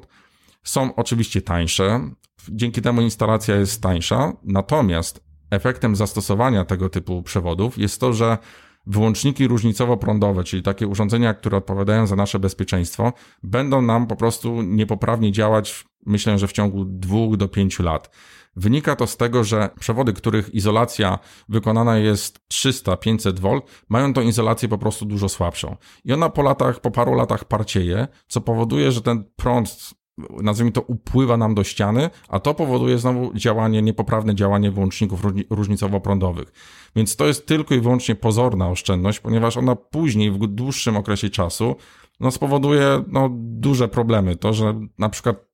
są 0.63 0.95
oczywiście 0.95 1.41
tańsze, 1.41 2.11
dzięki 2.49 2.81
temu 2.81 3.01
instalacja 3.01 3.55
jest 3.55 3.81
tańsza, 3.81 4.33
natomiast 4.43 5.23
efektem 5.51 5.95
zastosowania 5.95 6.65
tego 6.65 6.89
typu 6.89 7.23
przewodów 7.23 7.77
jest 7.77 7.99
to, 7.99 8.13
że 8.13 8.37
wyłączniki 8.87 9.47
różnicowo-prądowe, 9.47 10.43
czyli 10.43 10.63
takie 10.63 10.87
urządzenia, 10.87 11.33
które 11.33 11.57
odpowiadają 11.57 12.07
za 12.07 12.15
nasze 12.15 12.39
bezpieczeństwo, 12.39 13.13
będą 13.43 13.81
nam 13.81 14.07
po 14.07 14.15
prostu 14.15 14.61
niepoprawnie 14.61 15.31
działać, 15.31 15.85
myślę, 16.05 16.39
że 16.39 16.47
w 16.47 16.51
ciągu 16.51 16.85
dwóch 16.85 17.37
do 17.37 17.47
pięciu 17.47 17.83
lat. 17.83 18.09
Wynika 18.55 18.95
to 18.95 19.07
z 19.07 19.17
tego, 19.17 19.43
że 19.43 19.69
przewody, 19.79 20.13
których 20.13 20.53
izolacja 20.53 21.19
wykonana 21.49 21.97
jest 21.97 22.39
300-500 22.53 23.39
V, 23.39 23.59
mają 23.89 24.13
tą 24.13 24.21
izolację 24.21 24.69
po 24.69 24.77
prostu 24.77 25.05
dużo 25.05 25.29
słabszą. 25.29 25.75
I 26.05 26.13
ona 26.13 26.29
po 26.29 26.41
latach, 26.41 26.79
po 26.79 26.91
paru 26.91 27.13
latach 27.13 27.45
parcieje, 27.45 28.07
co 28.27 28.41
powoduje, 28.41 28.91
że 28.91 29.01
ten 29.01 29.23
prąd 29.35 29.93
nazwijmy 30.41 30.71
to, 30.71 30.81
upływa 30.81 31.37
nam 31.37 31.55
do 31.55 31.63
ściany, 31.63 32.09
a 32.29 32.39
to 32.39 32.53
powoduje 32.53 32.97
znowu 32.97 33.33
działanie, 33.33 33.81
niepoprawne 33.81 34.35
działanie 34.35 34.71
wyłączników 34.71 35.21
różnicowo-prądowych. 35.49 36.51
Więc 36.95 37.15
to 37.15 37.27
jest 37.27 37.47
tylko 37.47 37.75
i 37.75 37.79
wyłącznie 37.79 38.15
pozorna 38.15 38.69
oszczędność, 38.69 39.19
ponieważ 39.19 39.57
ona 39.57 39.75
później, 39.75 40.31
w 40.31 40.37
dłuższym 40.37 40.97
okresie 40.97 41.29
czasu, 41.29 41.75
no, 42.21 42.31
spowoduje 42.31 43.03
no, 43.07 43.29
duże 43.33 43.87
problemy. 43.87 44.35
To, 44.35 44.53
że 44.53 44.79
na 44.97 45.09
przykład 45.09 45.51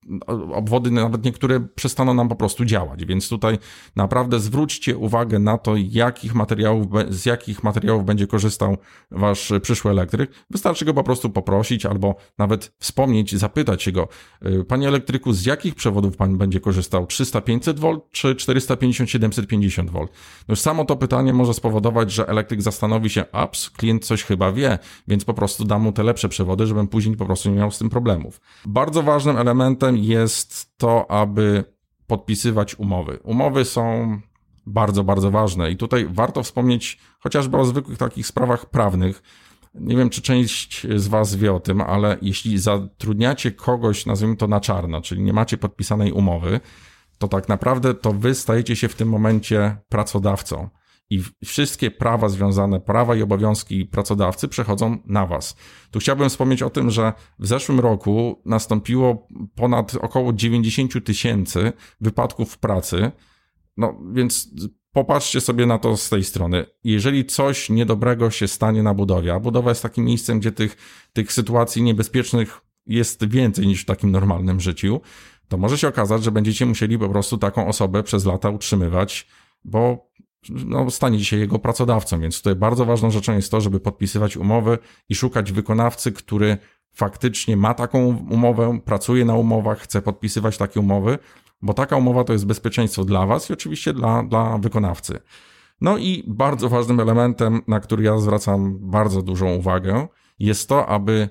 obwody 0.54 0.92
nawet 0.92 1.26
niektóre 1.26 1.60
przestaną 1.60 2.14
nam 2.14 2.30
po 2.30 2.36
prostu 2.36 2.66
działać, 2.66 3.06
więc 3.06 3.30
tutaj 3.30 3.58
naprawdę 3.96 4.40
zwróćcie 4.40 4.98
uwagę 4.98 5.40
na 5.40 5.58
to, 5.58 5.74
jakich 5.76 6.36
materiałów, 6.36 6.88
z 7.10 7.26
jakich 7.26 7.64
materiałów 7.64 8.06
będzie 8.06 8.28
korzystał 8.28 8.78
wasz 9.12 9.54
przyszły 9.62 9.92
elektryk. 9.92 10.32
Wystarczy 10.50 10.86
go 10.86 10.94
po 10.94 11.04
prostu 11.04 11.30
poprosić 11.30 11.86
albo 11.86 12.16
nawet 12.38 12.74
wspomnieć, 12.80 13.36
zapytać 13.36 13.84
się 13.84 13.92
go, 13.92 14.08
y, 14.46 14.64
panie 14.64 14.88
elektryku, 14.88 15.34
z 15.34 15.46
jakich 15.46 15.76
przewodów 15.76 16.18
pan 16.18 16.38
będzie 16.38 16.60
korzystał? 16.60 17.06
300-500 17.06 17.80
V 17.80 18.00
czy 18.12 18.36
450-750 18.36 19.90
V? 19.90 20.00
No 20.00 20.08
już 20.50 20.60
samo 20.60 20.86
to 20.86 20.96
pytanie 20.96 21.34
może 21.34 21.54
spowodować, 21.54 22.12
że 22.12 22.28
elektryk 22.28 22.62
zastanowi 22.62 23.10
się, 23.10 23.26
ups, 23.46 23.70
klient 23.70 24.06
coś 24.06 24.24
chyba 24.24 24.52
wie, 24.52 24.80
więc 25.08 25.26
po 25.26 25.34
prostu 25.34 25.66
dam 25.66 25.82
mu 25.82 25.92
te 25.92 26.04
lepsze 26.04 26.30
przewody, 26.30 26.57
żebym 26.66 26.88
później 26.88 27.18
po 27.18 27.26
prostu 27.26 27.50
nie 27.50 27.56
miał 27.56 27.72
z 27.72 27.78
tym 27.78 27.90
problemów. 27.90 28.42
Bardzo 28.66 29.04
ważnym 29.04 29.38
elementem 29.38 29.98
jest 29.98 30.78
to, 30.78 31.12
aby 31.12 31.64
podpisywać 32.08 32.80
umowy. 32.80 33.20
Umowy 33.24 33.66
są 33.66 34.18
bardzo, 34.66 35.04
bardzo 35.04 35.32
ważne 35.32 35.72
i 35.72 35.78
tutaj 35.78 36.08
warto 36.10 36.44
wspomnieć 36.44 37.00
chociażby 37.20 37.58
o 37.58 37.66
zwykłych 37.66 37.98
takich 37.98 38.28
sprawach 38.28 38.70
prawnych. 38.70 39.24
Nie 39.74 39.98
wiem, 39.98 40.10
czy 40.10 40.22
część 40.22 40.88
z 40.96 41.08
Was 41.08 41.36
wie 41.36 41.54
o 41.54 41.60
tym, 41.60 41.82
ale 41.82 42.18
jeśli 42.22 42.58
zatrudniacie 42.58 43.52
kogoś, 43.52 44.06
nazwijmy 44.06 44.36
to 44.36 44.48
na 44.48 44.60
czarno, 44.60 45.02
czyli 45.02 45.22
nie 45.22 45.34
macie 45.34 45.58
podpisanej 45.58 46.12
umowy, 46.12 46.60
to 47.18 47.28
tak 47.28 47.50
naprawdę 47.50 47.94
to 47.94 48.14
Wy 48.14 48.36
stajecie 48.36 48.76
się 48.76 48.88
w 48.88 48.96
tym 48.96 49.10
momencie 49.10 49.78
pracodawcą 49.90 50.70
i 51.10 51.24
wszystkie 51.46 51.92
prawa 51.92 52.30
związane, 52.30 52.80
prawa 52.80 53.16
i 53.16 53.22
obowiązki 53.22 53.86
pracodawcy 53.86 54.48
przechodzą 54.48 54.98
na 55.06 55.26
Was. 55.26 55.56
Tu 55.92 56.00
chciałbym 56.00 56.30
wspomnieć 56.30 56.62
o 56.62 56.70
tym, 56.70 56.90
że 56.90 57.14
w 57.40 57.48
zeszłym 57.48 57.80
roku 57.80 58.42
nastąpiło 58.46 59.28
ponad 59.56 59.96
około 59.96 60.34
90 60.34 61.06
tysięcy 61.06 61.74
wypadków 62.02 62.54
w 62.54 62.58
pracy. 62.58 63.12
No 63.78 64.00
więc 64.14 64.50
popatrzcie 64.92 65.42
sobie 65.42 65.66
na 65.66 65.78
to 65.78 65.98
z 65.98 66.10
tej 66.10 66.24
strony. 66.24 66.66
Jeżeli 66.84 67.26
coś 67.26 67.70
niedobrego 67.70 68.32
się 68.32 68.48
stanie 68.48 68.84
na 68.84 68.94
budowie, 68.94 69.34
a 69.34 69.40
budowa 69.40 69.72
jest 69.72 69.84
takim 69.84 70.06
miejscem, 70.06 70.40
gdzie 70.40 70.52
tych, 70.52 70.78
tych 71.14 71.34
sytuacji 71.34 71.84
niebezpiecznych 71.84 72.62
jest 72.86 73.28
więcej 73.28 73.68
niż 73.68 73.82
w 73.82 73.86
takim 73.86 74.12
normalnym 74.12 74.60
życiu, 74.60 75.02
to 75.48 75.58
może 75.58 75.78
się 75.78 75.88
okazać, 75.88 76.24
że 76.24 76.32
będziecie 76.32 76.66
musieli 76.66 77.00
po 77.00 77.10
prostu 77.10 77.38
taką 77.38 77.68
osobę 77.68 78.04
przez 78.04 78.26
lata 78.26 78.50
utrzymywać, 78.50 79.28
bo 79.66 80.10
no, 80.50 80.92
stanie 80.92 81.26
się 81.26 81.38
jego 81.38 81.60
pracodawcą, 81.60 82.20
więc 82.20 82.38
tutaj 82.38 82.56
bardzo 82.56 82.86
ważną 82.86 83.12
rzeczą 83.12 83.34
jest 83.34 83.52
to, 83.52 83.62
żeby 83.62 83.80
podpisywać 83.80 84.38
umowy 84.38 84.78
i 85.10 85.16
szukać 85.16 85.52
wykonawcy, 85.52 86.12
który 86.12 86.58
faktycznie 86.94 87.58
ma 87.58 87.74
taką 87.74 88.06
umowę, 88.30 88.80
pracuje 88.86 89.26
na 89.26 89.36
umowach, 89.36 89.80
chce 89.80 90.02
podpisywać 90.02 90.58
takie 90.58 90.80
umowy, 90.80 91.18
bo 91.62 91.74
taka 91.74 91.98
umowa 91.98 92.24
to 92.24 92.34
jest 92.34 92.46
bezpieczeństwo 92.46 93.06
dla 93.06 93.26
Was 93.26 93.50
i 93.50 93.54
oczywiście 93.54 93.94
dla, 93.94 94.24
dla 94.24 94.58
wykonawcy. 94.58 95.20
No 95.82 95.98
i 95.98 96.24
bardzo 96.28 96.70
ważnym 96.70 97.00
elementem, 97.00 97.62
na 97.68 97.80
który 97.80 98.04
ja 98.04 98.18
zwracam 98.18 98.78
bardzo 98.82 99.22
dużą 99.22 99.56
uwagę, 99.56 100.08
jest 100.40 100.70
to, 100.70 100.88
aby 100.88 101.30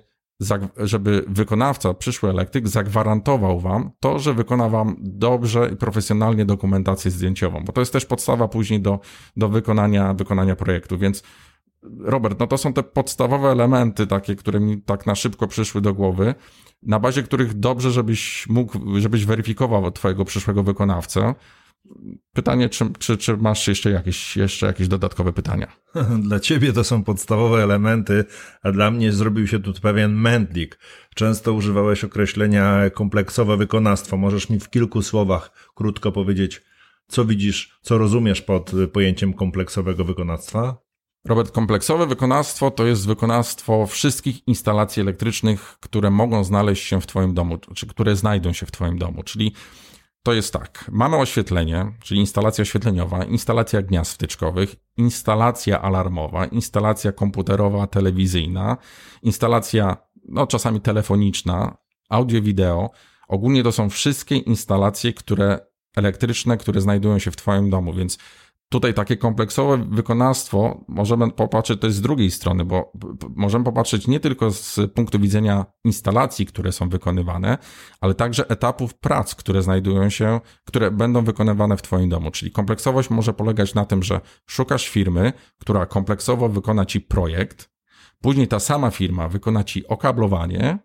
żeby 0.76 1.24
wykonawca, 1.28 1.94
przyszły 1.94 2.30
elektryk, 2.30 2.68
zagwarantował 2.68 3.60
wam 3.60 3.90
to, 4.00 4.18
że 4.18 4.34
wykona 4.34 4.68
wam 4.68 4.96
dobrze 4.98 5.70
i 5.72 5.76
profesjonalnie 5.76 6.44
dokumentację 6.44 7.10
zdjęciową, 7.10 7.64
bo 7.64 7.72
to 7.72 7.80
jest 7.80 7.92
też 7.92 8.06
podstawa 8.06 8.48
później 8.48 8.80
do, 8.80 9.00
do 9.36 9.48
wykonania, 9.48 10.14
wykonania 10.14 10.56
projektu, 10.56 10.98
więc 10.98 11.22
Robert, 12.00 12.40
no 12.40 12.46
to 12.46 12.58
są 12.58 12.72
te 12.72 12.82
podstawowe 12.82 13.48
elementy 13.48 14.06
takie, 14.06 14.36
które 14.36 14.60
mi 14.60 14.82
tak 14.82 15.06
na 15.06 15.14
szybko 15.14 15.46
przyszły 15.46 15.80
do 15.80 15.94
głowy, 15.94 16.34
na 16.82 17.00
bazie 17.00 17.22
których 17.22 17.54
dobrze, 17.54 17.90
żebyś 17.90 18.48
mógł, 18.48 18.78
żebyś 19.00 19.24
weryfikował 19.24 19.90
twojego 19.90 20.24
przyszłego 20.24 20.62
wykonawcę, 20.62 21.34
Pytanie, 22.32 22.68
czy, 22.68 22.84
czy, 22.98 23.16
czy 23.16 23.36
masz 23.36 23.68
jeszcze 23.68 23.90
jakieś, 23.90 24.36
jeszcze 24.36 24.66
jakieś 24.66 24.88
dodatkowe 24.88 25.32
pytania? 25.32 25.66
Dla 26.28 26.40
ciebie 26.40 26.72
to 26.72 26.84
są 26.84 27.04
podstawowe 27.04 27.62
elementy, 27.62 28.24
a 28.62 28.72
dla 28.72 28.90
mnie 28.90 29.12
zrobił 29.12 29.46
się 29.46 29.58
tu 29.58 29.72
pewien 29.72 30.14
mętlik. 30.14 30.78
Często 31.14 31.52
używałeś 31.52 32.04
określenia 32.04 32.90
kompleksowe 32.90 33.56
wykonawstwo. 33.56 34.16
Możesz 34.16 34.50
mi 34.50 34.60
w 34.60 34.70
kilku 34.70 35.02
słowach 35.02 35.70
krótko 35.74 36.12
powiedzieć, 36.12 36.62
co 37.08 37.24
widzisz, 37.24 37.78
co 37.82 37.98
rozumiesz 37.98 38.42
pod 38.42 38.72
pojęciem 38.92 39.32
kompleksowego 39.32 40.04
wykonawstwa? 40.04 40.86
Robert, 41.26 41.50
kompleksowe 41.50 42.06
wykonawstwo 42.06 42.70
to 42.70 42.86
jest 42.86 43.06
wykonawstwo 43.06 43.86
wszystkich 43.86 44.48
instalacji 44.48 45.00
elektrycznych, 45.00 45.76
które 45.80 46.10
mogą 46.10 46.44
znaleźć 46.44 46.86
się 46.86 47.00
w 47.00 47.06
Twoim 47.06 47.34
domu, 47.34 47.58
czy 47.74 47.86
które 47.86 48.16
znajdą 48.16 48.52
się 48.52 48.66
w 48.66 48.70
Twoim 48.70 48.98
domu. 48.98 49.22
Czyli 49.22 49.52
to 50.26 50.32
jest 50.32 50.52
tak. 50.52 50.84
Mamy 50.92 51.16
oświetlenie, 51.16 51.92
czyli 52.02 52.20
instalacja 52.20 52.62
oświetleniowa, 52.62 53.24
instalacja 53.24 53.82
gniazd 53.82 54.12
wtyczkowych, 54.12 54.76
instalacja 54.96 55.82
alarmowa, 55.82 56.46
instalacja 56.46 57.12
komputerowa, 57.12 57.86
telewizyjna, 57.86 58.76
instalacja, 59.22 59.96
no 60.28 60.46
czasami 60.46 60.80
telefoniczna, 60.80 61.76
audio-wideo. 62.08 62.90
Ogólnie 63.28 63.62
to 63.62 63.72
są 63.72 63.90
wszystkie 63.90 64.36
instalacje, 64.36 65.12
które 65.12 65.58
elektryczne, 65.96 66.56
które 66.56 66.80
znajdują 66.80 67.18
się 67.18 67.30
w 67.30 67.36
Twoim 67.36 67.70
domu, 67.70 67.92
więc 67.92 68.18
tutaj 68.68 68.94
takie 68.94 69.16
kompleksowe 69.16 69.86
wykonawstwo 69.90 70.84
możemy 70.88 71.30
popatrzeć 71.30 71.80
też 71.80 71.92
z 71.92 72.00
drugiej 72.00 72.30
strony, 72.30 72.64
bo 72.64 72.92
możemy 73.36 73.64
popatrzeć 73.64 74.06
nie 74.06 74.20
tylko 74.20 74.50
z 74.50 74.80
punktu 74.94 75.18
widzenia 75.18 75.66
instalacji, 75.84 76.46
które 76.46 76.72
są 76.72 76.88
wykonywane, 76.88 77.58
ale 78.00 78.14
także 78.14 78.48
etapów 78.48 78.94
prac, 78.94 79.34
które 79.34 79.62
znajdują 79.62 80.10
się, 80.10 80.40
które 80.64 80.90
będą 80.90 81.24
wykonywane 81.24 81.76
w 81.76 81.82
Twoim 81.82 82.08
domu. 82.08 82.30
Czyli 82.30 82.50
kompleksowość 82.50 83.10
może 83.10 83.34
polegać 83.34 83.74
na 83.74 83.84
tym, 83.84 84.02
że 84.02 84.20
szukasz 84.46 84.88
firmy, 84.88 85.32
która 85.58 85.86
kompleksowo 85.86 86.48
wykona 86.48 86.86
Ci 86.86 87.00
projekt, 87.00 87.70
później 88.20 88.48
ta 88.48 88.60
sama 88.60 88.90
firma 88.90 89.28
wykona 89.28 89.64
Ci 89.64 89.88
okablowanie, 89.88 90.78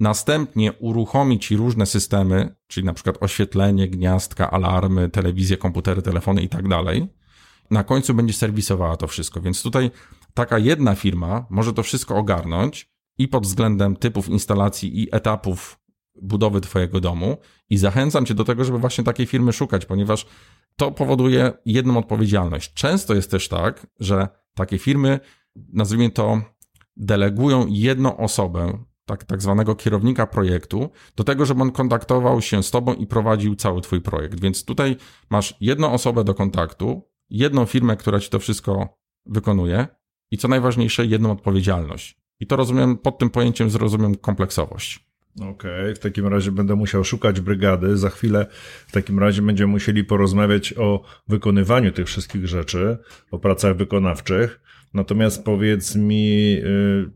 następnie 0.00 0.72
uruchomi 0.72 1.38
ci 1.38 1.56
różne 1.56 1.86
systemy, 1.86 2.54
czyli 2.66 2.86
na 2.86 2.94
przykład 2.94 3.16
oświetlenie, 3.20 3.88
gniazdka, 3.88 4.50
alarmy, 4.50 5.08
telewizję, 5.08 5.56
komputery, 5.56 6.02
telefony 6.02 6.42
i 6.42 6.48
tak 6.48 6.68
dalej. 6.68 7.08
Na 7.70 7.84
końcu 7.84 8.14
będzie 8.14 8.34
serwisowała 8.34 8.96
to 8.96 9.06
wszystko, 9.06 9.40
więc 9.40 9.62
tutaj 9.62 9.90
taka 10.34 10.58
jedna 10.58 10.94
firma 10.94 11.46
może 11.50 11.72
to 11.72 11.82
wszystko 11.82 12.16
ogarnąć 12.16 12.90
i 13.18 13.28
pod 13.28 13.46
względem 13.46 13.96
typów 13.96 14.28
instalacji 14.28 15.02
i 15.02 15.08
etapów 15.14 15.78
budowy 16.22 16.60
Twojego 16.60 17.00
domu. 17.00 17.36
I 17.70 17.78
zachęcam 17.78 18.26
Cię 18.26 18.34
do 18.34 18.44
tego, 18.44 18.64
żeby 18.64 18.78
właśnie 18.78 19.04
takiej 19.04 19.26
firmy 19.26 19.52
szukać, 19.52 19.86
ponieważ 19.86 20.26
to 20.76 20.90
powoduje 20.90 21.52
jedną 21.64 21.98
odpowiedzialność. 21.98 22.74
Często 22.74 23.14
jest 23.14 23.30
też 23.30 23.48
tak, 23.48 23.86
że 24.00 24.28
takie 24.54 24.78
firmy, 24.78 25.20
nazwijmy 25.72 26.10
to, 26.10 26.40
delegują 26.96 27.66
jedną 27.68 28.16
osobę 28.16 28.84
tak, 29.08 29.24
tak 29.24 29.42
zwanego 29.42 29.74
kierownika 29.74 30.26
projektu, 30.26 30.90
do 31.16 31.24
tego, 31.24 31.46
żeby 31.46 31.62
on 31.62 31.72
kontaktował 31.72 32.42
się 32.42 32.62
z 32.62 32.70
tobą 32.70 32.94
i 32.94 33.06
prowadził 33.06 33.54
cały 33.54 33.80
twój 33.80 34.00
projekt. 34.00 34.40
Więc 34.40 34.64
tutaj 34.64 34.96
masz 35.30 35.54
jedną 35.60 35.92
osobę 35.92 36.24
do 36.24 36.34
kontaktu, 36.34 37.02
jedną 37.30 37.66
firmę, 37.66 37.96
która 37.96 38.20
ci 38.20 38.30
to 38.30 38.38
wszystko 38.38 38.98
wykonuje 39.26 39.86
i 40.30 40.38
co 40.38 40.48
najważniejsze, 40.48 41.06
jedną 41.06 41.32
odpowiedzialność. 41.32 42.18
I 42.40 42.46
to 42.46 42.56
rozumiem, 42.56 42.96
pod 42.96 43.18
tym 43.18 43.30
pojęciem 43.30 43.70
zrozumiem 43.70 44.14
kompleksowość. 44.14 45.08
Okej, 45.36 45.50
okay, 45.50 45.94
w 45.94 45.98
takim 45.98 46.26
razie 46.26 46.52
będę 46.52 46.76
musiał 46.76 47.04
szukać 47.04 47.40
brygady. 47.40 47.96
Za 47.96 48.10
chwilę 48.10 48.46
w 48.86 48.92
takim 48.92 49.18
razie 49.18 49.42
będziemy 49.42 49.72
musieli 49.72 50.04
porozmawiać 50.04 50.74
o 50.76 51.04
wykonywaniu 51.28 51.92
tych 51.92 52.06
wszystkich 52.06 52.46
rzeczy, 52.46 52.98
o 53.30 53.38
pracach 53.38 53.76
wykonawczych. 53.76 54.60
Natomiast 54.94 55.44
powiedz 55.44 55.96
mi, 55.96 56.56
y, 56.64 57.10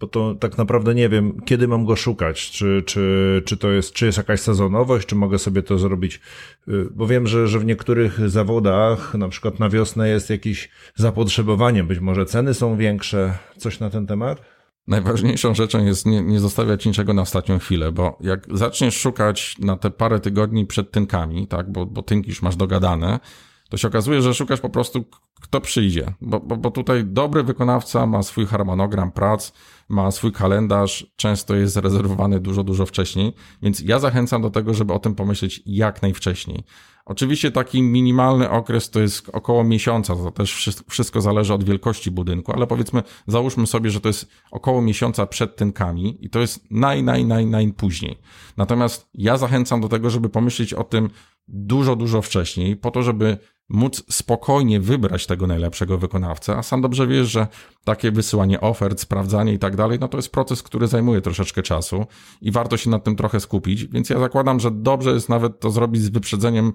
bo 0.00 0.06
to 0.06 0.34
tak 0.34 0.58
naprawdę 0.58 0.94
nie 0.94 1.08
wiem, 1.08 1.40
kiedy 1.44 1.68
mam 1.68 1.84
go 1.84 1.96
szukać, 1.96 2.50
czy, 2.50 2.82
czy, 2.86 3.42
czy 3.46 3.56
to 3.56 3.70
jest, 3.70 3.92
czy 3.92 4.06
jest 4.06 4.18
jakaś 4.18 4.40
sezonowość, 4.40 5.06
czy 5.06 5.14
mogę 5.14 5.38
sobie 5.38 5.62
to 5.62 5.78
zrobić, 5.78 6.20
y, 6.68 6.88
bo 6.90 7.06
wiem, 7.06 7.26
że, 7.26 7.48
że 7.48 7.58
w 7.58 7.64
niektórych 7.64 8.30
zawodach, 8.30 9.14
na 9.14 9.28
przykład 9.28 9.58
na 9.58 9.68
wiosnę 9.68 10.08
jest 10.08 10.30
jakieś 10.30 10.68
zapotrzebowanie, 10.94 11.84
być 11.84 11.98
może 12.00 12.26
ceny 12.26 12.54
są 12.54 12.76
większe, 12.76 13.38
coś 13.56 13.80
na 13.80 13.90
ten 13.90 14.06
temat? 14.06 14.42
Najważniejszą 14.86 15.54
rzeczą 15.54 15.84
jest 15.84 16.06
nie, 16.06 16.22
nie 16.22 16.40
zostawiać 16.40 16.86
niczego 16.86 17.14
na 17.14 17.22
ostatnią 17.22 17.58
chwilę, 17.58 17.92
bo 17.92 18.18
jak 18.20 18.46
zaczniesz 18.52 18.96
szukać 18.96 19.56
na 19.58 19.76
te 19.76 19.90
parę 19.90 20.20
tygodni 20.20 20.66
przed 20.66 20.90
tynkami, 20.90 21.46
tak, 21.46 21.72
bo, 21.72 21.86
bo 21.86 22.02
tynki 22.02 22.28
już 22.28 22.42
masz 22.42 22.56
dogadane, 22.56 23.20
to 23.68 23.76
się 23.76 23.88
okazuje, 23.88 24.22
że 24.22 24.34
szukasz 24.34 24.60
po 24.60 24.70
prostu 24.70 25.04
kto 25.40 25.60
przyjdzie, 25.60 26.14
bo, 26.20 26.40
bo, 26.40 26.56
bo 26.56 26.70
tutaj 26.70 27.04
dobry 27.04 27.42
wykonawca 27.42 28.06
ma 28.06 28.22
swój 28.22 28.46
harmonogram 28.46 29.10
prac, 29.10 29.52
ma 29.88 30.10
swój 30.10 30.32
kalendarz, 30.32 31.06
często 31.16 31.54
jest 31.54 31.74
zarezerwowany 31.74 32.40
dużo, 32.40 32.64
dużo 32.64 32.86
wcześniej, 32.86 33.32
więc 33.62 33.80
ja 33.80 33.98
zachęcam 33.98 34.42
do 34.42 34.50
tego, 34.50 34.74
żeby 34.74 34.92
o 34.92 34.98
tym 34.98 35.14
pomyśleć 35.14 35.62
jak 35.66 36.02
najwcześniej. 36.02 36.64
Oczywiście 37.08 37.50
taki 37.50 37.82
minimalny 37.82 38.50
okres 38.50 38.90
to 38.90 39.00
jest 39.00 39.28
około 39.32 39.64
miesiąca, 39.64 40.14
to 40.14 40.30
też 40.30 40.70
wszystko 40.88 41.20
zależy 41.20 41.54
od 41.54 41.64
wielkości 41.64 42.10
budynku, 42.10 42.52
ale 42.52 42.66
powiedzmy, 42.66 43.02
załóżmy 43.26 43.66
sobie, 43.66 43.90
że 43.90 44.00
to 44.00 44.08
jest 44.08 44.30
około 44.50 44.82
miesiąca 44.82 45.26
przed 45.26 45.56
tynkami 45.56 46.18
i 46.20 46.30
to 46.30 46.40
jest 46.40 46.70
naj, 46.70 47.02
naj, 47.02 47.24
naj, 47.24 47.46
naj 47.46 47.72
później. 47.72 48.18
Natomiast 48.56 49.08
ja 49.14 49.36
zachęcam 49.36 49.80
do 49.80 49.88
tego, 49.88 50.10
żeby 50.10 50.28
pomyśleć 50.28 50.74
o 50.74 50.84
tym 50.84 51.10
dużo, 51.48 51.96
dużo 51.96 52.22
wcześniej, 52.22 52.76
po 52.76 52.90
to, 52.90 53.02
żeby 53.02 53.38
móc 53.68 54.02
spokojnie 54.10 54.80
wybrać 54.80 55.26
tego 55.26 55.46
najlepszego 55.46 55.98
wykonawcę, 55.98 56.56
a 56.56 56.62
sam 56.62 56.80
dobrze 56.80 57.06
wiesz, 57.06 57.28
że 57.28 57.46
takie 57.84 58.12
wysyłanie 58.12 58.60
ofert, 58.60 59.00
sprawdzanie 59.00 59.52
i 59.52 59.58
tak 59.58 59.76
dalej, 59.76 59.98
no 60.00 60.08
to 60.08 60.18
jest 60.18 60.32
proces, 60.32 60.62
który 60.62 60.86
zajmuje 60.86 61.20
troszeczkę 61.20 61.62
czasu 61.62 62.06
i 62.40 62.50
warto 62.50 62.76
się 62.76 62.90
nad 62.90 63.04
tym 63.04 63.16
trochę 63.16 63.40
skupić, 63.40 63.86
więc 63.86 64.10
ja 64.10 64.18
zakładam, 64.18 64.60
że 64.60 64.70
dobrze 64.70 65.10
jest 65.10 65.28
nawet 65.28 65.60
to 65.60 65.70
zrobić 65.70 66.02
z 66.02 66.08
wyprzedzeniem 66.08 66.72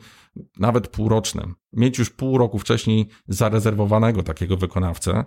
nawet 0.58 0.88
półrocznym. 0.88 1.56
Mieć 1.73 1.99
już 1.99 2.10
pół 2.10 2.38
roku 2.38 2.60
wcześniej 2.60 3.08
zarezerwowanego 3.27 4.23
takiego 4.23 4.58
wykonawcę, 4.58 5.25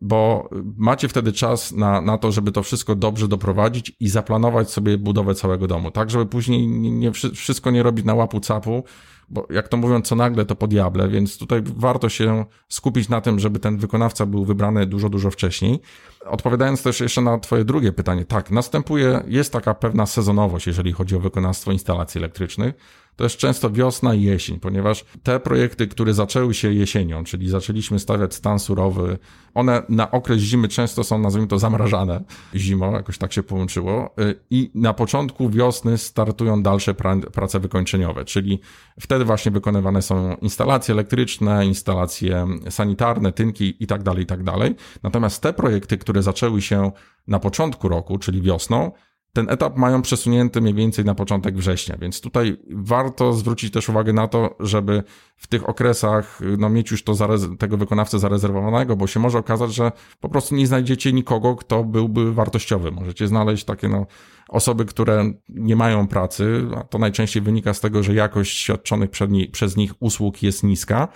bo 0.00 0.50
macie 0.76 1.08
wtedy 1.08 1.32
czas 1.32 1.72
na, 1.72 2.00
na 2.00 2.18
to, 2.18 2.32
żeby 2.32 2.52
to 2.52 2.62
wszystko 2.62 2.94
dobrze 2.94 3.28
doprowadzić 3.28 3.92
i 4.00 4.08
zaplanować 4.08 4.70
sobie 4.70 4.98
budowę 4.98 5.34
całego 5.34 5.66
domu, 5.66 5.90
tak, 5.90 6.10
żeby 6.10 6.26
później 6.26 6.66
nie, 6.66 6.90
nie 6.90 7.12
wszystko 7.12 7.70
nie 7.70 7.82
robić 7.82 8.04
na 8.04 8.14
łapu 8.14 8.40
capu, 8.40 8.84
bo 9.28 9.46
jak 9.50 9.68
to 9.68 9.76
mówią, 9.76 10.02
co 10.02 10.16
nagle 10.16 10.44
to 10.44 10.56
po 10.56 10.66
diable, 10.66 11.08
więc 11.08 11.38
tutaj 11.38 11.62
warto 11.76 12.08
się 12.08 12.44
skupić 12.68 13.08
na 13.08 13.20
tym, 13.20 13.38
żeby 13.38 13.58
ten 13.58 13.78
wykonawca 13.78 14.26
był 14.26 14.44
wybrany 14.44 14.86
dużo, 14.86 15.08
dużo 15.08 15.30
wcześniej. 15.30 15.80
Odpowiadając 16.26 16.82
też 16.82 17.00
jeszcze 17.00 17.20
na 17.20 17.38
Twoje 17.38 17.64
drugie 17.64 17.92
pytanie, 17.92 18.24
tak, 18.24 18.50
następuje, 18.50 19.22
jest 19.26 19.52
taka 19.52 19.74
pewna 19.74 20.06
sezonowość, 20.06 20.66
jeżeli 20.66 20.92
chodzi 20.92 21.16
o 21.16 21.20
wykonawstwo 21.20 21.72
instalacji 21.72 22.18
elektrycznych 22.18 22.74
to 23.16 23.24
jest 23.24 23.36
często 23.36 23.70
wiosna 23.70 24.14
i 24.14 24.22
jesień, 24.22 24.60
ponieważ 24.60 25.04
te 25.22 25.40
projekty, 25.40 25.86
które 25.86 26.14
zaczęły 26.14 26.54
się 26.54 26.72
jesienią, 26.72 27.24
czyli 27.24 27.48
zaczęliśmy 27.48 27.98
stawiać 27.98 28.34
stan 28.34 28.58
surowy, 28.58 29.18
one 29.54 29.82
na 29.88 30.10
okres 30.10 30.40
zimy 30.40 30.68
często 30.68 31.04
są, 31.04 31.18
nazwijmy 31.18 31.48
to, 31.48 31.58
zamrażane 31.58 32.24
zimą, 32.54 32.92
jakoś 32.92 33.18
tak 33.18 33.32
się 33.32 33.42
połączyło, 33.42 34.14
y, 34.20 34.34
i 34.50 34.70
na 34.74 34.94
początku 34.94 35.50
wiosny 35.50 35.98
startują 35.98 36.62
dalsze 36.62 36.94
prace 37.32 37.60
wykończeniowe, 37.60 38.24
czyli 38.24 38.60
wtedy 39.00 39.24
właśnie 39.24 39.52
wykonywane 39.52 40.02
są 40.02 40.36
instalacje 40.36 40.92
elektryczne, 40.92 41.66
instalacje 41.66 42.46
sanitarne, 42.70 43.32
tynki 43.32 43.76
i 43.80 43.86
tak 43.86 44.02
dalej, 44.02 44.22
i 44.22 44.26
tak 44.26 44.42
dalej. 44.42 44.74
Natomiast 45.02 45.42
te 45.42 45.52
projekty, 45.52 45.98
które 45.98 46.22
zaczęły 46.22 46.62
się 46.62 46.92
na 47.26 47.38
początku 47.38 47.88
roku, 47.88 48.18
czyli 48.18 48.42
wiosną, 48.42 48.92
ten 49.36 49.50
etap 49.50 49.76
mają 49.76 50.02
przesunięty 50.02 50.60
mniej 50.60 50.74
więcej 50.74 51.04
na 51.04 51.14
początek 51.14 51.56
września, 51.56 51.96
więc 52.00 52.20
tutaj 52.20 52.56
warto 52.70 53.32
zwrócić 53.32 53.72
też 53.72 53.88
uwagę 53.88 54.12
na 54.12 54.28
to, 54.28 54.56
żeby 54.60 55.02
w 55.36 55.46
tych 55.46 55.68
okresach 55.68 56.40
no, 56.58 56.68
mieć 56.68 56.90
już 56.90 57.04
to 57.04 57.14
tego 57.58 57.76
wykonawcę 57.76 58.18
zarezerwowanego, 58.18 58.96
bo 58.96 59.06
się 59.06 59.20
może 59.20 59.38
okazać, 59.38 59.74
że 59.74 59.92
po 60.20 60.28
prostu 60.28 60.54
nie 60.54 60.66
znajdziecie 60.66 61.12
nikogo, 61.12 61.56
kto 61.56 61.84
byłby 61.84 62.32
wartościowy. 62.32 62.90
Możecie 62.90 63.28
znaleźć 63.28 63.64
takie 63.64 63.88
no, 63.88 64.06
osoby, 64.48 64.84
które 64.84 65.32
nie 65.48 65.76
mają 65.76 66.08
pracy, 66.08 66.62
a 66.76 66.84
to 66.84 66.98
najczęściej 66.98 67.42
wynika 67.42 67.74
z 67.74 67.80
tego, 67.80 68.02
że 68.02 68.14
jakość 68.14 68.58
świadczonych 68.58 69.10
przez 69.52 69.76
nich 69.76 69.92
usług 70.00 70.42
jest 70.42 70.62
niska 70.62 71.08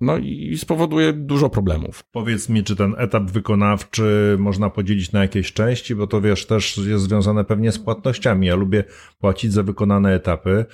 no 0.00 0.18
i 0.18 0.58
spowoduje 0.58 1.12
dużo 1.12 1.50
problemów. 1.50 2.04
Powiedz 2.10 2.48
mi, 2.48 2.64
czy 2.64 2.76
ten 2.76 2.94
etap 2.98 3.30
wykonawczy 3.30 4.36
można 4.38 4.70
podzielić 4.70 5.12
na 5.12 5.22
jakieś 5.22 5.52
części, 5.52 5.94
bo 5.94 6.06
to 6.06 6.20
wiesz, 6.20 6.46
też 6.46 6.76
jest 6.76 7.04
związane 7.04 7.44
pewnie 7.44 7.72
z 7.72 7.78
płatnościami. 7.78 8.46
Ja 8.46 8.54
lubię 8.54 8.84
płacić 9.18 9.52
za 9.52 9.62
wykonane 9.62 10.14
etapy, 10.14 10.64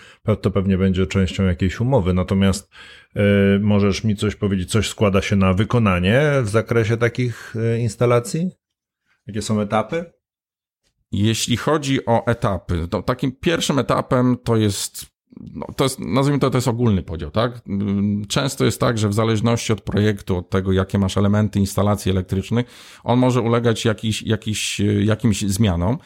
to 0.42 0.50
pewnie 0.50 0.78
będzie 0.78 1.07
częścią 1.07 1.44
jakiejś 1.44 1.81
umowy, 1.81 2.14
natomiast 2.14 2.70
yy, 3.14 3.22
możesz 3.61 4.04
mi 4.04 4.16
coś 4.16 4.37
powiedzieć, 4.37 4.70
coś 4.70 4.88
składa 4.88 5.22
się 5.22 5.37
na 5.37 5.52
wykonanie 5.52 6.22
w 6.42 6.48
zakresie 6.48 6.96
takich 6.96 7.54
yy, 7.54 7.81
instalacji? 7.81 8.50
Jakie 9.26 9.42
są 9.42 9.61
etapy? 9.61 10.12
Jeśli 11.12 11.57
chodzi 11.57 12.07
o 12.07 12.26
etapy, 12.26 12.88
to 12.90 13.02
takim 13.02 13.33
pierwszym 13.33 13.78
etapem 13.78 14.37
to 14.44 14.57
jest 14.57 15.17
no, 15.40 15.66
to 15.77 15.85
jest, 15.85 16.01
nazwijmy 16.01 16.38
to, 16.38 16.51
to 16.51 16.59
jest 16.59 16.68
ogólny 16.68 17.03
podział, 17.03 17.31
tak? 17.31 17.62
Często 18.29 18.64
jest 18.64 18.81
tak, 18.81 18.98
że 18.98 19.09
w 19.09 19.14
zależności 19.14 19.72
od 19.72 19.81
projektu, 19.81 20.37
od 20.37 20.51
tego, 20.51 20.72
jakie 20.72 20.98
masz 20.98 21.16
elementy 21.16 21.59
instalacji 21.59 22.11
elektrycznych, 22.11 22.66
on 23.05 23.18
może 23.18 23.40
ulegać 23.40 23.85
jakiś, 23.85 24.22
jakiś, 24.22 24.81
jakimś 25.05 25.42
zmianom. 25.42 25.98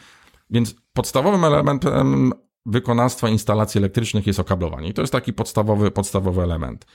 Więc 0.49 0.75
podstawowym 0.93 1.43
elementem 1.43 2.33
wykonawstwa 2.65 3.29
instalacji 3.29 3.79
elektrycznych 3.79 4.27
jest 4.27 4.39
okablowanie. 4.39 4.89
I 4.89 4.93
to 4.93 5.01
jest 5.01 5.13
taki 5.13 5.33
podstawowy, 5.33 5.91
podstawowy 5.91 6.41
element. 6.41 6.85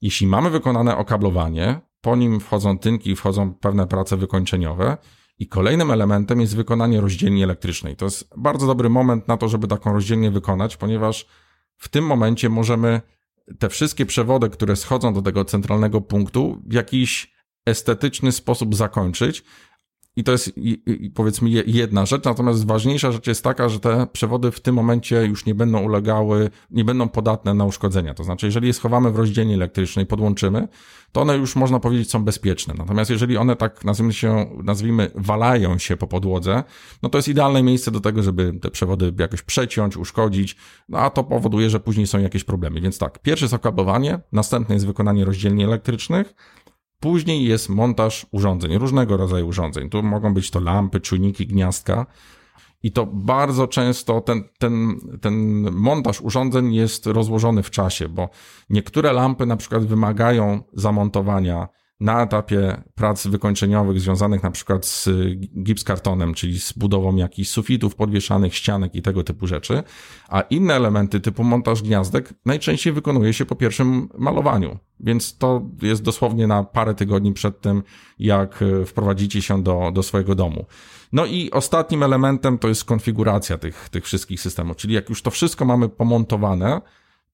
Jeśli 0.00 0.26
mamy 0.26 0.50
wykonane 0.50 0.96
okablowanie, 0.96 1.80
po 2.00 2.16
nim 2.16 2.40
wchodzą 2.40 2.78
tynki, 2.78 3.16
wchodzą 3.16 3.54
pewne 3.54 3.86
prace 3.86 4.16
wykończeniowe, 4.16 4.96
i 5.38 5.46
kolejnym 5.48 5.90
elementem 5.90 6.40
jest 6.40 6.56
wykonanie 6.56 7.00
rozdzielni 7.00 7.42
elektrycznej. 7.42 7.96
To 7.96 8.04
jest 8.04 8.28
bardzo 8.36 8.66
dobry 8.66 8.88
moment 8.88 9.28
na 9.28 9.36
to, 9.36 9.48
żeby 9.48 9.68
taką 9.68 9.92
rozdzielnię 9.92 10.30
wykonać, 10.30 10.76
ponieważ 10.76 11.26
w 11.82 11.88
tym 11.88 12.06
momencie 12.06 12.48
możemy 12.48 13.00
te 13.58 13.68
wszystkie 13.68 14.06
przewody, 14.06 14.50
które 14.50 14.76
schodzą 14.76 15.14
do 15.14 15.22
tego 15.22 15.44
centralnego 15.44 16.00
punktu, 16.00 16.62
w 16.66 16.72
jakiś 16.72 17.34
estetyczny 17.66 18.32
sposób 18.32 18.74
zakończyć, 18.74 19.44
i 20.16 20.24
to 20.24 20.32
jest 20.32 20.52
powiedzmy 21.14 21.50
jedna 21.50 22.06
rzecz, 22.06 22.24
natomiast 22.24 22.66
ważniejsza 22.66 23.12
rzecz 23.12 23.26
jest 23.26 23.44
taka, 23.44 23.68
że 23.68 23.80
te 23.80 24.06
przewody 24.12 24.50
w 24.50 24.60
tym 24.60 24.74
momencie 24.74 25.26
już 25.26 25.46
nie 25.46 25.54
będą 25.54 25.80
ulegały, 25.80 26.50
nie 26.70 26.84
będą 26.84 27.08
podatne 27.08 27.54
na 27.54 27.64
uszkodzenia. 27.64 28.14
To 28.14 28.24
znaczy, 28.24 28.46
jeżeli 28.46 28.66
je 28.66 28.72
schowamy 28.72 29.10
w 29.10 29.16
rozdzielni 29.16 29.54
elektrycznej, 29.54 30.06
podłączymy, 30.06 30.68
to 31.12 31.20
one 31.20 31.36
już 31.36 31.56
można 31.56 31.80
powiedzieć 31.80 32.10
są 32.10 32.24
bezpieczne. 32.24 32.74
Natomiast 32.78 33.10
jeżeli 33.10 33.36
one 33.36 33.56
tak 33.56 33.84
nazwijmy 33.84 34.12
się, 34.12 34.46
nazwijmy, 34.64 35.10
walają 35.14 35.78
się 35.78 35.96
po 35.96 36.06
podłodze, 36.06 36.64
no 37.02 37.08
to 37.08 37.18
jest 37.18 37.28
idealne 37.28 37.62
miejsce 37.62 37.90
do 37.90 38.00
tego, 38.00 38.22
żeby 38.22 38.52
te 38.52 38.70
przewody 38.70 39.12
jakoś 39.18 39.42
przeciąć, 39.42 39.96
uszkodzić, 39.96 40.56
no 40.88 40.98
a 40.98 41.10
to 41.10 41.24
powoduje, 41.24 41.70
że 41.70 41.80
później 41.80 42.06
są 42.06 42.18
jakieś 42.18 42.44
problemy. 42.44 42.80
Więc 42.80 42.98
tak, 42.98 43.18
pierwsze 43.18 43.44
jest 43.44 43.54
okablowanie, 43.54 44.20
następne 44.32 44.74
jest 44.74 44.86
wykonanie 44.86 45.24
rozdzielni 45.24 45.64
elektrycznych, 45.64 46.34
Później 47.02 47.44
jest 47.44 47.68
montaż 47.68 48.26
urządzeń, 48.30 48.78
różnego 48.78 49.16
rodzaju 49.16 49.48
urządzeń. 49.48 49.90
Tu 49.90 50.02
mogą 50.02 50.34
być 50.34 50.50
to 50.50 50.60
lampy, 50.60 51.00
czujniki, 51.00 51.46
gniazdka. 51.46 52.06
I 52.82 52.92
to 52.92 53.06
bardzo 53.06 53.66
często 53.66 54.20
ten, 54.20 54.44
ten, 54.58 55.00
ten 55.20 55.34
montaż 55.72 56.20
urządzeń 56.20 56.74
jest 56.74 57.06
rozłożony 57.06 57.62
w 57.62 57.70
czasie, 57.70 58.08
bo 58.08 58.28
niektóre 58.70 59.12
lampy 59.12 59.46
na 59.46 59.56
przykład 59.56 59.86
wymagają 59.86 60.62
zamontowania 60.72 61.68
na 62.02 62.22
etapie 62.22 62.82
prac 62.94 63.26
wykończeniowych 63.26 64.00
związanych 64.00 64.42
na 64.42 64.50
przykład 64.50 64.86
z 64.86 65.08
gipskartonem, 65.62 66.34
czyli 66.34 66.60
z 66.60 66.72
budową 66.72 67.16
jakichś 67.16 67.50
sufitów 67.50 67.94
podwieszanych, 67.94 68.54
ścianek 68.54 68.94
i 68.94 69.02
tego 69.02 69.24
typu 69.24 69.46
rzeczy, 69.46 69.82
a 70.28 70.40
inne 70.40 70.74
elementy 70.74 71.20
typu 71.20 71.44
montaż 71.44 71.82
gniazdek 71.82 72.34
najczęściej 72.46 72.92
wykonuje 72.92 73.32
się 73.32 73.44
po 73.44 73.56
pierwszym 73.56 74.08
malowaniu, 74.18 74.78
więc 75.00 75.38
to 75.38 75.62
jest 75.82 76.02
dosłownie 76.02 76.46
na 76.46 76.64
parę 76.64 76.94
tygodni 76.94 77.32
przed 77.32 77.60
tym, 77.60 77.82
jak 78.18 78.62
e, 78.62 78.84
wprowadzicie 78.84 79.42
się 79.42 79.62
do, 79.62 79.90
do 79.94 80.02
swojego 80.02 80.34
domu. 80.34 80.64
No 81.12 81.26
i 81.26 81.50
ostatnim 81.50 82.02
elementem 82.02 82.58
to 82.58 82.68
jest 82.68 82.84
konfiguracja 82.84 83.58
tych, 83.58 83.88
tych 83.88 84.04
wszystkich 84.04 84.40
systemów, 84.40 84.76
czyli 84.76 84.94
jak 84.94 85.08
już 85.08 85.22
to 85.22 85.30
wszystko 85.30 85.64
mamy 85.64 85.88
pomontowane, 85.88 86.80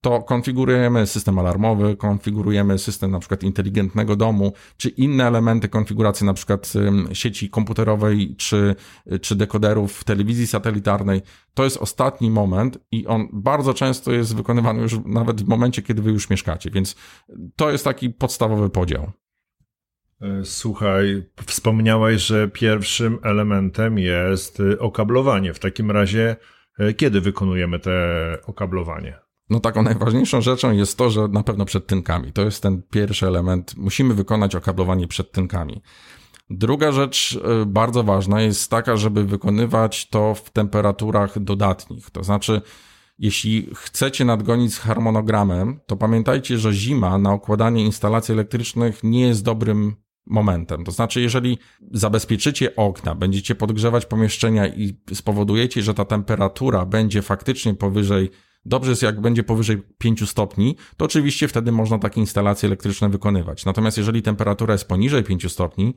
to 0.00 0.22
konfigurujemy 0.22 1.06
system 1.06 1.38
alarmowy, 1.38 1.96
konfigurujemy 1.96 2.78
system 2.78 3.10
na 3.10 3.18
przykład 3.18 3.42
inteligentnego 3.42 4.16
domu, 4.16 4.52
czy 4.76 4.88
inne 4.88 5.26
elementy 5.26 5.68
konfiguracji 5.68 6.26
na 6.26 6.34
przykład 6.34 6.72
sieci 7.12 7.50
komputerowej, 7.50 8.36
czy, 8.36 8.74
czy 9.20 9.36
dekoderów 9.36 10.04
telewizji 10.04 10.46
satelitarnej. 10.46 11.22
To 11.54 11.64
jest 11.64 11.76
ostatni 11.76 12.30
moment 12.30 12.78
i 12.92 13.06
on 13.06 13.28
bardzo 13.32 13.74
często 13.74 14.12
jest 14.12 14.36
wykonywany 14.36 14.82
już 14.82 14.96
nawet 15.06 15.42
w 15.42 15.48
momencie, 15.48 15.82
kiedy 15.82 16.02
wy 16.02 16.10
już 16.10 16.30
mieszkacie, 16.30 16.70
więc 16.70 16.96
to 17.56 17.70
jest 17.70 17.84
taki 17.84 18.10
podstawowy 18.10 18.70
podział. 18.70 19.12
E, 20.20 20.44
słuchaj, 20.44 21.22
wspomniałeś, 21.46 22.22
że 22.22 22.48
pierwszym 22.48 23.18
elementem 23.22 23.98
jest 23.98 24.60
y, 24.60 24.80
okablowanie. 24.80 25.54
W 25.54 25.58
takim 25.58 25.90
razie, 25.90 26.36
e, 26.78 26.94
kiedy 26.94 27.20
wykonujemy 27.20 27.78
te 27.78 28.38
okablowanie? 28.46 29.27
No 29.50 29.60
taką 29.60 29.82
najważniejszą 29.82 30.40
rzeczą 30.40 30.72
jest 30.72 30.98
to, 30.98 31.10
że 31.10 31.28
na 31.28 31.42
pewno 31.42 31.64
przed 31.64 31.86
tynkami. 31.86 32.32
To 32.32 32.42
jest 32.42 32.62
ten 32.62 32.82
pierwszy 32.90 33.26
element. 33.26 33.76
Musimy 33.76 34.14
wykonać 34.14 34.54
okablowanie 34.54 35.08
przed 35.08 35.32
tynkami. 35.32 35.82
Druga 36.50 36.92
rzecz 36.92 37.40
e, 37.44 37.66
bardzo 37.66 38.04
ważna 38.04 38.40
jest 38.40 38.70
taka, 38.70 38.96
żeby 38.96 39.24
wykonywać 39.24 40.08
to 40.08 40.34
w 40.34 40.50
temperaturach 40.50 41.38
dodatnich. 41.38 42.10
To 42.10 42.24
znaczy, 42.24 42.62
jeśli 43.18 43.70
chcecie 43.74 44.24
nadgonić 44.24 44.74
z 44.74 44.78
harmonogramem, 44.78 45.80
to 45.86 45.96
pamiętajcie, 45.96 46.58
że 46.58 46.72
zima 46.72 47.18
na 47.18 47.34
układanie 47.34 47.84
instalacji 47.84 48.32
elektrycznych 48.32 49.04
nie 49.04 49.20
jest 49.20 49.44
dobrym 49.44 49.96
momentem. 50.26 50.84
To 50.84 50.92
znaczy, 50.92 51.20
jeżeli 51.20 51.58
zabezpieczycie 51.92 52.76
okna, 52.76 53.14
będziecie 53.14 53.54
podgrzewać 53.54 54.06
pomieszczenia 54.06 54.66
i 54.66 54.96
spowodujecie, 55.14 55.82
że 55.82 55.94
ta 55.94 56.04
temperatura 56.04 56.86
będzie 56.86 57.22
faktycznie 57.22 57.74
powyżej 57.74 58.30
Dobrze 58.68 58.90
jest, 58.90 59.02
jak 59.02 59.20
będzie 59.20 59.42
powyżej 59.42 59.82
5 59.98 60.30
stopni, 60.30 60.76
to 60.96 61.04
oczywiście 61.04 61.48
wtedy 61.48 61.72
można 61.72 61.98
takie 61.98 62.20
instalacje 62.20 62.66
elektryczne 62.66 63.08
wykonywać. 63.08 63.64
Natomiast 63.64 63.96
jeżeli 63.96 64.22
temperatura 64.22 64.74
jest 64.74 64.88
poniżej 64.88 65.24
5 65.24 65.52
stopni, 65.52 65.94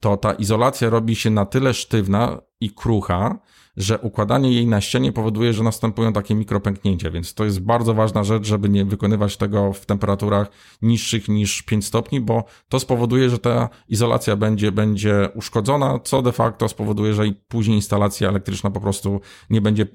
to 0.00 0.16
ta 0.16 0.32
izolacja 0.32 0.90
robi 0.90 1.16
się 1.16 1.30
na 1.30 1.46
tyle 1.46 1.74
sztywna 1.74 2.40
i 2.60 2.70
krucha, 2.70 3.38
że 3.76 3.98
układanie 3.98 4.52
jej 4.52 4.66
na 4.66 4.80
ścianie 4.80 5.12
powoduje, 5.12 5.52
że 5.52 5.62
następują 5.62 6.12
takie 6.12 6.34
mikropęknięcia, 6.34 7.10
więc 7.10 7.34
to 7.34 7.44
jest 7.44 7.60
bardzo 7.60 7.94
ważna 7.94 8.24
rzecz, 8.24 8.46
żeby 8.46 8.68
nie 8.68 8.84
wykonywać 8.84 9.36
tego 9.36 9.72
w 9.72 9.86
temperaturach 9.86 10.50
niższych 10.82 11.28
niż 11.28 11.62
5 11.62 11.86
stopni, 11.86 12.20
bo 12.20 12.44
to 12.68 12.80
spowoduje, 12.80 13.30
że 13.30 13.38
ta 13.38 13.68
izolacja 13.88 14.36
będzie, 14.36 14.72
będzie 14.72 15.28
uszkodzona, 15.34 15.98
co 16.04 16.22
de 16.22 16.32
facto 16.32 16.68
spowoduje, 16.68 17.14
że 17.14 17.26
i 17.26 17.32
później 17.32 17.76
instalacja 17.76 18.28
elektryczna 18.28 18.70
po 18.70 18.80
prostu 18.80 19.20
nie 19.50 19.60
będzie 19.60 19.86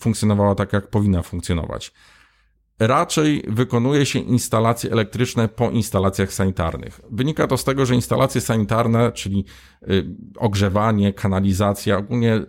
funkcjonowała 0.00 0.54
tak, 0.54 0.72
jak 0.72 0.90
powinna 0.90 1.22
funkcjonować 1.22 1.92
raczej 2.80 3.44
wykonuje 3.48 4.06
się 4.06 4.18
instalacje 4.18 4.92
elektryczne 4.92 5.48
po 5.48 5.70
instalacjach 5.70 6.32
sanitarnych. 6.32 7.00
Wynika 7.10 7.46
to 7.46 7.56
z 7.56 7.64
tego, 7.64 7.86
że 7.86 7.94
instalacje 7.94 8.40
sanitarne, 8.40 9.12
czyli 9.12 9.44
y, 9.90 10.06
ogrzewanie, 10.38 11.12
kanalizacja, 11.12 11.98
ogólnie 11.98 12.32
mm, 12.32 12.46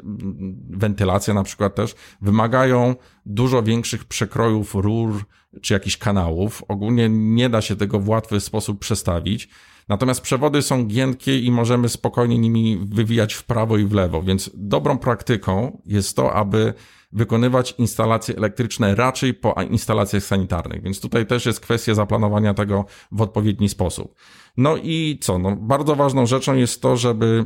wentylacja 0.70 1.34
na 1.34 1.44
przykład 1.44 1.76
też, 1.76 1.96
wymagają 2.22 2.96
dużo 3.26 3.64
większych 3.64 4.06
przekrojów 4.06 4.76
rur 4.76 5.24
czy 5.62 5.74
jakichś 5.74 5.98
kanałów. 5.98 6.64
Ogólnie 6.68 7.10
nie 7.10 7.50
da 7.50 7.62
się 7.62 7.76
tego 7.76 8.00
w 8.00 8.10
łatwy 8.10 8.40
sposób 8.40 8.80
przestawić. 8.80 9.50
Natomiast 9.90 10.22
przewody 10.22 10.62
są 10.62 10.86
giętkie 10.86 11.40
i 11.40 11.52
możemy 11.52 11.90
spokojnie 11.90 12.38
nimi 12.38 12.80
wywijać 12.86 13.34
w 13.34 13.44
prawo 13.44 13.78
i 13.78 13.86
w 13.86 13.94
lewo, 13.94 14.22
więc 14.22 14.52
dobrą 14.54 14.98
praktyką 14.98 15.82
jest 15.86 16.16
to, 16.16 16.34
aby 16.34 16.74
wykonywać 17.14 17.76
instalacje 17.78 18.38
elektryczne 18.38 18.96
raczej 18.96 19.34
po 19.34 19.56
instalacjach 19.70 20.24
sanitarnych, 20.24 20.84
więc 20.84 21.00
tutaj 21.00 21.26
też 21.26 21.46
jest 21.46 21.60
kwestia 21.60 21.94
zaplanowania 21.94 22.54
tego 22.54 22.86
w 23.12 23.22
odpowiedni 23.22 23.70
sposób. 23.70 24.16
No 24.58 24.78
i 24.78 25.18
co? 25.22 25.40
No, 25.40 25.56
bardzo 25.56 25.96
ważną 25.96 26.26
rzeczą 26.26 26.56
jest 26.56 26.82
to, 26.82 26.98
żeby 26.98 27.46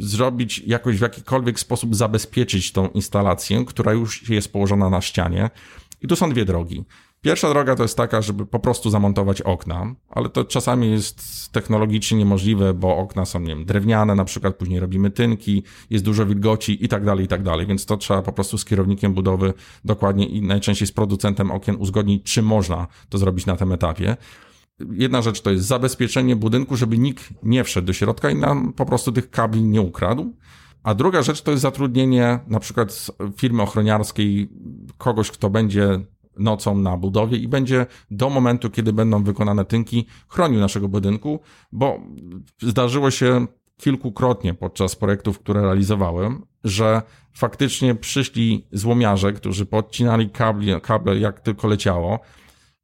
y, 0.00 0.06
zrobić 0.06 0.58
jakoś 0.58 0.96
w 0.96 1.00
jakikolwiek 1.00 1.60
sposób 1.60 1.96
zabezpieczyć 1.96 2.72
tą 2.72 2.88
instalację, 2.88 3.64
która 3.64 3.92
już 3.92 4.28
jest 4.28 4.52
położona 4.52 4.90
na 4.90 5.00
ścianie. 5.00 5.50
I 6.02 6.08
tu 6.08 6.16
są 6.16 6.30
dwie 6.30 6.44
drogi. 6.44 6.84
Pierwsza 7.22 7.48
droga 7.48 7.76
to 7.76 7.82
jest 7.82 7.96
taka, 7.96 8.22
żeby 8.22 8.46
po 8.46 8.58
prostu 8.58 8.90
zamontować 8.90 9.42
okna, 9.42 9.94
ale 10.08 10.28
to 10.28 10.44
czasami 10.44 10.90
jest 10.90 11.52
technologicznie 11.52 12.18
niemożliwe, 12.18 12.74
bo 12.74 12.96
okna 12.96 13.24
są, 13.24 13.40
nie 13.40 13.48
wiem, 13.48 13.64
drewniane, 13.64 14.14
na 14.14 14.24
przykład 14.24 14.56
później 14.56 14.80
robimy 14.80 15.10
tynki, 15.10 15.62
jest 15.90 16.04
dużo 16.04 16.26
wilgoci 16.26 16.84
i 16.84 16.88
tak 16.88 17.04
dalej, 17.04 17.24
i 17.24 17.28
tak 17.28 17.42
dalej, 17.42 17.66
więc 17.66 17.86
to 17.86 17.96
trzeba 17.96 18.22
po 18.22 18.32
prostu 18.32 18.58
z 18.58 18.64
kierownikiem 18.64 19.14
budowy 19.14 19.54
dokładnie 19.84 20.26
i 20.26 20.42
najczęściej 20.42 20.88
z 20.88 20.92
producentem 20.92 21.50
okien 21.50 21.76
uzgodnić, 21.76 22.22
czy 22.32 22.42
można 22.42 22.86
to 23.08 23.18
zrobić 23.18 23.46
na 23.46 23.56
tym 23.56 23.72
etapie. 23.72 24.16
Jedna 24.92 25.22
rzecz 25.22 25.40
to 25.40 25.50
jest 25.50 25.66
zabezpieczenie 25.66 26.36
budynku, 26.36 26.76
żeby 26.76 26.98
nikt 26.98 27.28
nie 27.42 27.64
wszedł 27.64 27.86
do 27.86 27.92
środka 27.92 28.30
i 28.30 28.34
nam 28.34 28.72
po 28.72 28.86
prostu 28.86 29.12
tych 29.12 29.30
kabli 29.30 29.62
nie 29.62 29.80
ukradł. 29.80 30.32
A 30.82 30.94
druga 30.94 31.22
rzecz 31.22 31.42
to 31.42 31.50
jest 31.50 31.62
zatrudnienie 31.62 32.38
na 32.46 32.60
przykład 32.60 33.10
firmy 33.36 33.62
ochroniarskiej, 33.62 34.48
kogoś, 34.98 35.30
kto 35.30 35.50
będzie 35.50 36.00
nocą 36.40 36.78
na 36.78 36.96
budowie 36.96 37.38
i 37.38 37.48
będzie 37.48 37.86
do 38.10 38.30
momentu, 38.30 38.70
kiedy 38.70 38.92
będą 38.92 39.22
wykonane 39.22 39.64
tynki, 39.64 40.06
chronił 40.28 40.60
naszego 40.60 40.88
budynku, 40.88 41.40
bo 41.72 42.00
zdarzyło 42.62 43.10
się 43.10 43.46
kilkukrotnie 43.76 44.54
podczas 44.54 44.96
projektów, 44.96 45.38
które 45.38 45.62
realizowałem, 45.62 46.42
że 46.64 47.02
faktycznie 47.32 47.94
przyszli 47.94 48.66
złomiarze, 48.72 49.32
którzy 49.32 49.66
podcinali 49.66 50.30
kable, 50.30 50.80
kable 50.80 51.18
jak 51.18 51.40
tylko 51.40 51.68
leciało, 51.68 52.18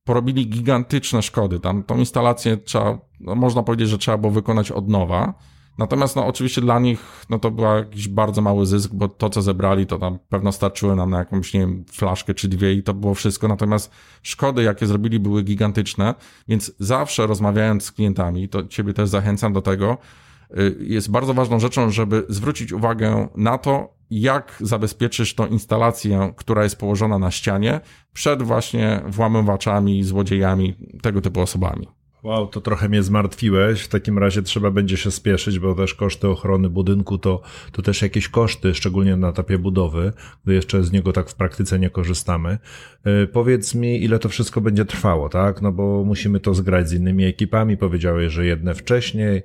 porobili 0.04 0.48
gigantyczne 0.48 1.22
szkody. 1.22 1.60
Tam 1.60 1.82
tą 1.82 1.98
instalację 1.98 2.56
trzeba, 2.56 2.98
no 3.20 3.34
można 3.34 3.62
powiedzieć, 3.62 3.88
że 3.88 3.98
trzeba 3.98 4.18
było 4.18 4.32
wykonać 4.32 4.70
od 4.70 4.88
nowa 4.88 5.34
Natomiast 5.78 6.16
no 6.16 6.26
oczywiście 6.26 6.60
dla 6.60 6.78
nich 6.78 7.26
no 7.30 7.38
to 7.38 7.50
był 7.50 7.64
jakiś 7.64 8.08
bardzo 8.08 8.42
mały 8.42 8.66
zysk, 8.66 8.90
bo 8.94 9.08
to 9.08 9.30
co 9.30 9.42
zebrali 9.42 9.86
to 9.86 9.98
tam 9.98 10.18
pewno 10.28 10.52
starczyło 10.52 10.96
nam 10.96 11.10
na 11.10 11.18
jakąś, 11.18 11.54
nie 11.54 11.60
wiem, 11.60 11.84
flaszkę 11.92 12.34
czy 12.34 12.48
dwie 12.48 12.74
i 12.74 12.82
to 12.82 12.94
było 12.94 13.14
wszystko. 13.14 13.48
Natomiast 13.48 13.90
szkody 14.22 14.62
jakie 14.62 14.86
zrobili 14.86 15.20
były 15.20 15.42
gigantyczne, 15.42 16.14
więc 16.48 16.72
zawsze 16.78 17.26
rozmawiając 17.26 17.84
z 17.84 17.92
klientami, 17.92 18.48
to 18.48 18.66
ciebie 18.66 18.92
też 18.92 19.08
zachęcam 19.08 19.52
do 19.52 19.62
tego, 19.62 19.98
y, 20.58 20.76
jest 20.80 21.10
bardzo 21.10 21.34
ważną 21.34 21.58
rzeczą, 21.60 21.90
żeby 21.90 22.26
zwrócić 22.28 22.72
uwagę 22.72 23.28
na 23.36 23.58
to, 23.58 23.96
jak 24.10 24.56
zabezpieczysz 24.60 25.34
tą 25.34 25.46
instalację, 25.46 26.32
która 26.36 26.62
jest 26.62 26.78
położona 26.78 27.18
na 27.18 27.30
ścianie 27.30 27.80
przed 28.12 28.42
właśnie 28.42 29.02
włamywaczami, 29.06 30.04
złodziejami, 30.04 30.74
tego 31.02 31.20
typu 31.20 31.40
osobami. 31.40 31.88
Wow, 32.26 32.46
to 32.46 32.60
trochę 32.60 32.88
mnie 32.88 33.02
zmartwiłeś. 33.02 33.82
W 33.82 33.88
takim 33.88 34.18
razie 34.18 34.42
trzeba 34.42 34.70
będzie 34.70 34.96
się 34.96 35.10
spieszyć, 35.10 35.58
bo 35.58 35.74
też 35.74 35.94
koszty 35.94 36.28
ochrony 36.28 36.70
budynku 36.70 37.18
to, 37.18 37.40
to 37.72 37.82
też 37.82 38.02
jakieś 38.02 38.28
koszty, 38.28 38.74
szczególnie 38.74 39.16
na 39.16 39.28
etapie 39.28 39.58
budowy, 39.58 40.12
gdy 40.44 40.54
jeszcze 40.54 40.84
z 40.84 40.92
niego 40.92 41.12
tak 41.12 41.30
w 41.30 41.34
praktyce 41.34 41.78
nie 41.78 41.90
korzystamy. 41.90 42.58
Yy, 43.04 43.26
powiedz 43.26 43.74
mi, 43.74 44.04
ile 44.04 44.18
to 44.18 44.28
wszystko 44.28 44.60
będzie 44.60 44.84
trwało, 44.84 45.28
tak? 45.28 45.62
No 45.62 45.72
bo 45.72 46.04
musimy 46.04 46.40
to 46.40 46.54
zgrać 46.54 46.88
z 46.88 46.92
innymi 46.92 47.24
ekipami. 47.24 47.76
Powiedziałeś, 47.76 48.32
że 48.32 48.46
jedne 48.46 48.74
wcześniej. 48.74 49.42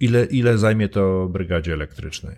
Ile, 0.00 0.24
ile 0.24 0.58
zajmie 0.58 0.88
to 0.88 1.28
brygadzie 1.28 1.72
elektrycznej? 1.72 2.36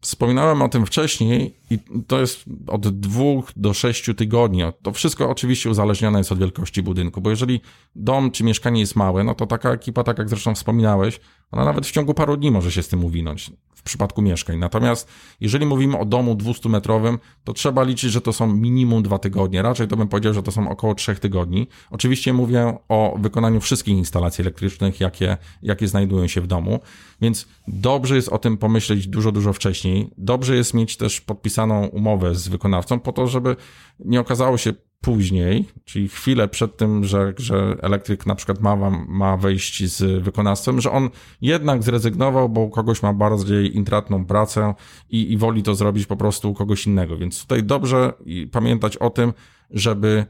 Wspominałem 0.00 0.62
o 0.62 0.68
tym 0.68 0.86
wcześniej 0.86 1.59
i 1.70 1.78
to 2.06 2.20
jest 2.20 2.44
od 2.66 3.00
dwóch 3.00 3.52
do 3.56 3.74
sześciu 3.74 4.14
tygodni. 4.14 4.62
To 4.82 4.92
wszystko 4.92 5.30
oczywiście 5.30 5.70
uzależnione 5.70 6.18
jest 6.18 6.32
od 6.32 6.38
wielkości 6.38 6.82
budynku, 6.82 7.20
bo 7.20 7.30
jeżeli 7.30 7.60
dom 7.96 8.30
czy 8.30 8.44
mieszkanie 8.44 8.80
jest 8.80 8.96
małe, 8.96 9.24
no 9.24 9.34
to 9.34 9.46
taka 9.46 9.72
ekipa, 9.72 10.04
tak 10.04 10.18
jak 10.18 10.28
zresztą 10.28 10.54
wspominałeś, 10.54 11.20
ona 11.52 11.64
nawet 11.64 11.86
w 11.86 11.90
ciągu 11.90 12.14
paru 12.14 12.36
dni 12.36 12.50
może 12.50 12.72
się 12.72 12.82
z 12.82 12.88
tym 12.88 13.04
uwinąć 13.04 13.52
w 13.74 13.82
przypadku 13.82 14.22
mieszkań. 14.22 14.58
Natomiast 14.58 15.08
jeżeli 15.40 15.66
mówimy 15.66 15.98
o 15.98 16.04
domu 16.04 16.34
200-metrowym, 16.34 17.18
to 17.44 17.52
trzeba 17.52 17.82
liczyć, 17.82 18.12
że 18.12 18.20
to 18.20 18.32
są 18.32 18.54
minimum 18.54 19.02
dwa 19.02 19.18
tygodnie. 19.18 19.62
Raczej 19.62 19.88
to 19.88 19.96
bym 19.96 20.08
powiedział, 20.08 20.34
że 20.34 20.42
to 20.42 20.52
są 20.52 20.68
około 20.68 20.94
trzech 20.94 21.20
tygodni. 21.20 21.66
Oczywiście 21.90 22.32
mówię 22.32 22.78
o 22.88 23.16
wykonaniu 23.18 23.60
wszystkich 23.60 23.96
instalacji 23.96 24.42
elektrycznych, 24.42 25.00
jakie, 25.00 25.36
jakie 25.62 25.88
znajdują 25.88 26.26
się 26.26 26.40
w 26.40 26.46
domu, 26.46 26.80
więc 27.20 27.48
dobrze 27.68 28.16
jest 28.16 28.28
o 28.28 28.38
tym 28.38 28.56
pomyśleć 28.56 29.06
dużo, 29.06 29.32
dużo 29.32 29.52
wcześniej. 29.52 30.10
Dobrze 30.18 30.56
jest 30.56 30.74
mieć 30.74 30.96
też 30.96 31.20
podpisaną 31.60 31.86
umowę 31.86 32.34
z 32.34 32.48
wykonawcą 32.48 33.00
po 33.00 33.12
to, 33.12 33.26
żeby 33.26 33.56
nie 33.98 34.20
okazało 34.20 34.58
się 34.58 34.72
później, 35.00 35.68
czyli 35.84 36.08
chwilę 36.08 36.48
przed 36.48 36.76
tym, 36.76 37.04
że, 37.04 37.34
że 37.38 37.76
elektryk 37.82 38.26
na 38.26 38.34
przykład 38.34 38.60
ma, 38.60 38.76
ma 39.08 39.36
wejść 39.36 39.84
z 39.84 40.22
wykonawcą, 40.22 40.80
że 40.80 40.90
on 40.90 41.10
jednak 41.40 41.82
zrezygnował, 41.82 42.48
bo 42.48 42.68
kogoś 42.68 43.02
ma 43.02 43.12
bardziej 43.12 43.76
intratną 43.76 44.24
pracę 44.24 44.74
i, 45.10 45.32
i 45.32 45.36
woli 45.36 45.62
to 45.62 45.74
zrobić 45.74 46.06
po 46.06 46.16
prostu 46.16 46.50
u 46.50 46.54
kogoś 46.54 46.86
innego. 46.86 47.16
Więc 47.16 47.42
tutaj 47.42 47.62
dobrze 47.62 48.12
pamiętać 48.52 48.96
o 48.96 49.10
tym, 49.10 49.32
żeby 49.70 50.26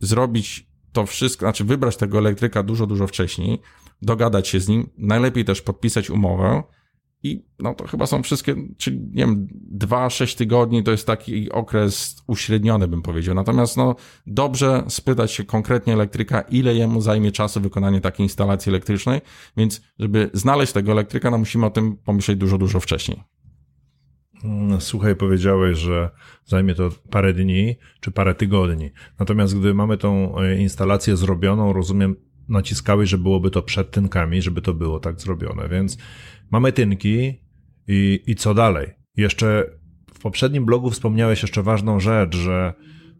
zrobić 0.00 0.66
to 0.92 1.06
wszystko, 1.06 1.46
znaczy 1.46 1.64
wybrać 1.64 1.96
tego 1.96 2.18
elektryka 2.18 2.62
dużo, 2.62 2.86
dużo 2.86 3.06
wcześniej, 3.06 3.60
dogadać 4.02 4.48
się 4.48 4.60
z 4.60 4.68
nim, 4.68 4.90
najlepiej 4.98 5.44
też 5.44 5.62
podpisać 5.62 6.10
umowę, 6.10 6.62
i 7.22 7.44
no 7.58 7.74
to 7.74 7.86
chyba 7.86 8.06
są 8.06 8.22
wszystkie, 8.22 8.54
czyli 8.76 8.98
nie 8.98 9.26
wiem, 9.26 9.48
dwa, 9.52 10.10
sześć 10.10 10.34
tygodni 10.34 10.82
to 10.82 10.90
jest 10.90 11.06
taki 11.06 11.50
okres 11.50 12.22
uśredniony, 12.26 12.88
bym 12.88 13.02
powiedział. 13.02 13.34
Natomiast 13.34 13.76
no 13.76 13.96
dobrze 14.26 14.84
spytać 14.88 15.32
się 15.32 15.44
konkretnie 15.44 15.92
elektryka, 15.92 16.40
ile 16.40 16.74
jemu 16.74 17.00
zajmie 17.00 17.32
czasu 17.32 17.60
wykonanie 17.60 18.00
takiej 18.00 18.24
instalacji 18.24 18.70
elektrycznej, 18.70 19.20
więc 19.56 19.82
żeby 19.98 20.30
znaleźć 20.32 20.72
tego 20.72 20.92
elektryka, 20.92 21.30
no 21.30 21.38
musimy 21.38 21.66
o 21.66 21.70
tym 21.70 21.96
pomyśleć 21.96 22.38
dużo, 22.38 22.58
dużo 22.58 22.80
wcześniej. 22.80 23.22
Mm, 24.44 24.80
słuchaj, 24.80 25.16
powiedziałeś, 25.16 25.78
że 25.78 26.10
zajmie 26.44 26.74
to 26.74 26.90
parę 27.10 27.32
dni 27.32 27.76
czy 28.00 28.10
parę 28.10 28.34
tygodni. 28.34 28.90
Natomiast 29.18 29.58
gdy 29.58 29.74
mamy 29.74 29.96
tą 29.96 30.38
e, 30.38 30.56
instalację 30.56 31.16
zrobioną, 31.16 31.72
rozumiem, 31.72 32.16
naciskałeś, 32.48 33.10
że 33.10 33.18
byłoby 33.18 33.50
to 33.50 33.62
przed 33.62 33.90
tynkami, 33.90 34.42
żeby 34.42 34.62
to 34.62 34.74
było 34.74 35.00
tak 35.00 35.20
zrobione. 35.20 35.68
Więc 35.68 35.98
mamy 36.52 36.72
tynki 36.72 37.40
i, 37.88 38.20
i 38.26 38.34
co 38.34 38.54
dalej? 38.54 38.90
Jeszcze 39.16 39.64
w 40.14 40.18
poprzednim 40.18 40.64
blogu 40.64 40.90
wspomniałeś 40.90 41.42
jeszcze 41.42 41.62
ważną 41.62 42.00
rzecz, 42.00 42.36
że, 42.36 42.74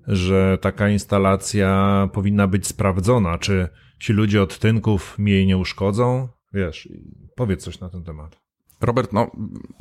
że 0.07 0.59
taka 0.61 0.89
instalacja 0.89 2.09
powinna 2.13 2.47
być 2.47 2.67
sprawdzona. 2.67 3.39
Czy 3.39 3.69
ci 4.01 4.13
ludzie 4.13 4.43
od 4.43 4.59
tynków 4.59 5.19
mi 5.19 5.31
jej 5.33 5.47
nie 5.47 5.59
uszkodzą? 5.59 6.29
Wiesz, 6.53 6.89
powiedz 7.37 7.63
coś 7.63 7.81
na 7.81 7.89
ten 7.89 8.05
temat. 8.05 8.43
Robert, 8.81 9.13
no, 9.13 9.31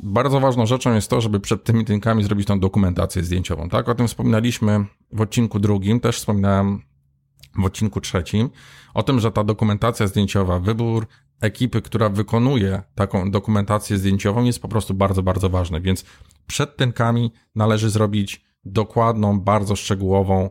bardzo 0.00 0.40
ważną 0.40 0.66
rzeczą 0.66 0.94
jest 0.94 1.10
to, 1.10 1.20
żeby 1.20 1.40
przed 1.40 1.64
tymi 1.64 1.84
tynkami 1.84 2.24
zrobić 2.24 2.46
tą 2.46 2.60
dokumentację 2.60 3.22
zdjęciową, 3.22 3.68
tak? 3.68 3.88
O 3.88 3.94
tym 3.94 4.08
wspominaliśmy 4.08 4.84
w 5.12 5.20
odcinku 5.20 5.58
drugim, 5.58 6.00
też 6.00 6.16
wspominałem 6.16 6.82
w 7.58 7.64
odcinku 7.64 8.00
trzecim, 8.00 8.50
o 8.94 9.02
tym, 9.02 9.20
że 9.20 9.32
ta 9.32 9.44
dokumentacja 9.44 10.06
zdjęciowa, 10.06 10.58
wybór 10.58 11.06
ekipy, 11.42 11.82
która 11.82 12.08
wykonuje 12.08 12.82
taką 12.94 13.30
dokumentację 13.30 13.98
zdjęciową 13.98 14.44
jest 14.44 14.62
po 14.62 14.68
prostu 14.68 14.94
bardzo, 14.94 15.22
bardzo 15.22 15.50
ważny, 15.50 15.80
więc 15.80 16.04
przed 16.46 16.76
tynkami 16.76 17.32
należy 17.54 17.90
zrobić 17.90 18.44
dokładną, 18.64 19.40
bardzo 19.40 19.76
szczegółową 19.76 20.50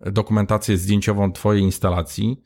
dokumentację 0.00 0.76
zdjęciową 0.76 1.32
Twojej 1.32 1.62
instalacji, 1.62 2.42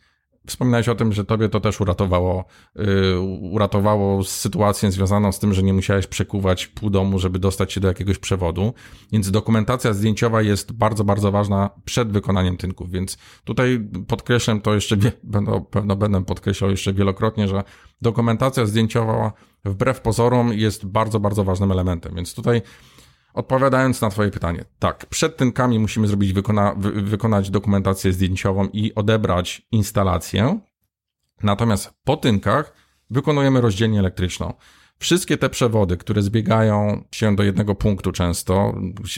Wspominałeś 0.46 0.88
o 0.88 0.94
tym, 0.94 1.12
że 1.12 1.24
tobie 1.24 1.48
to 1.48 1.60
też 1.60 1.80
uratowało, 1.80 2.44
yy, 2.76 3.20
uratowało 3.52 4.24
sytuację 4.24 4.90
związaną 4.90 5.32
z 5.32 5.38
tym, 5.38 5.54
że 5.54 5.62
nie 5.62 5.72
musiałeś 5.72 6.06
przekuwać 6.06 6.66
pół 6.66 6.90
domu, 6.90 7.18
żeby 7.18 7.38
dostać 7.38 7.72
się 7.72 7.80
do 7.80 7.88
jakiegoś 7.88 8.18
przewodu. 8.18 8.74
Więc 9.12 9.30
dokumentacja 9.30 9.92
zdjęciowa 9.92 10.42
jest 10.42 10.72
bardzo, 10.72 11.04
bardzo 11.04 11.32
ważna 11.32 11.70
przed 11.84 12.12
wykonaniem 12.12 12.56
tynków. 12.56 12.90
Więc 12.90 13.18
tutaj 13.44 13.88
podkreślam 14.08 14.60
to 14.60 14.74
jeszcze, 14.74 14.96
będę, 15.22 15.64
pewno 15.70 15.96
będę 15.96 16.24
podkreślał 16.24 16.70
jeszcze 16.70 16.92
wielokrotnie, 16.92 17.48
że 17.48 17.64
dokumentacja 18.02 18.66
zdjęciowa 18.66 19.32
wbrew 19.64 20.00
pozorom 20.00 20.52
jest 20.52 20.86
bardzo, 20.86 21.20
bardzo 21.20 21.44
ważnym 21.44 21.72
elementem. 21.72 22.14
Więc 22.14 22.34
tutaj 22.34 22.62
Odpowiadając 23.34 24.00
na 24.00 24.10
Twoje 24.10 24.30
pytanie, 24.30 24.64
tak, 24.78 25.06
przed 25.06 25.36
tynkami 25.36 25.78
musimy 25.78 26.06
zrobić, 26.06 26.32
wykona, 26.32 26.74
wy, 26.76 27.02
wykonać 27.02 27.50
dokumentację 27.50 28.12
zdjęciową 28.12 28.68
i 28.72 28.94
odebrać 28.94 29.66
instalację. 29.72 30.60
Natomiast 31.42 31.90
po 32.04 32.16
tynkach 32.16 32.72
wykonujemy 33.10 33.60
rozdzielnię 33.60 33.98
elektryczną. 33.98 34.54
Wszystkie 34.98 35.38
te 35.38 35.50
przewody, 35.50 35.96
które 35.96 36.22
zbiegają 36.22 37.04
się 37.12 37.36
do 37.36 37.42
jednego 37.42 37.74
punktu 37.74 38.12
często, 38.12 38.74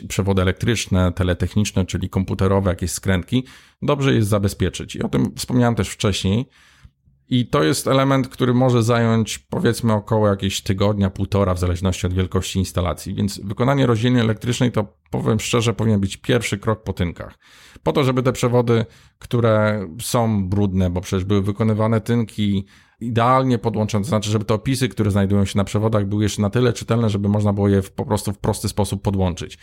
przewody 0.08 0.42
elektryczne, 0.42 1.12
teletechniczne, 1.12 1.86
czyli 1.86 2.08
komputerowe, 2.08 2.70
jakieś 2.70 2.90
skrętki, 2.90 3.44
dobrze 3.82 4.14
jest 4.14 4.28
zabezpieczyć. 4.28 4.96
I 4.96 5.02
o 5.02 5.08
tym 5.08 5.32
wspomniałem 5.36 5.74
też 5.74 5.88
wcześniej. 5.88 6.48
I 7.28 7.46
to 7.46 7.62
jest 7.62 7.86
element, 7.86 8.28
który 8.28 8.54
może 8.54 8.82
zająć 8.82 9.38
powiedzmy 9.38 9.92
około 9.92 10.28
jakiegoś 10.28 10.60
tygodnia, 10.60 11.10
półtora, 11.10 11.54
w 11.54 11.58
zależności 11.58 12.06
od 12.06 12.14
wielkości 12.14 12.58
instalacji. 12.58 13.14
Więc 13.14 13.40
wykonanie 13.44 13.86
rozdzielni 13.86 14.20
elektrycznej 14.20 14.72
to 14.72 14.86
powiem 15.10 15.40
szczerze, 15.40 15.74
powinien 15.74 16.00
być 16.00 16.16
pierwszy 16.16 16.58
krok 16.58 16.82
po 16.82 16.92
tynkach. 16.92 17.38
Po 17.82 17.92
to, 17.92 18.04
żeby 18.04 18.22
te 18.22 18.32
przewody, 18.32 18.86
które 19.18 19.86
są 20.00 20.48
brudne, 20.48 20.90
bo 20.90 21.00
przecież 21.00 21.24
były 21.24 21.42
wykonywane 21.42 22.00
tynki 22.00 22.66
idealnie 23.00 23.58
podłączone, 23.58 24.04
to 24.04 24.08
znaczy, 24.08 24.30
żeby 24.30 24.44
te 24.44 24.54
opisy, 24.54 24.88
które 24.88 25.10
znajdują 25.10 25.44
się 25.44 25.58
na 25.58 25.64
przewodach, 25.64 26.06
były 26.06 26.22
jeszcze 26.22 26.42
na 26.42 26.50
tyle 26.50 26.72
czytelne, 26.72 27.10
żeby 27.10 27.28
można 27.28 27.52
było 27.52 27.68
je 27.68 27.82
po 27.82 28.04
prostu 28.04 28.32
w 28.32 28.38
prosty 28.38 28.68
sposób 28.68 29.02
podłączyć. 29.02 29.58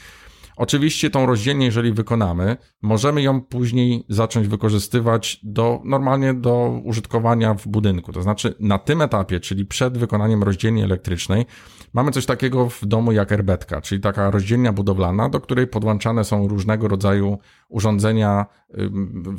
Oczywiście 0.57 1.09
tą 1.09 1.25
rozdzielnię, 1.25 1.65
jeżeli 1.65 1.93
wykonamy, 1.93 2.57
możemy 2.81 3.21
ją 3.21 3.41
później 3.41 4.05
zacząć 4.09 4.47
wykorzystywać 4.47 5.39
do, 5.43 5.81
normalnie 5.85 6.33
do 6.33 6.81
użytkowania 6.83 7.53
w 7.53 7.67
budynku. 7.67 8.13
To 8.13 8.21
znaczy 8.21 8.55
na 8.59 8.77
tym 8.77 9.01
etapie, 9.01 9.39
czyli 9.39 9.65
przed 9.65 9.97
wykonaniem 9.97 10.43
rozdzielni 10.43 10.83
elektrycznej, 10.83 11.45
mamy 11.93 12.11
coś 12.11 12.25
takiego 12.25 12.69
w 12.69 12.85
domu 12.85 13.11
jak 13.11 13.31
erbetka, 13.31 13.81
czyli 13.81 14.01
taka 14.01 14.31
rozdzielnia 14.31 14.73
budowlana, 14.73 15.29
do 15.29 15.41
której 15.41 15.67
podłączane 15.67 16.23
są 16.23 16.47
różnego 16.47 16.87
rodzaju 16.87 17.37
urządzenia 17.69 18.45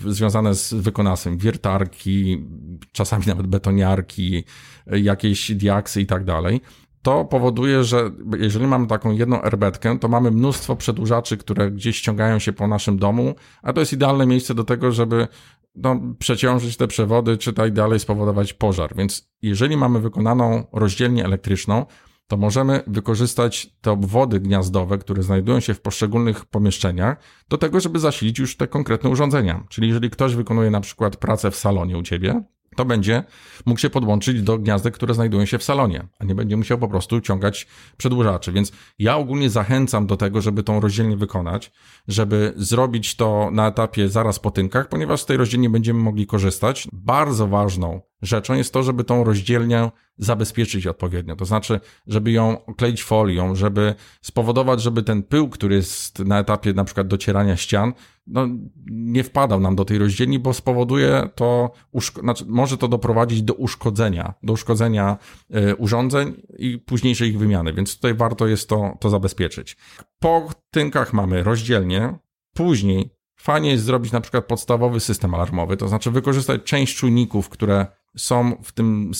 związane 0.07 0.55
z 0.55 0.75
wykonawstwem, 0.75 1.39
wiertarki, 1.39 2.47
czasami 2.93 3.27
nawet 3.27 3.47
betoniarki, 3.47 4.45
jakieś 4.87 5.53
diaksy 5.53 6.01
i 6.01 6.07
tak 6.07 6.25
dalej 6.25 6.61
to 7.05 7.25
powoduje, 7.25 7.85
że 7.85 8.11
jeżeli 8.39 8.67
mamy 8.67 8.87
taką 8.87 9.13
jedną 9.13 9.43
erbetkę, 9.43 9.99
to 9.99 10.09
mamy 10.09 10.31
mnóstwo 10.31 10.77
przedłużaczy, 10.77 11.37
które 11.37 11.71
gdzieś 11.71 11.97
ściągają 11.97 12.39
się 12.39 12.53
po 12.53 12.69
naszym 12.69 12.99
domu, 12.99 13.35
a 13.63 13.73
to 13.73 13.81
jest 13.81 13.93
idealne 13.93 14.27
miejsce 14.27 14.55
do 14.55 14.65
tego, 14.65 14.93
żeby 14.93 15.29
no, 15.75 16.01
przeciążyć 16.19 16.77
te 16.77 16.87
przewody, 16.87 17.39
czy 17.39 17.53
tak 17.53 17.73
dalej 17.73 18.01
spowodować 18.01 18.53
pożar. 18.53 18.97
Więc 18.97 19.31
jeżeli 19.43 19.77
mamy 19.77 20.01
wykonaną 20.01 20.67
rozdzielnię 20.73 21.25
elektryczną, 21.25 21.87
to 22.27 22.37
możemy 22.37 22.83
wykorzystać 22.87 23.77
te 23.81 23.91
obwody 23.91 24.41
gniazdowe, 24.41 24.99
które 24.99 25.23
znajdują 25.23 25.61
się 25.61 25.75
w 25.75 25.81
poszczególnych 25.81 26.45
pomieszczeniach, 26.45 27.19
do 27.49 27.59
tego, 27.59 27.81
żeby 27.81 27.99
zasilić 27.99 28.39
już 28.39 28.57
te 28.57 28.67
konkretne 28.67 29.11
urządzenia. 29.11 29.65
Czyli 29.69 29.89
jeżeli 29.89 30.11
ktoś 30.11 30.35
wykonuje 30.35 30.71
na 30.71 30.81
przykład 30.81 31.17
pracę 31.17 31.51
w 31.51 31.57
salonie 31.57 31.99
u 31.99 32.03
ciebie, 32.03 32.43
to 32.75 32.85
będzie 32.85 33.25
mógł 33.67 33.81
się 33.81 33.91
podłączyć 33.91 34.43
do 34.43 34.59
gniazdek, 34.59 34.95
które 34.95 35.15
znajdują 35.15 35.45
się 35.45 35.59
w 35.59 35.63
salonie, 35.63 36.07
a 36.19 36.25
nie 36.25 36.35
będzie 36.35 36.57
musiał 36.57 36.79
po 36.79 36.89
prostu 36.89 37.21
ciągać 37.21 37.67
przedłużaczy. 37.97 38.53
Więc 38.53 38.73
ja 38.99 39.17
ogólnie 39.17 39.51
zachęcam 39.51 40.07
do 40.07 40.17
tego, 40.17 40.41
żeby 40.41 40.63
tą 40.63 40.81
rozdzielnię 40.81 41.17
wykonać, 41.17 41.73
żeby 42.09 42.53
zrobić 42.57 43.17
to 43.17 43.51
na 43.53 43.69
etapie 43.69 44.09
zaraz 44.09 44.39
po 44.39 44.51
tynkach, 44.51 44.89
ponieważ 44.89 45.21
z 45.21 45.27
tej 45.27 45.37
rozdzielni 45.37 45.69
będziemy 45.69 46.01
mogli 46.01 46.27
korzystać. 46.27 46.89
Bardzo 46.93 47.49
ważną 47.49 48.01
rzeczą 48.23 48.55
jest 48.55 48.73
to, 48.73 48.83
żeby 48.83 49.05
tą 49.05 49.25
rozdzielnię 49.25 49.91
zabezpieczyć 50.19 50.87
odpowiednio. 50.87 51.37
To 51.37 51.45
znaczy, 51.45 51.81
żeby 52.07 52.33
ją 52.33 52.65
okleić 52.65 53.05
folią, 53.05 53.55
żeby 53.55 53.95
spowodować, 54.21 54.83
żeby 54.83 55.03
ten 55.03 55.23
pył, 55.23 55.49
który 55.49 55.75
jest 55.75 56.19
na 56.19 56.39
etapie 56.39 56.73
na 56.73 56.85
przykład 56.85 57.07
docierania 57.07 57.57
ścian, 57.57 57.93
no, 58.27 58.49
nie 58.87 59.25
wpadał 59.25 59.61
nam 59.61 59.77
do 59.77 59.85
tej 59.85 59.99
rozdzielni, 59.99 60.39
bo 60.39 60.55
spowoduje 60.55 61.29
to, 61.35 61.73
znaczy, 62.21 62.45
może 62.49 62.79
to 62.79 62.89
doprowadzić 62.89 63.43
do 63.43 63.55
uszkodzenia, 63.55 64.35
do 64.43 64.53
uszkodzenia 64.53 65.19
y, 65.57 65.77
urządzeń 65.77 66.43
i 66.59 66.79
późniejszej 66.79 67.29
ich 67.29 67.39
wymiany, 67.39 67.73
więc 67.73 67.97
tutaj 67.97 68.15
warto 68.15 68.47
jest 68.47 68.69
to, 68.69 68.97
to 69.01 69.11
zabezpieczyć. 69.11 69.77
Po 70.19 70.51
tynkach 70.71 71.13
mamy 71.13 71.43
rozdzielnie, 71.43 72.19
później 72.55 73.11
fajnie 73.37 73.71
jest 73.71 73.85
zrobić 73.85 74.13
na 74.13 74.21
przykład 74.21 74.45
podstawowy 74.45 75.01
system 75.01 75.35
alarmowy, 75.35 75.77
to 75.77 75.89
znaczy 75.89 76.11
wykorzystać 76.11 76.63
część 76.63 76.97
czujników, 76.97 77.49
które 77.49 77.87
są 78.17 78.57
w 78.63 78.73
tym, 78.73 79.11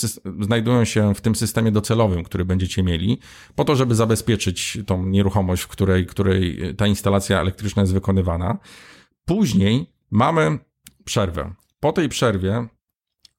znajdują 0.41 0.85
się 0.85 1.15
w 1.15 1.21
tym 1.21 1.35
systemie 1.35 1.73
docelowym, 1.73 2.25
który 2.25 2.45
będziecie 2.45 2.83
mieli, 2.83 3.19
po 3.55 3.65
to, 3.65 3.77
żeby 3.77 3.95
zabezpieczyć 3.95 4.79
tą 4.87 5.07
nieruchomość, 5.07 5.63
w 5.63 5.69
której, 5.69 6.07
której 6.07 6.75
ta 6.77 6.87
instalacja 6.87 7.41
elektryczna 7.41 7.83
jest 7.83 7.93
wykonywana. 7.93 8.59
Później 9.25 9.93
mamy 10.11 10.59
przerwę. 11.05 11.55
Po 11.81 11.93
tej 11.93 12.09
przerwie 12.09 12.69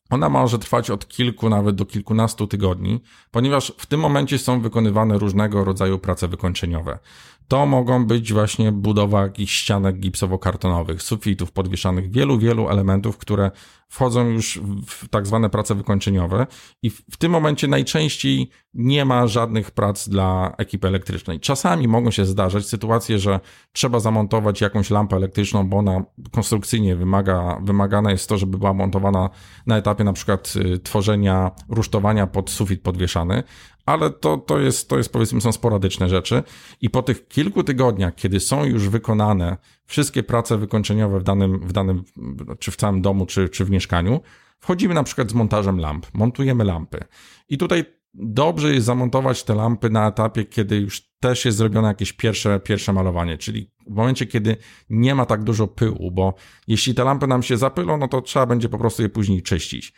ona 0.10 0.30
może 0.30 0.60
trwać 0.60 0.90
od 0.90 1.08
kilku 1.08 1.50
nawet 1.50 1.76
do 1.76 1.86
kilkunastu 1.86 2.48
tygodni, 2.48 3.02
ponieważ 3.32 3.74
w 3.78 3.86
tym 3.86 4.00
momencie 4.00 4.38
są 4.38 4.62
wykonywane 4.62 5.18
różnego 5.18 5.64
rodzaju 5.64 6.00
prace 6.00 6.28
wykończeniowe. 6.28 7.00
To 7.48 7.66
mogą 7.66 8.06
być 8.06 8.34
właśnie 8.34 8.72
budowa 8.72 9.22
jakichś 9.22 9.54
ścianek 9.54 10.00
gipsowo-kartonowych, 10.00 11.02
sufitów 11.02 11.52
podwieszanych, 11.52 12.12
wielu, 12.12 12.40
wielu 12.40 12.70
elementów, 12.70 13.18
które 13.18 13.52
wchodzą 13.88 14.30
już 14.30 14.60
w 14.88 15.08
tak 15.08 15.28
zwane 15.28 15.50
prace 15.50 15.76
wykończeniowe 15.76 16.48
i 16.82 16.90
w 16.90 17.18
tym 17.18 17.32
momencie 17.32 17.68
najczęściej 17.68 18.50
nie 18.74 19.06
ma 19.06 19.28
żadnych 19.28 19.72
prac 19.72 20.10
dla 20.10 20.54
ekipy 20.58 20.88
elektrycznej. 20.88 21.40
Czasami 21.40 21.88
mogą 21.88 22.12
się 22.12 22.26
zdarzać 22.26 22.66
sytuacje, 22.66 23.20
że 23.20 23.40
trzeba 23.72 24.00
zamontować 24.00 24.62
jakąś 24.62 24.90
lampę 24.90 25.16
elektryczną, 25.16 25.70
bo 25.70 25.78
ona 25.78 26.04
konstrukcyjnie 26.32 26.96
wymaga, 26.96 28.02
jest 28.10 28.30
to, 28.30 28.38
żeby 28.38 28.58
była 28.58 28.74
montowana 28.74 29.30
na 29.68 29.78
etapie 29.78 30.04
na 30.04 30.14
przykład 30.14 30.54
y, 30.56 30.80
tworzenia 30.80 31.52
rusztowania 31.70 32.28
pod 32.28 32.50
sufit 32.50 32.82
podwieszany, 32.82 33.44
ale 33.86 34.10
to, 34.10 34.38
to, 34.38 34.60
jest, 34.60 34.90
to 34.90 34.98
jest 34.98 35.14
powiedzmy 35.14 35.42
są 35.42 35.52
sporadyczne 35.52 36.10
rzeczy 36.10 36.44
i 36.82 36.90
po 36.90 37.04
tych 37.04 37.28
kilku 37.28 37.64
tygodniach, 37.64 38.16
kiedy 38.16 38.40
są 38.40 38.66
już 38.66 38.90
wykonane 38.90 39.58
wszystkie 39.86 40.24
prace 40.24 40.58
wykończeniowe 40.58 41.20
w 41.20 41.24
danym, 41.24 41.60
w 41.60 41.72
danym 41.72 42.04
czy 42.60 42.72
w 42.72 42.76
całym 42.76 43.02
domu, 43.02 43.26
czy, 43.26 43.50
czy 43.50 43.66
w 43.66 43.70
mieszkaniu, 43.70 44.22
wchodzimy 44.60 44.94
na 44.94 45.04
przykład 45.04 45.32
z 45.32 45.34
montażem 45.34 45.80
lamp, 45.80 46.08
montujemy 46.14 46.64
lampy. 46.64 47.00
I 47.50 47.58
tutaj 47.58 47.86
dobrze 48.14 48.74
jest 48.74 48.86
zamontować 48.86 49.44
te 49.44 49.56
lampy 49.56 49.90
na 49.90 50.08
etapie, 50.08 50.46
kiedy 50.46 50.78
już 50.78 51.02
też 51.20 51.46
jest 51.46 51.58
zrobione 51.58 51.88
jakieś 51.88 52.14
pierwsze, 52.14 52.60
pierwsze 52.60 52.94
malowanie, 52.94 53.38
czyli 53.38 53.72
w 53.88 53.96
momencie, 53.96 54.26
kiedy 54.26 54.58
nie 54.90 55.16
ma 55.16 55.26
tak 55.26 55.44
dużo 55.44 55.68
pyłu, 55.68 56.12
bo 56.12 56.34
jeśli 56.68 56.94
te 56.94 57.04
lampy 57.04 57.28
nam 57.28 57.44
się 57.44 57.58
zapylą, 57.58 57.98
no 57.98 58.08
to 58.08 58.22
trzeba 58.22 58.46
będzie 58.46 58.70
po 58.70 58.78
prostu 58.78 59.02
je 59.02 59.10
później 59.10 59.42
czyścić. 59.42 59.94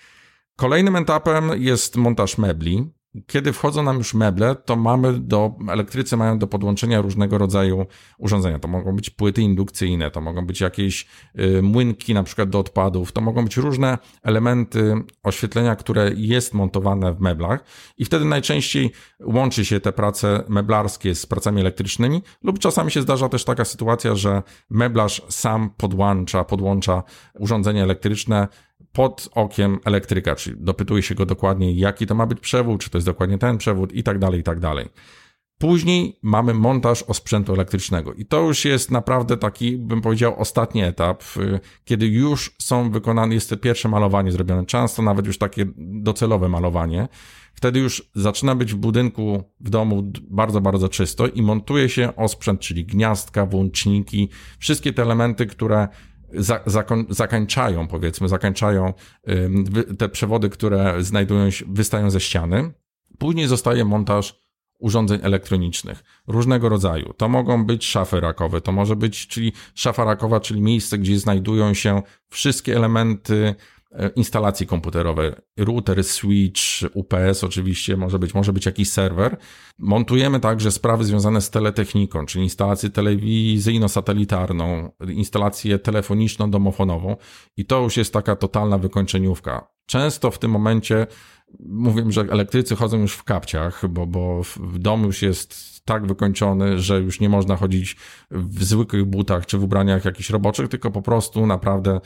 Kolejnym 0.55 0.95
etapem 0.95 1.51
jest 1.55 1.95
montaż 1.95 2.37
mebli, 2.37 2.91
kiedy 3.27 3.53
wchodzą 3.53 3.83
nam 3.83 3.97
już 3.97 4.13
meble, 4.13 4.55
to 4.55 4.75
mamy 4.75 5.19
do, 5.19 5.55
elektrycy 5.69 6.17
mają 6.17 6.39
do 6.39 6.47
podłączenia 6.47 7.01
różnego 7.01 7.37
rodzaju 7.37 7.85
urządzenia. 8.17 8.59
To 8.59 8.67
mogą 8.67 8.95
być 8.95 9.09
płyty 9.09 9.41
indukcyjne, 9.41 10.11
to 10.11 10.21
mogą 10.21 10.45
być 10.45 10.61
jakieś 10.61 11.07
y, 11.39 11.61
młynki 11.61 12.13
na 12.13 12.23
przykład 12.23 12.49
do 12.49 12.59
odpadów, 12.59 13.11
to 13.11 13.21
mogą 13.21 13.43
być 13.43 13.57
różne 13.57 13.97
elementy 14.23 14.93
oświetlenia, 15.23 15.75
które 15.75 16.11
jest 16.15 16.53
montowane 16.53 17.13
w 17.13 17.19
meblach 17.19 17.63
i 17.97 18.05
wtedy 18.05 18.25
najczęściej 18.25 18.91
łączy 19.23 19.65
się 19.65 19.79
te 19.79 19.91
prace 19.91 20.43
meblarskie 20.49 21.15
z 21.15 21.25
pracami 21.25 21.61
elektrycznymi 21.61 22.21
lub 22.43 22.59
czasami 22.59 22.91
się 22.91 23.01
zdarza 23.01 23.29
też 23.29 23.43
taka 23.43 23.65
sytuacja, 23.65 24.15
że 24.15 24.43
meblarz 24.69 25.21
sam 25.29 25.69
podłącza, 25.77 26.43
podłącza 26.43 27.03
urządzenie 27.39 27.83
elektryczne 27.83 28.47
pod 28.97 29.29
okiem 29.31 29.79
elektryka, 29.85 30.35
czyli 30.35 30.55
dopytuje 30.59 31.03
się 31.03 31.15
go 31.15 31.25
dokładnie, 31.25 31.73
jaki 31.73 32.07
to 32.07 32.15
ma 32.15 32.25
być 32.25 32.39
przewód, 32.39 32.81
czy 32.81 32.89
to 32.89 32.97
jest 32.97 33.07
dokładnie 33.07 33.37
ten 33.37 33.57
przewód 33.57 33.93
i 33.93 34.03
tak 34.03 34.19
dalej, 34.19 34.39
i 34.39 34.43
tak 34.43 34.59
dalej. 34.59 34.89
Później 35.57 36.19
mamy 36.21 36.53
montaż 36.53 37.03
osprzętu 37.03 37.53
elektrycznego 37.53 38.13
i 38.13 38.25
to 38.25 38.41
już 38.41 38.65
jest 38.65 38.91
naprawdę 38.91 39.37
taki, 39.37 39.77
bym 39.77 40.01
powiedział, 40.01 40.39
ostatni 40.39 40.83
etap, 40.83 41.23
y, 41.37 41.59
kiedy 41.85 42.07
już 42.07 42.55
są 42.59 42.91
wykonane, 42.91 43.33
jest 43.33 43.49
to 43.49 43.57
pierwsze 43.57 43.89
malowanie 43.89 44.31
zrobione, 44.31 44.65
często 44.65 45.01
nawet 45.01 45.25
już 45.27 45.37
takie 45.37 45.65
docelowe 45.77 46.49
malowanie. 46.49 47.07
Wtedy 47.53 47.79
już 47.79 48.09
zaczyna 48.15 48.55
być 48.55 48.73
w 48.73 48.77
budynku, 48.77 49.43
w 49.59 49.69
domu 49.69 50.11
bardzo, 50.29 50.61
bardzo 50.61 50.89
czysto 50.89 51.27
i 51.27 51.41
montuje 51.41 51.89
się 51.89 52.15
osprzęt, 52.15 52.59
czyli 52.59 52.85
gniazdka, 52.85 53.45
włączniki, 53.45 54.29
wszystkie 54.59 54.93
te 54.93 55.01
elementy, 55.01 55.45
które 55.45 55.87
za, 56.37 56.59
zakon, 56.65 57.05
zakańczają, 57.09 57.87
powiedzmy, 57.87 58.27
zakańczają 58.27 58.93
te 59.97 60.09
przewody, 60.09 60.49
które 60.49 61.03
znajdują 61.03 61.49
się, 61.49 61.65
wystają 61.69 62.09
ze 62.09 62.19
ściany. 62.19 62.73
Później 63.17 63.47
zostaje 63.47 63.85
montaż 63.85 64.47
urządzeń 64.79 65.19
elektronicznych 65.23 66.03
różnego 66.27 66.69
rodzaju. 66.69 67.13
To 67.13 67.29
mogą 67.29 67.65
być 67.65 67.85
szafy 67.85 68.19
rakowe, 68.19 68.61
to 68.61 68.71
może 68.71 68.95
być, 68.95 69.27
czyli 69.27 69.53
szafa 69.75 70.03
rakowa, 70.03 70.39
czyli 70.39 70.61
miejsce, 70.61 70.97
gdzie 70.97 71.19
znajdują 71.19 71.73
się 71.73 72.01
wszystkie 72.29 72.75
elementy 72.75 73.55
E, 73.91 74.09
instalacji 74.09 74.67
komputerowej, 74.67 75.31
router, 75.57 76.03
switch, 76.03 76.61
UPS 76.93 77.43
oczywiście, 77.43 77.97
może 77.97 78.19
być, 78.19 78.33
może 78.33 78.53
być 78.53 78.65
jakiś 78.65 78.91
serwer. 78.91 79.37
Montujemy 79.77 80.39
także 80.39 80.71
sprawy 80.71 81.03
związane 81.03 81.41
z 81.41 81.49
teletechniką, 81.49 82.25
czyli 82.25 82.43
instalację 82.43 82.89
telewizyjno-satelitarną, 82.89 84.89
instalację 85.09 85.77
telefoniczno-domofonową 85.77 87.15
i 87.57 87.65
to 87.65 87.81
już 87.81 87.97
jest 87.97 88.13
taka 88.13 88.35
totalna 88.35 88.77
wykończeniówka. 88.77 89.67
Często 89.85 90.31
w 90.31 90.39
tym 90.39 90.51
momencie 90.51 91.07
mówię, 91.59 92.05
że 92.09 92.21
elektrycy 92.21 92.75
chodzą 92.75 92.99
już 92.99 93.13
w 93.13 93.23
kapciach, 93.23 93.87
bo, 93.87 94.07
bo 94.07 94.41
dom 94.79 95.03
już 95.03 95.21
jest 95.21 95.77
tak 95.85 96.07
wykończony, 96.07 96.79
że 96.79 96.99
już 96.99 97.19
nie 97.19 97.29
można 97.29 97.55
chodzić 97.55 97.95
w 98.31 98.63
zwykłych 98.63 99.05
butach 99.05 99.45
czy 99.45 99.57
w 99.57 99.63
ubraniach 99.63 100.05
jakichś 100.05 100.29
roboczych, 100.29 100.67
tylko 100.67 100.91
po 100.91 101.01
prostu 101.01 101.45
naprawdę 101.45 101.99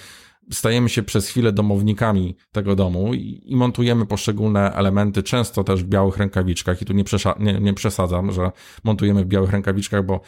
stajemy 0.54 0.89
się 0.89 1.04
przez 1.04 1.28
chwilę 1.28 1.52
domownikami 1.52 2.36
tego 2.52 2.76
domu 2.76 3.14
i, 3.14 3.41
i, 3.45 3.56
montujemy 3.56 4.06
poszczególne 4.06 4.74
elementy, 4.74 5.24
często 5.24 5.64
też 5.64 5.84
w 5.84 5.88
białych 5.88 6.18
rękawiczkach. 6.18 6.82
I 6.82 6.86
tu 6.86 6.93
nie, 6.93 7.04
nie, 7.39 7.54
nie, 7.54 7.74
przesadzam, 7.74 8.32
że 8.32 8.52
montujemy 8.84 9.24
w 9.24 9.28
białych 9.28 9.52
rękawiczkach, 9.52 10.06
bo 10.06 10.22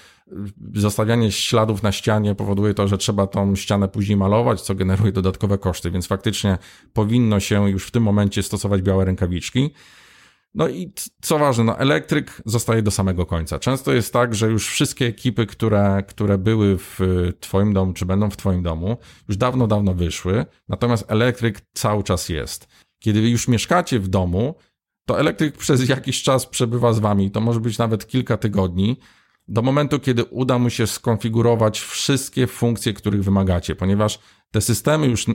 zostawianie 0.76 1.32
śladów 1.32 1.84
na 1.84 1.92
ścianie 1.92 2.36
powoduje 2.36 2.74
to, 2.74 2.88
że 2.88 2.98
trzeba 2.98 3.28
tą 3.28 3.56
ścianę 3.56 3.88
później 3.88 4.18
malować, 4.18 4.62
co 4.62 4.76
generuje 4.76 5.12
dodatkowe 5.12 5.58
koszty, 5.58 5.92
więc 5.92 6.08
faktycznie 6.08 6.58
powinno 6.94 7.40
się 7.40 7.70
już 7.70 7.88
w 7.88 7.92
tym 7.92 8.04
momencie 8.04 8.44
stosować 8.44 8.82
białe 8.82 9.06
rękawiczki. 9.06 9.72
No 10.56 10.68
i 10.70 10.94
co 11.22 11.40
ważne, 11.40 11.64
no 11.64 11.80
elektryk 11.80 12.42
zostaje 12.46 12.82
do 12.82 12.92
samego 12.92 13.26
końca. 13.26 13.60
Często 13.60 13.94
jest 13.94 14.14
tak, 14.14 14.36
że 14.36 14.48
już 14.48 14.68
wszystkie 14.68 15.06
ekipy, 15.06 15.46
które, 15.46 16.04
które 16.08 16.38
były 16.38 16.78
w 16.78 17.00
twoim 17.40 17.74
domu, 17.74 17.94
czy 17.94 18.06
będą 18.06 18.30
w 18.30 18.38
twoim 18.38 18.64
domu, 18.64 18.98
już 19.28 19.38
dawno, 19.38 19.68
dawno 19.68 19.94
wyszły, 19.94 20.46
natomiast 20.70 21.12
elektryk 21.12 21.62
cały 21.74 22.04
czas 22.04 22.30
jest. 22.30 22.68
Kiedy 23.00 23.30
już 23.30 23.48
mieszkacie 23.48 24.00
w 24.00 24.08
domu, 24.08 24.56
to 25.08 25.20
elektryk 25.20 25.58
przez 25.64 25.90
jakiś 25.90 26.24
czas 26.24 26.46
przebywa 26.46 26.94
z 26.94 27.00
wami, 27.00 27.32
to 27.32 27.42
może 27.42 27.60
być 27.60 27.78
nawet 27.78 28.08
kilka 28.08 28.38
tygodni, 28.38 28.98
do 29.48 29.62
momentu, 29.62 30.00
kiedy 30.00 30.24
uda 30.24 30.60
mu 30.60 30.70
się 30.70 30.88
skonfigurować 30.88 31.80
wszystkie 31.80 32.48
funkcje, 32.48 32.94
których 32.94 33.24
wymagacie, 33.24 33.76
ponieważ 33.76 34.20
te 34.52 34.62
systemy 34.62 35.08
już, 35.08 35.26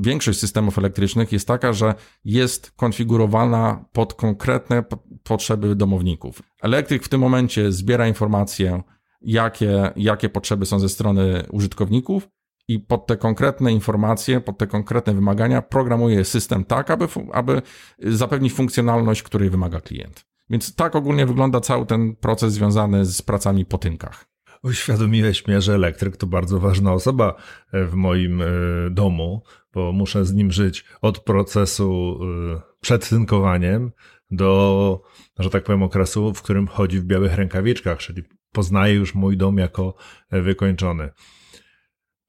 większość 0.00 0.38
systemów 0.38 0.78
elektrycznych 0.78 1.32
jest 1.32 1.48
taka, 1.48 1.72
że 1.72 1.94
jest 2.24 2.70
konfigurowana 2.70 3.84
pod 3.92 4.14
konkretne 4.14 4.84
potrzeby 5.22 5.76
domowników. 5.76 6.42
Elektryk 6.62 7.04
w 7.04 7.08
tym 7.08 7.20
momencie 7.20 7.72
zbiera 7.72 8.08
informacje, 8.08 8.82
jakie, 9.22 9.90
jakie 9.96 10.28
potrzeby 10.28 10.66
są 10.66 10.80
ze 10.80 10.88
strony 10.88 11.42
użytkowników 11.50 12.28
i 12.68 12.80
pod 12.80 13.06
te 13.06 13.16
konkretne 13.16 13.72
informacje, 13.72 14.40
pod 14.40 14.58
te 14.58 14.66
konkretne 14.66 15.14
wymagania 15.14 15.62
programuje 15.62 16.24
system 16.24 16.64
tak, 16.64 16.90
aby, 16.90 17.08
aby 17.32 17.62
zapewnić 17.98 18.52
funkcjonalność, 18.52 19.22
której 19.22 19.50
wymaga 19.50 19.80
klient. 19.80 20.27
Więc 20.50 20.74
tak 20.74 20.96
ogólnie 20.96 21.26
wygląda 21.26 21.60
cały 21.60 21.86
ten 21.86 22.16
proces 22.16 22.52
związany 22.52 23.04
z 23.04 23.22
pracami 23.22 23.66
po 23.66 23.78
tynkach. 23.78 24.24
Uświadomiłeś 24.62 25.46
mnie, 25.46 25.60
że 25.60 25.74
elektryk 25.74 26.16
to 26.16 26.26
bardzo 26.26 26.60
ważna 26.60 26.92
osoba 26.92 27.34
e, 27.72 27.84
w 27.84 27.94
moim 27.94 28.42
e, 28.42 28.46
domu, 28.90 29.42
bo 29.74 29.92
muszę 29.92 30.24
z 30.24 30.34
nim 30.34 30.52
żyć 30.52 30.84
od 31.00 31.20
procesu 31.20 32.18
e, 32.22 32.60
przed 32.80 33.08
tynkowaniem 33.08 33.92
do, 34.30 35.02
że 35.38 35.50
tak 35.50 35.64
powiem, 35.64 35.82
okresu, 35.82 36.34
w 36.34 36.42
którym 36.42 36.66
chodzi 36.66 37.00
w 37.00 37.04
białych 37.04 37.34
rękawiczkach, 37.34 37.98
czyli 37.98 38.22
poznaje 38.52 38.94
już 38.94 39.14
mój 39.14 39.36
dom 39.36 39.58
jako 39.58 39.94
wykończony. 40.30 41.10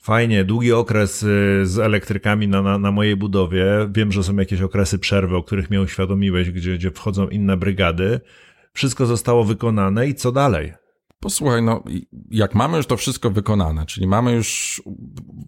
Fajnie, 0.10 0.46
długi 0.46 0.74
okres 0.74 1.20
z 1.64 1.80
elektrykami 1.80 2.48
na, 2.48 2.62
na, 2.62 2.78
na, 2.78 2.92
mojej 2.92 3.16
budowie. 3.16 3.66
Wiem, 3.92 4.12
że 4.12 4.24
są 4.24 4.36
jakieś 4.36 4.62
okresy 4.62 5.00
przerwy, 5.00 5.36
o 5.36 5.44
których 5.44 5.70
mnie 5.70 5.82
uświadomiłeś, 5.82 6.52
gdzie, 6.52 6.78
gdzie 6.78 6.92
wchodzą 6.92 7.28
inne 7.28 7.58
brygady. 7.58 8.20
Wszystko 8.74 9.06
zostało 9.06 9.44
wykonane 9.44 10.08
i 10.08 10.16
co 10.16 10.32
dalej? 10.32 10.74
Posłuchaj, 11.20 11.62
no, 11.64 11.84
jak 12.32 12.56
mamy 12.56 12.78
już 12.78 12.88
to 12.88 12.98
wszystko 12.98 13.30
wykonane, 13.30 13.86
czyli 13.86 14.08
mamy 14.08 14.32
już 14.32 14.82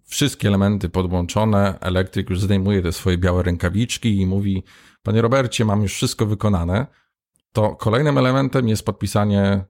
wszystkie 0.05 0.47
elementy 0.47 0.89
podłączone, 0.89 1.79
elektryk 1.79 2.29
już 2.29 2.39
zdejmuje 2.41 2.81
te 2.81 2.91
swoje 2.91 3.17
białe 3.17 3.43
rękawiczki 3.43 4.17
i 4.17 4.25
mówi, 4.25 4.63
panie 5.03 5.21
Robercie, 5.21 5.65
mam 5.65 5.81
już 5.81 5.93
wszystko 5.93 6.25
wykonane, 6.25 6.87
to 7.53 7.75
kolejnym 7.75 8.17
elementem 8.17 8.67
jest 8.67 8.85
podpisanie 8.85 9.53
y, 9.53 9.63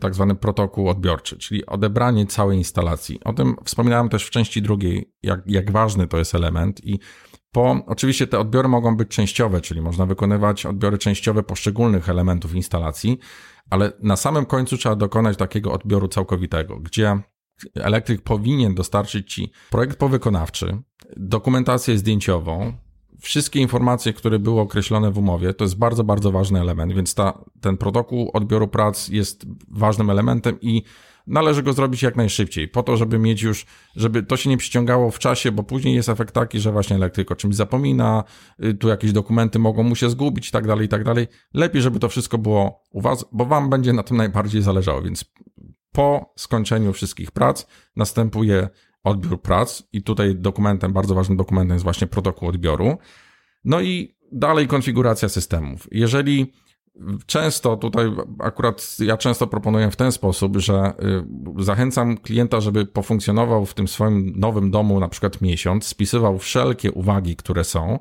tak 0.00 0.14
zwany 0.14 0.34
protokół 0.34 0.88
odbiorczy, 0.88 1.38
czyli 1.38 1.66
odebranie 1.66 2.26
całej 2.26 2.58
instalacji. 2.58 3.20
O 3.24 3.32
tym 3.32 3.56
wspominałem 3.64 4.08
też 4.08 4.26
w 4.26 4.30
części 4.30 4.62
drugiej, 4.62 5.12
jak, 5.22 5.40
jak 5.46 5.70
ważny 5.70 6.06
to 6.06 6.18
jest 6.18 6.34
element 6.34 6.84
i 6.84 6.98
po, 7.52 7.84
oczywiście 7.86 8.26
te 8.26 8.38
odbiory 8.38 8.68
mogą 8.68 8.96
być 8.96 9.08
częściowe, 9.08 9.60
czyli 9.60 9.80
można 9.80 10.06
wykonywać 10.06 10.66
odbiory 10.66 10.98
częściowe 10.98 11.42
poszczególnych 11.42 12.08
elementów 12.08 12.54
instalacji, 12.54 13.18
ale 13.70 13.92
na 14.02 14.16
samym 14.16 14.46
końcu 14.46 14.76
trzeba 14.76 14.96
dokonać 14.96 15.36
takiego 15.36 15.72
odbioru 15.72 16.08
całkowitego, 16.08 16.80
gdzie 16.80 17.18
elektryk 17.74 18.22
powinien 18.22 18.74
dostarczyć 18.74 19.34
Ci 19.34 19.52
projekt 19.70 19.98
powykonawczy, 19.98 20.82
dokumentację 21.16 21.98
zdjęciową, 21.98 22.72
wszystkie 23.20 23.60
informacje, 23.60 24.12
które 24.12 24.38
były 24.38 24.60
określone 24.60 25.10
w 25.10 25.18
umowie, 25.18 25.54
to 25.54 25.64
jest 25.64 25.78
bardzo, 25.78 26.04
bardzo 26.04 26.32
ważny 26.32 26.60
element, 26.60 26.92
więc 26.92 27.14
ta, 27.14 27.44
ten 27.60 27.76
protokół 27.76 28.30
odbioru 28.32 28.68
prac 28.68 29.08
jest 29.08 29.46
ważnym 29.68 30.10
elementem 30.10 30.60
i 30.60 30.82
należy 31.26 31.62
go 31.62 31.72
zrobić 31.72 32.02
jak 32.02 32.16
najszybciej, 32.16 32.68
po 32.68 32.82
to, 32.82 32.96
żeby 32.96 33.18
mieć 33.18 33.42
już, 33.42 33.66
żeby 33.96 34.22
to 34.22 34.36
się 34.36 34.50
nie 34.50 34.56
przyciągało 34.56 35.10
w 35.10 35.18
czasie, 35.18 35.52
bo 35.52 35.62
później 35.62 35.94
jest 35.94 36.08
efekt 36.08 36.34
taki, 36.34 36.60
że 36.60 36.72
właśnie 36.72 36.96
elektryk 36.96 37.32
o 37.32 37.36
czymś 37.36 37.54
zapomina, 37.54 38.24
y, 38.64 38.74
tu 38.74 38.88
jakieś 38.88 39.12
dokumenty 39.12 39.58
mogą 39.58 39.82
mu 39.82 39.96
się 39.96 40.10
zgubić 40.10 40.48
i 40.48 40.52
tak 40.52 40.66
dalej, 40.66 40.86
i 40.86 40.88
tak 40.88 41.04
dalej. 41.04 41.26
Lepiej, 41.54 41.82
żeby 41.82 41.98
to 41.98 42.08
wszystko 42.08 42.38
było 42.38 42.82
u 42.90 43.00
was, 43.00 43.24
bo 43.32 43.44
wam 43.44 43.70
będzie 43.70 43.92
na 43.92 44.02
tym 44.02 44.16
najbardziej 44.16 44.62
zależało, 44.62 45.02
więc 45.02 45.24
po 45.92 46.32
skończeniu 46.36 46.92
wszystkich 46.92 47.30
prac 47.30 47.66
następuje 47.96 48.68
odbiór 49.04 49.42
prac 49.42 49.82
i 49.92 50.02
tutaj 50.02 50.34
dokumentem, 50.36 50.92
bardzo 50.92 51.14
ważnym 51.14 51.38
dokumentem 51.38 51.74
jest 51.74 51.84
właśnie 51.84 52.06
protokół 52.06 52.48
odbioru. 52.48 52.98
No 53.64 53.80
i 53.80 54.16
dalej 54.32 54.66
konfiguracja 54.66 55.28
systemów. 55.28 55.88
Jeżeli 55.90 56.52
Często 57.26 57.76
tutaj 57.76 58.12
akurat 58.38 58.96
ja 59.00 59.16
często 59.16 59.46
proponuję 59.46 59.90
w 59.90 59.96
ten 59.96 60.12
sposób, 60.12 60.56
że 60.56 60.92
y, 61.58 61.64
zachęcam 61.64 62.16
klienta, 62.16 62.60
żeby 62.60 62.86
pofunkcjonował 62.86 63.66
w 63.66 63.74
tym 63.74 63.88
swoim 63.88 64.32
nowym 64.36 64.70
domu 64.70 65.00
na 65.00 65.08
przykład 65.08 65.40
miesiąc, 65.40 65.86
spisywał 65.86 66.38
wszelkie 66.38 66.92
uwagi, 66.92 67.36
które 67.36 67.64
są 67.64 67.98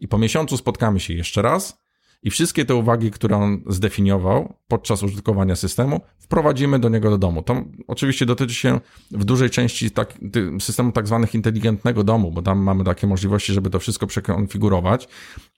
i 0.00 0.08
po 0.08 0.18
miesiącu 0.18 0.56
spotkamy 0.56 1.00
się 1.00 1.14
jeszcze 1.14 1.42
raz 1.42 1.85
i 2.22 2.30
wszystkie 2.30 2.64
te 2.64 2.74
uwagi, 2.74 3.10
które 3.10 3.36
on 3.36 3.62
zdefiniował 3.66 4.54
podczas 4.68 5.02
użytkowania 5.02 5.56
systemu, 5.56 6.00
wprowadzimy 6.18 6.78
do 6.78 6.88
niego 6.88 7.10
do 7.10 7.18
domu. 7.18 7.42
To 7.42 7.64
oczywiście 7.86 8.26
dotyczy 8.26 8.54
się 8.54 8.80
w 9.10 9.24
dużej 9.24 9.50
części 9.50 9.90
tak, 9.90 10.18
systemu 10.60 10.92
tak 10.92 11.06
zwanych 11.06 11.34
inteligentnego 11.34 12.04
domu, 12.04 12.30
bo 12.30 12.42
tam 12.42 12.58
mamy 12.58 12.84
takie 12.84 13.06
możliwości, 13.06 13.52
żeby 13.52 13.70
to 13.70 13.78
wszystko 13.78 14.06
przekonfigurować, 14.06 15.08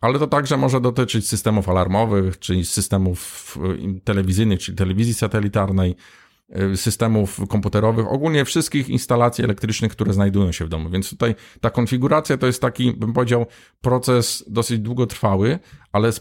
ale 0.01 0.19
to 0.19 0.27
także 0.27 0.57
może 0.57 0.81
dotyczyć 0.81 1.29
systemów 1.29 1.69
alarmowych, 1.69 2.39
czyli 2.39 2.65
systemów 2.65 3.59
telewizyjnych, 4.05 4.61
czyli 4.61 4.77
telewizji 4.77 5.15
satelitarnej, 5.15 5.97
Y, 5.97 6.28
systemów 6.75 7.41
komputerowych, 7.49 8.13
ogólnie 8.13 8.45
wszystkich 8.45 8.89
instalacji 8.89 9.45
elektrycznych, 9.45 9.93
które 9.93 10.13
znajdują 10.13 10.53
się 10.53 10.65
w 10.65 10.69
domu. 10.69 10.91
Więc 10.91 11.11
tutaj 11.11 11.35
ta 11.61 11.71
konfiguracja 11.71 12.39
to 12.39 12.47
jest 12.47 12.63
taki, 12.63 12.93
bym 12.93 13.13
powiedział, 13.13 13.47
proces 13.81 14.45
dosyć 14.47 14.79
długotrwały, 14.79 15.59
ale 15.93 16.13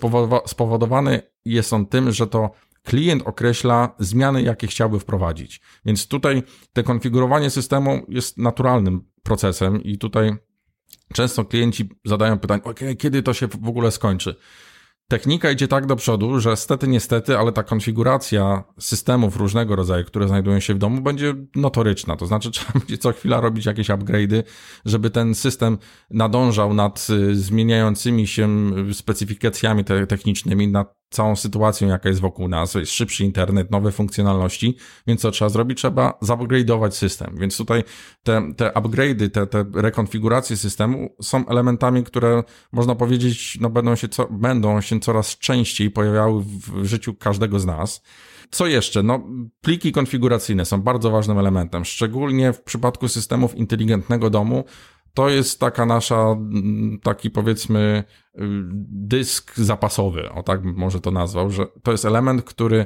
spowodowany 0.46 1.22
jest 1.46 1.74
on 1.74 1.86
tym, 1.86 2.12
że 2.12 2.28
to 2.28 2.52
klient 2.84 3.24
określa 3.26 3.96
zmiany, 4.00 4.42
jakie 4.42 4.68
chciałby 4.68 5.00
wprowadzić. 5.00 5.62
Więc 5.86 6.08
tutaj 6.08 6.44
te 6.74 6.84
konfigurowanie 6.84 7.50
systemu 7.50 8.06
jest 8.10 8.38
naturalnym 8.38 9.02
procesem 9.24 9.84
i 9.84 9.98
tutaj 9.98 10.36
często 11.14 11.46
klienci 11.46 11.90
zadają 12.06 12.40
pytanie, 12.40 12.64
ok, 12.64 12.80
kiedy 12.98 13.24
to 13.24 13.34
się 13.34 13.48
w 13.48 13.68
ogóle 13.68 13.92
skończy? 13.92 14.36
Technika 15.10 15.52
idzie 15.52 15.68
tak 15.68 15.86
do 15.86 15.96
przodu, 15.96 16.40
że 16.40 16.58
stety, 16.58 16.88
niestety, 16.88 17.38
ale 17.38 17.52
ta 17.52 17.64
konfiguracja 17.64 18.64
systemów 18.80 19.38
różnego 19.38 19.76
rodzaju, 19.76 20.06
które 20.06 20.28
znajdują 20.28 20.60
się 20.60 20.74
w 20.74 20.78
domu, 20.78 21.02
będzie 21.02 21.36
notoryczna. 21.56 22.16
To 22.16 22.26
znaczy, 22.26 22.52
trzeba 22.52 22.80
będzie 22.80 22.98
co 22.98 23.12
chwila 23.12 23.42
robić 23.42 23.66
jakieś 23.66 23.88
upgrade'y, 23.88 24.44
żeby 24.86 25.10
ten 25.10 25.36
system 25.36 25.78
nadążał 26.10 26.74
nad 26.74 27.08
y, 27.10 27.36
zmieniającymi 27.36 28.28
się 28.28 28.72
specyfikacjami 28.94 29.84
te 29.84 30.08
technicznymi, 30.08 30.68
nad 30.68 30.98
całą 31.10 31.36
sytuacją, 31.36 31.88
jaka 31.88 32.10
jest 32.10 32.22
wokół 32.22 32.48
nas, 32.48 32.76
jest 32.76 32.92
szybszy 32.92 33.24
internet, 33.26 33.72
nowe 33.72 33.92
funkcjonalności, 33.92 34.78
więc 35.08 35.22
co 35.22 35.32
trzeba 35.32 35.50
zrobić? 35.50 35.78
Trzeba 35.78 36.20
zupgrade'ować 36.24 36.92
system. 36.92 37.36
Więc 37.40 37.58
tutaj 37.58 37.84
te, 38.24 38.54
te 38.58 38.70
upgrade'y, 38.70 39.30
te, 39.30 39.48
te 39.48 39.66
rekonfiguracje 39.74 40.58
systemu 40.58 41.16
są 41.22 41.48
elementami, 41.48 42.04
które 42.04 42.44
można 42.72 42.96
powiedzieć, 42.96 43.58
no 43.62 43.70
będą 43.70 43.96
się, 43.96 44.08
co, 44.08 44.28
będą 44.32 44.82
się 44.82 44.97
coraz 45.00 45.38
częściej 45.38 45.92
pojawiały 45.92 46.44
w 46.44 46.86
życiu 46.86 47.14
każdego 47.14 47.60
z 47.60 47.66
nas. 47.66 48.02
Co 48.52 48.68
jeszcze? 48.68 49.04
No, 49.04 49.28
pliki 49.62 49.92
konfiguracyjne 49.92 50.66
są 50.66 50.82
bardzo 50.82 51.12
ważnym 51.12 51.40
elementem, 51.40 51.86
szczególnie 51.86 52.54
w 52.54 52.62
przypadku 52.62 53.08
systemów 53.08 53.56
inteligentnego 53.56 54.30
domu, 54.30 54.64
to 55.14 55.30
jest 55.30 55.60
taka 55.60 55.86
nasza, 55.86 56.36
taki 57.04 57.30
powiedzmy, 57.30 58.04
dysk 58.90 59.56
zapasowy, 59.56 60.30
o 60.30 60.44
tak 60.44 60.64
może 60.64 61.02
to 61.02 61.12
nazwał, 61.12 61.50
że 61.50 61.68
to 61.84 61.92
jest 61.92 62.06
element, 62.06 62.44
który 62.44 62.86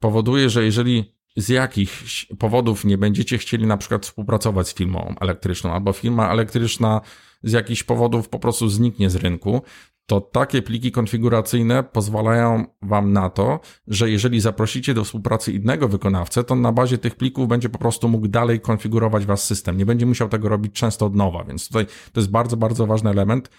powoduje, 0.00 0.50
że 0.50 0.64
jeżeli 0.64 1.14
z 1.36 1.48
jakichś 1.48 2.26
powodów 2.38 2.84
nie 2.84 2.98
będziecie 2.98 3.38
chcieli 3.38 3.66
na 3.66 3.76
przykład 3.76 4.06
współpracować 4.06 4.68
z 4.68 4.74
firmą 4.74 5.14
elektryczną, 5.20 5.72
albo 5.72 5.92
firma 5.92 6.30
elektryczna 6.30 7.00
z 7.42 7.52
jakichś 7.52 7.82
powodów 7.82 8.28
po 8.28 8.38
prostu 8.38 8.68
zniknie 8.68 9.10
z 9.10 9.16
rynku, 9.16 9.62
to 10.06 10.20
takie 10.20 10.62
pliki 10.62 10.92
konfiguracyjne 10.92 11.82
pozwalają 11.82 12.64
Wam 12.82 13.12
na 13.12 13.30
to, 13.30 13.60
że 13.86 14.10
jeżeli 14.10 14.40
zaprosicie 14.40 14.94
do 14.94 15.04
współpracy 15.04 15.52
innego 15.52 15.88
wykonawcę, 15.88 16.44
to 16.44 16.54
na 16.54 16.72
bazie 16.72 16.98
tych 16.98 17.16
plików 17.16 17.48
będzie 17.48 17.68
po 17.68 17.78
prostu 17.78 18.08
mógł 18.08 18.28
dalej 18.28 18.60
konfigurować 18.60 19.26
Was 19.26 19.46
system. 19.46 19.76
Nie 19.76 19.86
będzie 19.86 20.06
musiał 20.06 20.28
tego 20.28 20.48
robić 20.48 20.72
często 20.72 21.06
od 21.06 21.14
nowa, 21.14 21.44
więc 21.44 21.68
tutaj 21.68 21.86
to 22.12 22.20
jest 22.20 22.30
bardzo, 22.30 22.56
bardzo 22.56 22.86
ważny 22.86 23.10
element. 23.10 23.50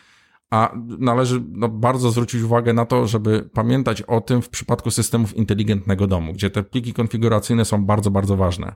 A 0.52 0.74
należy 1.00 1.44
no, 1.50 1.70
bardzo 1.70 2.12
zwrócić 2.12 2.42
uwagę 2.42 2.74
na 2.74 2.86
to, 2.86 3.08
żeby 3.08 3.50
pamiętać 3.54 4.02
o 4.02 4.22
tym 4.22 4.42
w 4.42 4.50
przypadku 4.50 4.92
systemów 4.92 5.38
inteligentnego 5.38 6.08
domu, 6.08 6.34
gdzie 6.34 6.50
te 6.50 6.64
pliki 6.64 6.94
konfiguracyjne 6.94 7.66
są 7.66 7.86
bardzo, 7.86 8.12
bardzo 8.12 8.38
ważne. 8.38 8.76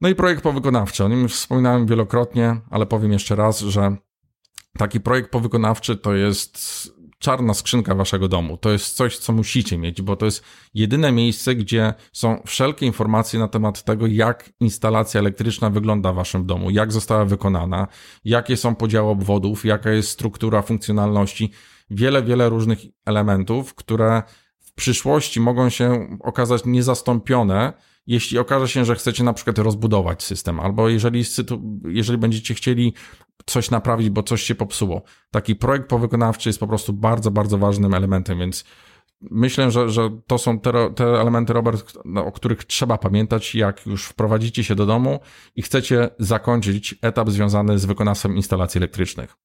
No 0.00 0.08
i 0.08 0.14
projekt 0.14 0.42
powykonawczy. 0.42 1.04
O 1.04 1.08
nim 1.08 1.28
wspominałem 1.28 1.86
wielokrotnie, 1.86 2.56
ale 2.70 2.86
powiem 2.86 3.12
jeszcze 3.12 3.36
raz, 3.36 3.60
że 3.60 3.96
taki 4.78 5.00
projekt 5.00 5.30
powykonawczy 5.30 5.96
to 5.96 6.14
jest 6.14 6.58
czarna 7.24 7.54
skrzynka 7.54 7.94
waszego 7.94 8.28
domu. 8.28 8.56
To 8.56 8.70
jest 8.70 8.96
coś, 8.96 9.18
co 9.18 9.32
musicie 9.32 9.78
mieć, 9.78 10.02
bo 10.02 10.16
to 10.16 10.24
jest 10.24 10.44
jedyne 10.74 11.12
miejsce, 11.12 11.54
gdzie 11.54 11.94
są 12.12 12.42
wszelkie 12.46 12.86
informacje 12.86 13.38
na 13.38 13.48
temat 13.48 13.84
tego, 13.84 14.06
jak 14.06 14.50
instalacja 14.60 15.20
elektryczna 15.20 15.70
wygląda 15.70 16.12
w 16.12 16.16
waszym 16.16 16.46
domu, 16.46 16.70
jak 16.70 16.92
została 16.92 17.24
wykonana, 17.24 17.88
jakie 18.24 18.56
są 18.56 18.74
podziały 18.74 19.10
obwodów, 19.10 19.64
jaka 19.64 19.90
jest 19.90 20.08
struktura 20.08 20.62
funkcjonalności. 20.62 21.50
Wiele, 21.90 22.22
wiele 22.22 22.48
różnych 22.48 22.78
elementów, 23.06 23.74
które 23.74 24.22
w 24.60 24.72
przyszłości 24.72 25.40
mogą 25.40 25.68
się 25.68 26.18
okazać 26.20 26.62
niezastąpione, 26.64 27.72
jeśli 28.06 28.38
okaże 28.38 28.68
się, 28.68 28.84
że 28.84 28.94
chcecie 28.94 29.24
na 29.24 29.32
przykład 29.32 29.58
rozbudować 29.58 30.22
system, 30.22 30.60
albo 30.60 30.88
jeżeli, 30.88 31.24
jeżeli 31.88 32.18
będziecie 32.18 32.54
chcieli 32.54 32.94
coś 33.46 33.70
naprawić, 33.70 34.10
bo 34.10 34.22
coś 34.22 34.42
się 34.42 34.54
popsuło. 34.54 35.02
Taki 35.30 35.56
projekt 35.56 35.88
powykonawczy 35.88 36.48
jest 36.48 36.60
po 36.60 36.66
prostu 36.66 36.92
bardzo, 36.92 37.30
bardzo 37.30 37.58
ważnym 37.58 37.94
elementem, 37.94 38.38
więc 38.38 38.64
myślę, 39.30 39.70
że, 39.70 39.88
że 39.88 40.10
to 40.26 40.38
są 40.38 40.60
te, 40.60 40.90
te 40.94 41.04
elementy, 41.04 41.52
Robert, 41.52 41.92
no, 42.04 42.26
o 42.26 42.32
których 42.32 42.64
trzeba 42.64 42.98
pamiętać, 42.98 43.54
jak 43.54 43.86
już 43.86 44.04
wprowadzicie 44.04 44.64
się 44.64 44.74
do 44.74 44.86
domu 44.86 45.20
i 45.56 45.62
chcecie 45.62 46.08
zakończyć 46.18 46.94
etap 47.02 47.30
związany 47.30 47.78
z 47.78 47.84
wykonawstwem 47.84 48.36
instalacji 48.36 48.78
elektrycznych. 48.78 49.36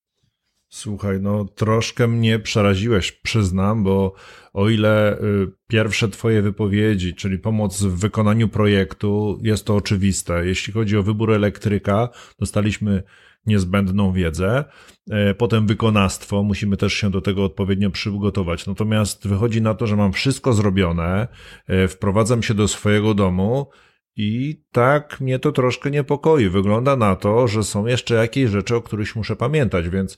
Słuchaj, 0.72 1.22
no 1.22 1.46
troszkę 1.46 2.08
mnie 2.08 2.40
przeraziłeś, 2.40 3.12
przyznam, 3.12 3.84
bo 3.84 4.14
o 4.54 4.70
ile 4.70 5.20
y, 5.22 5.48
pierwsze 5.68 6.10
Twoje 6.10 6.42
wypowiedzi, 6.42 7.16
czyli 7.16 7.40
pomoc 7.40 7.84
w 7.84 8.00
wykonaniu 8.00 8.50
projektu, 8.50 9.40
jest 9.44 9.66
to 9.66 9.76
oczywiste. 9.76 10.46
Jeśli 10.46 10.74
chodzi 10.74 10.98
o 10.98 11.04
wybór 11.04 11.32
elektryka, 11.32 12.10
dostaliśmy 12.40 13.04
niezbędną 13.46 14.14
wiedzę. 14.14 14.64
E, 15.12 15.34
potem 15.34 15.68
wykonawstwo, 15.68 16.44
musimy 16.44 16.78
też 16.78 16.94
się 16.94 17.12
do 17.12 17.22
tego 17.22 17.44
odpowiednio 17.44 17.90
przygotować. 17.90 18.68
Natomiast 18.68 19.28
wychodzi 19.28 19.62
na 19.62 19.74
to, 19.74 19.88
że 19.88 19.96
mam 19.96 20.14
wszystko 20.14 20.54
zrobione, 20.54 21.28
e, 21.68 21.88
wprowadzam 21.88 22.44
się 22.44 22.54
do 22.54 22.68
swojego 22.68 23.14
domu 23.14 23.68
i 24.16 24.62
tak 24.72 25.22
mnie 25.22 25.40
to 25.40 25.52
troszkę 25.52 25.92
niepokoi. 25.92 26.50
Wygląda 26.50 26.96
na 26.96 27.16
to, 27.16 27.48
że 27.48 27.64
są 27.64 27.86
jeszcze 27.86 28.16
jakieś 28.16 28.50
rzeczy, 28.50 28.76
o 28.76 28.82
których 28.82 29.16
muszę 29.16 29.36
pamiętać, 29.36 29.90
więc 29.90 30.18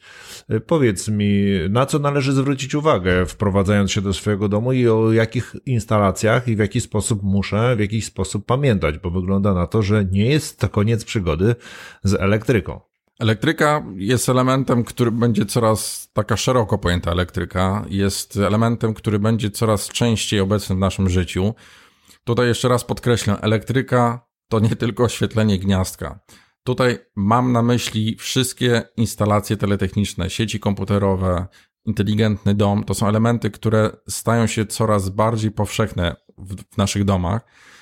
e, 0.50 0.60
powiedz 0.60 1.08
mi, 1.08 1.44
na 1.70 1.86
co 1.86 2.00
należy 2.00 2.34
zwrócić 2.34 2.76
uwagę, 2.76 3.26
wprowadzając 3.26 3.92
się 3.92 4.02
do 4.02 4.14
swojego 4.14 4.50
domu 4.50 4.74
i 4.74 4.88
o 4.88 5.12
jakich 5.12 5.56
instalacjach 5.66 6.48
i 6.48 6.56
w 6.56 6.60
jaki 6.60 6.82
sposób 6.82 7.24
muszę 7.24 7.76
w 7.76 7.80
jakiś 7.80 8.06
sposób 8.06 8.46
pamiętać, 8.46 8.98
bo 8.98 9.12
wygląda 9.12 9.54
na 9.54 9.68
to, 9.68 9.82
że 9.82 10.06
nie 10.06 10.26
jest 10.26 10.60
to 10.60 10.70
koniec 10.70 11.06
przygody 11.06 11.56
z 12.04 12.14
elektryką. 12.14 12.92
Elektryka 13.22 13.86
jest 13.96 14.30
elementem, 14.30 14.84
który 14.84 15.12
będzie 15.12 15.46
coraz 15.46 16.10
taka 16.14 16.38
szeroko 16.38 16.78
pojęta 16.78 17.12
elektryka, 17.12 17.86
jest 17.90 18.38
elementem, 18.38 18.94
który 18.94 19.20
będzie 19.20 19.50
coraz 19.50 19.88
częściej 19.88 20.40
obecny 20.40 20.76
w 20.76 20.80
naszym 20.80 21.10
życiu. 21.10 21.54
Tutaj 22.24 22.48
jeszcze 22.48 22.68
raz 22.68 22.84
podkreślę, 22.84 23.38
elektryka 23.42 24.28
to 24.50 24.60
nie 24.60 24.76
tylko 24.76 25.04
oświetlenie 25.04 25.60
gniazdka. 25.60 26.20
Tutaj 26.64 26.98
mam 27.16 27.52
na 27.52 27.62
myśli 27.62 28.16
wszystkie 28.16 28.84
instalacje 28.98 29.58
teletechniczne, 29.58 30.30
sieci 30.30 30.60
komputerowe, 30.60 31.48
inteligentny 31.86 32.56
dom. 32.56 32.84
To 32.84 32.94
są 32.94 33.08
elementy, 33.08 33.52
które 33.52 33.92
stają 34.10 34.48
się 34.48 34.66
coraz 34.66 35.10
bardziej 35.10 35.52
powszechne 35.52 36.16
w, 36.38 36.56
w 36.56 36.78
naszych 36.78 37.04
domach. 37.04 37.42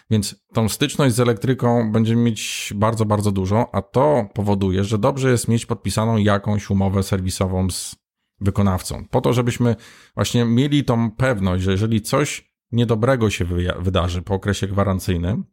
Więc 0.10 0.36
tą 0.54 0.70
styczność 0.70 1.16
z 1.16 1.20
elektryką 1.20 1.92
będziemy 1.92 2.22
mieć 2.22 2.74
bardzo, 2.76 3.06
bardzo 3.06 3.32
dużo, 3.32 3.76
a 3.76 3.82
to 3.82 4.30
powoduje, 4.34 4.84
że 4.84 4.98
dobrze 4.98 5.32
jest 5.32 5.48
mieć 5.48 5.66
podpisaną 5.66 6.18
jakąś 6.18 6.70
umowę 6.70 7.04
serwisową 7.04 7.70
z 7.70 7.96
wykonawcą. 8.42 9.06
Po 9.12 9.22
to, 9.22 9.34
żebyśmy 9.34 9.76
właśnie 10.16 10.46
mieli 10.46 10.84
tą 10.84 11.12
pewność, 11.12 11.64
że 11.64 11.72
jeżeli 11.72 12.02
coś 12.02 12.49
niedobrego 12.72 13.30
się 13.30 13.46
wydarzy 13.80 14.22
po 14.22 14.34
okresie 14.34 14.68
gwarancyjnym, 14.68 15.44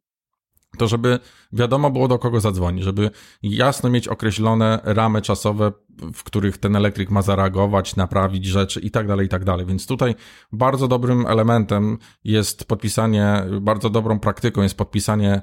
to 0.78 0.88
żeby 0.88 1.18
wiadomo 1.52 1.90
było 1.90 2.08
do 2.08 2.18
kogo 2.18 2.40
zadzwonić, 2.40 2.84
żeby 2.84 3.10
jasno 3.42 3.90
mieć 3.90 4.08
określone 4.08 4.80
ramy 4.84 5.22
czasowe, 5.22 5.72
w 6.14 6.24
których 6.24 6.58
ten 6.58 6.76
elektryk 6.76 7.10
ma 7.10 7.22
zareagować, 7.22 7.96
naprawić 7.96 8.44
rzeczy 8.44 8.80
i 8.80 8.90
tak 8.90 9.06
dalej, 9.06 9.26
i 9.26 9.28
tak 9.28 9.44
dalej. 9.44 9.66
Więc 9.66 9.86
tutaj 9.86 10.14
bardzo 10.52 10.88
dobrym 10.88 11.26
elementem 11.26 11.98
jest 12.24 12.64
podpisanie, 12.64 13.44
bardzo 13.60 13.90
dobrą 13.90 14.18
praktyką 14.18 14.62
jest 14.62 14.78
podpisanie 14.78 15.42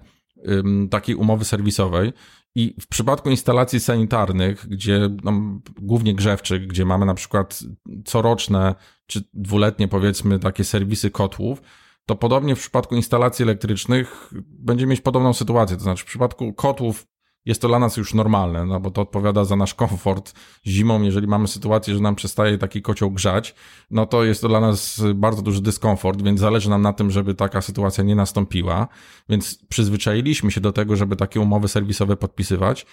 takiej 0.90 1.16
umowy 1.16 1.46
serwisowej. 1.46 2.14
I 2.56 2.76
w 2.82 2.88
przypadku 2.88 3.30
instalacji 3.30 3.80
sanitarnych, 3.80 4.68
gdzie 4.70 5.10
no, 5.24 5.62
głównie 5.82 6.16
grzewczych, 6.16 6.68
gdzie 6.68 6.86
mamy 6.86 7.06
na 7.06 7.14
przykład 7.14 7.60
coroczne 8.06 8.76
czy 9.14 9.24
dwuletnie 9.34 9.88
powiedzmy 9.88 10.40
takie 10.40 10.64
serwisy 10.64 11.12
kotłów, 11.12 11.62
to 12.06 12.16
podobnie 12.16 12.56
w 12.56 12.60
przypadku 12.60 12.96
instalacji 12.96 13.44
elektrycznych 13.44 14.34
będzie 14.46 14.86
mieć 14.86 15.02
podobną 15.02 15.34
sytuację. 15.34 15.78
To 15.78 15.84
znaczy, 15.84 16.04
w 16.04 16.08
przypadku 16.08 16.54
kotłów 16.54 17.08
jest 17.46 17.62
to 17.62 17.68
dla 17.68 17.80
nas 17.80 17.98
już 17.98 18.14
normalne, 18.14 18.66
no 18.66 18.80
bo 18.80 18.92
to 18.92 19.02
odpowiada 19.02 19.46
za 19.46 19.56
nasz 19.56 19.74
komfort. 19.74 20.34
Zimą, 20.68 21.02
jeżeli 21.02 21.28
mamy 21.28 21.48
sytuację, 21.48 21.94
że 21.94 22.00
nam 22.00 22.16
przestaje 22.16 22.58
taki 22.58 22.82
kocioł 22.82 23.12
grzać, 23.12 23.56
no 23.92 24.06
to 24.06 24.24
jest 24.24 24.42
to 24.42 24.48
dla 24.48 24.60
nas 24.60 25.02
bardzo 25.16 25.42
duży 25.42 25.62
dyskomfort, 25.62 26.22
więc 26.22 26.40
zależy 26.40 26.70
nam 26.70 26.82
na 26.82 26.94
tym, 26.94 27.12
żeby 27.12 27.36
taka 27.36 27.62
sytuacja 27.62 28.04
nie 28.04 28.16
nastąpiła. 28.16 28.88
Więc 29.30 29.66
przyzwyczailiśmy 29.70 30.52
się 30.52 30.62
do 30.62 30.72
tego, 30.72 30.96
żeby 30.96 31.16
takie 31.16 31.40
umowy 31.40 31.68
serwisowe 31.68 32.18
podpisywać. 32.18 32.86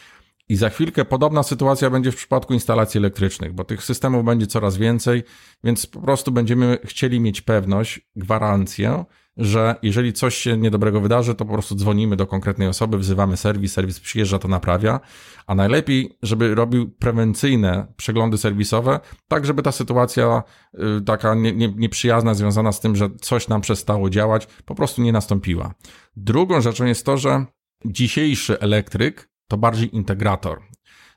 I 0.51 0.57
za 0.57 0.71
chwilkę 0.71 1.05
podobna 1.05 1.43
sytuacja 1.43 1.91
będzie 1.91 2.13
w 2.13 2.17
przypadku 2.17 2.55
instalacji 2.55 2.99
elektrycznych, 2.99 3.53
bo 3.53 3.65
tych 3.65 3.85
systemów 3.85 4.25
będzie 4.25 4.47
coraz 4.47 4.77
więcej, 4.77 5.23
więc 5.65 5.87
po 5.87 6.01
prostu 6.01 6.33
będziemy 6.33 6.79
chcieli 6.85 7.21
mieć 7.21 7.41
pewność, 7.41 8.01
gwarancję, 8.17 9.05
że 9.37 9.75
jeżeli 9.83 10.13
coś 10.13 10.35
się 10.35 10.57
niedobrego 10.57 11.01
wydarzy, 11.01 11.35
to 11.35 11.45
po 11.45 11.53
prostu 11.53 11.75
dzwonimy 11.75 12.17
do 12.17 12.27
konkretnej 12.27 12.69
osoby, 12.69 12.99
wzywamy 12.99 13.37
serwis, 13.37 13.73
serwis 13.73 14.01
przyjeżdża, 14.01 14.39
to 14.39 14.49
naprawia, 14.49 15.01
a 15.47 15.55
najlepiej, 15.55 16.19
żeby 16.23 16.55
robił 16.55 16.91
prewencyjne 16.91 17.87
przeglądy 17.97 18.39
serwisowe, 18.39 19.01
tak 19.29 19.47
żeby 19.47 19.63
ta 19.63 19.73
sytuacja 19.73 20.43
y, 20.75 21.01
taka 21.01 21.35
nie, 21.35 21.53
nie, 21.53 21.69
nieprzyjazna, 21.69 22.35
związana 22.35 22.73
z 22.73 22.81
tym, 22.81 22.97
że 22.97 23.11
coś 23.21 23.49
nam 23.49 23.61
przestało 23.61 24.11
działać, 24.11 24.47
po 24.65 24.75
prostu 24.75 25.03
nie 25.03 25.13
nastąpiła. 25.13 25.75
Drugą 26.17 26.61
rzeczą 26.61 26.85
jest 26.85 27.07
to, 27.07 27.17
że 27.17 27.45
dzisiejszy 27.85 28.61
elektryk 28.61 29.30
to 29.51 29.57
bardziej 29.57 29.97
integrator. 29.97 30.61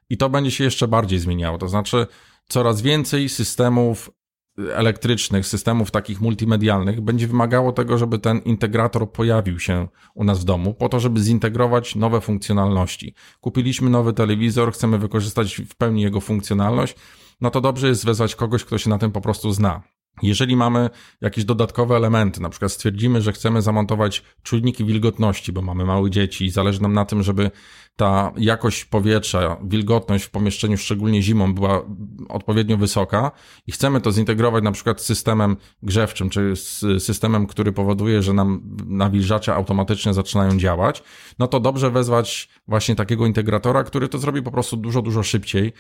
I 0.10 0.18
to 0.18 0.30
będzie 0.30 0.52
się 0.52 0.64
jeszcze 0.64 0.88
bardziej 0.88 1.20
zmieniało. 1.20 1.58
To 1.58 1.68
znaczy, 1.68 2.08
coraz 2.48 2.82
więcej 2.82 3.30
systemów 3.30 4.12
elektrycznych, 4.58 5.48
systemów 5.48 5.92
takich 5.92 6.22
multimedialnych 6.22 7.02
będzie 7.02 7.28
wymagało 7.28 7.72
tego, 7.72 7.98
żeby 7.98 8.20
ten 8.20 8.40
integrator 8.40 9.12
pojawił 9.12 9.60
się 9.60 9.88
u 10.16 10.24
nas 10.24 10.40
w 10.40 10.44
domu, 10.44 10.74
po 10.74 10.90
to, 10.90 11.00
żeby 11.00 11.22
zintegrować 11.22 11.96
nowe 11.96 12.22
funkcjonalności. 12.22 13.14
Kupiliśmy 13.42 13.90
nowy 13.90 14.14
telewizor, 14.14 14.74
chcemy 14.74 14.98
wykorzystać 14.98 15.56
w 15.56 15.76
pełni 15.76 16.02
jego 16.02 16.22
funkcjonalność, 16.22 16.96
no 17.42 17.52
to 17.52 17.62
dobrze 17.62 17.88
jest 17.88 18.06
wezwać 18.06 18.36
kogoś, 18.36 18.64
kto 18.66 18.78
się 18.78 18.90
na 18.90 18.98
tym 18.98 19.12
po 19.12 19.22
prostu 19.22 19.52
zna. 19.52 19.84
Jeżeli 20.22 20.56
mamy 20.56 20.90
jakieś 21.22 21.46
dodatkowe 21.46 21.96
elementy, 21.96 22.42
na 22.42 22.50
przykład 22.50 22.72
stwierdzimy, 22.72 23.22
że 23.22 23.32
chcemy 23.32 23.62
zamontować 23.62 24.24
czujniki 24.44 24.86
wilgotności, 24.86 25.52
bo 25.52 25.62
mamy 25.62 25.86
małe 25.86 26.10
dzieci 26.10 26.46
i 26.46 26.50
zależy 26.50 26.82
nam 26.82 26.94
na 26.94 27.06
tym, 27.06 27.24
żeby 27.24 27.52
ta 27.96 28.32
jakość 28.38 28.86
powietrza, 28.86 29.58
wilgotność 29.64 30.26
w 30.26 30.30
pomieszczeniu, 30.30 30.78
szczególnie 30.78 31.22
zimą, 31.22 31.54
była 31.54 31.82
odpowiednio 32.30 32.78
wysoka 32.78 33.32
i 33.68 33.72
chcemy 33.72 34.02
to 34.02 34.12
zintegrować 34.12 34.64
na 34.64 34.72
przykład 34.72 35.02
z 35.02 35.06
systemem 35.06 35.58
grzewczym, 35.84 36.30
czy 36.30 36.56
z 36.56 37.04
systemem, 37.04 37.48
który 37.48 37.72
powoduje, 37.72 38.22
że 38.22 38.34
nam 38.34 38.78
nawilżacze 38.86 39.56
automatycznie 39.56 40.14
zaczynają 40.14 40.58
działać, 40.58 41.04
no 41.40 41.48
to 41.48 41.60
dobrze 41.60 41.92
wezwać 41.92 42.50
właśnie 42.68 42.96
takiego 42.96 43.26
integratora, 43.26 43.84
który 43.84 44.08
to 44.08 44.18
zrobi 44.18 44.42
po 44.42 44.52
prostu 44.52 44.78
dużo, 44.78 45.02
dużo 45.02 45.24
szybciej, 45.24 45.74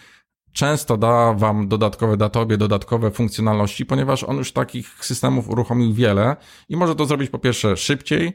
często 0.53 0.97
da 0.97 1.33
Wam 1.33 1.67
dodatkowe 1.67 2.17
datobie, 2.17 2.57
dodatkowe 2.57 3.11
funkcjonalności, 3.11 3.85
ponieważ 3.85 4.23
on 4.23 4.37
już 4.37 4.51
takich 4.51 5.05
systemów 5.05 5.49
uruchomił 5.49 5.93
wiele 5.93 6.35
i 6.69 6.77
może 6.77 6.95
to 6.95 7.05
zrobić 7.05 7.29
po 7.29 7.39
pierwsze 7.39 7.77
szybciej, 7.77 8.33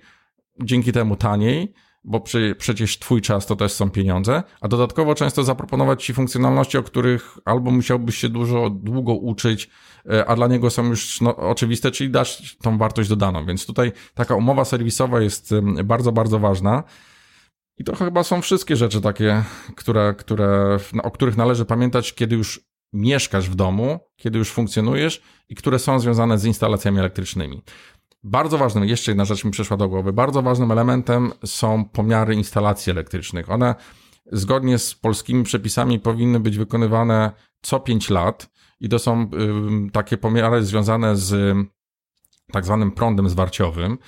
dzięki 0.62 0.92
temu 0.92 1.16
taniej, 1.16 1.74
bo 2.04 2.20
przy, 2.20 2.54
przecież 2.58 2.98
Twój 2.98 3.20
czas 3.20 3.46
to 3.46 3.56
też 3.56 3.72
są 3.72 3.90
pieniądze, 3.90 4.42
a 4.60 4.68
dodatkowo 4.68 5.14
często 5.14 5.44
zaproponować 5.44 6.04
Ci 6.04 6.14
funkcjonalności, 6.14 6.78
o 6.78 6.82
których 6.82 7.38
albo 7.44 7.70
musiałbyś 7.70 8.16
się 8.16 8.28
dużo, 8.28 8.70
długo 8.70 9.14
uczyć, 9.14 9.70
e, 10.10 10.26
a 10.26 10.36
dla 10.36 10.46
niego 10.46 10.70
są 10.70 10.84
już 10.84 11.20
no, 11.20 11.36
oczywiste, 11.36 11.90
czyli 11.90 12.10
dać 12.10 12.56
tą 12.56 12.78
wartość 12.78 13.08
dodaną. 13.08 13.46
Więc 13.46 13.66
tutaj 13.66 13.92
taka 14.14 14.34
umowa 14.34 14.64
serwisowa 14.64 15.20
jest 15.20 15.54
bardzo, 15.84 16.12
bardzo 16.12 16.38
ważna. 16.38 16.84
I 17.78 17.84
to 17.84 17.96
chyba 17.96 18.22
są 18.22 18.42
wszystkie 18.42 18.76
rzeczy 18.76 19.00
takie, 19.00 19.44
które, 19.76 20.14
które, 20.18 20.78
o 21.02 21.10
których 21.10 21.36
należy 21.36 21.64
pamiętać, 21.64 22.14
kiedy 22.14 22.36
już 22.36 22.68
mieszkasz 22.92 23.50
w 23.50 23.54
domu, 23.54 24.00
kiedy 24.16 24.38
już 24.38 24.50
funkcjonujesz 24.50 25.22
i 25.48 25.54
które 25.54 25.78
są 25.78 26.00
związane 26.00 26.38
z 26.38 26.44
instalacjami 26.44 26.98
elektrycznymi. 26.98 27.62
Bardzo 28.22 28.58
ważnym, 28.58 28.84
jeszcze 28.84 29.10
jedna 29.10 29.24
rzecz 29.24 29.44
mi 29.44 29.50
przyszła 29.50 29.76
do 29.76 29.88
głowy, 29.88 30.12
bardzo 30.12 30.42
ważnym 30.42 30.70
elementem 30.70 31.32
są 31.44 31.84
pomiary 31.84 32.34
instalacji 32.34 32.90
elektrycznych. 32.90 33.50
One 33.50 33.74
zgodnie 34.32 34.78
z 34.78 34.94
polskimi 34.94 35.44
przepisami 35.44 36.00
powinny 36.00 36.40
być 36.40 36.58
wykonywane 36.58 37.32
co 37.62 37.80
5 37.80 38.10
lat 38.10 38.50
i 38.80 38.88
to 38.88 38.98
są 38.98 39.30
takie 39.92 40.16
pomiary 40.16 40.64
związane 40.64 41.16
z 41.16 41.56
tak 42.52 42.64
zwanym 42.64 42.92
prądem 42.92 43.28
zwarciowym. 43.28 43.98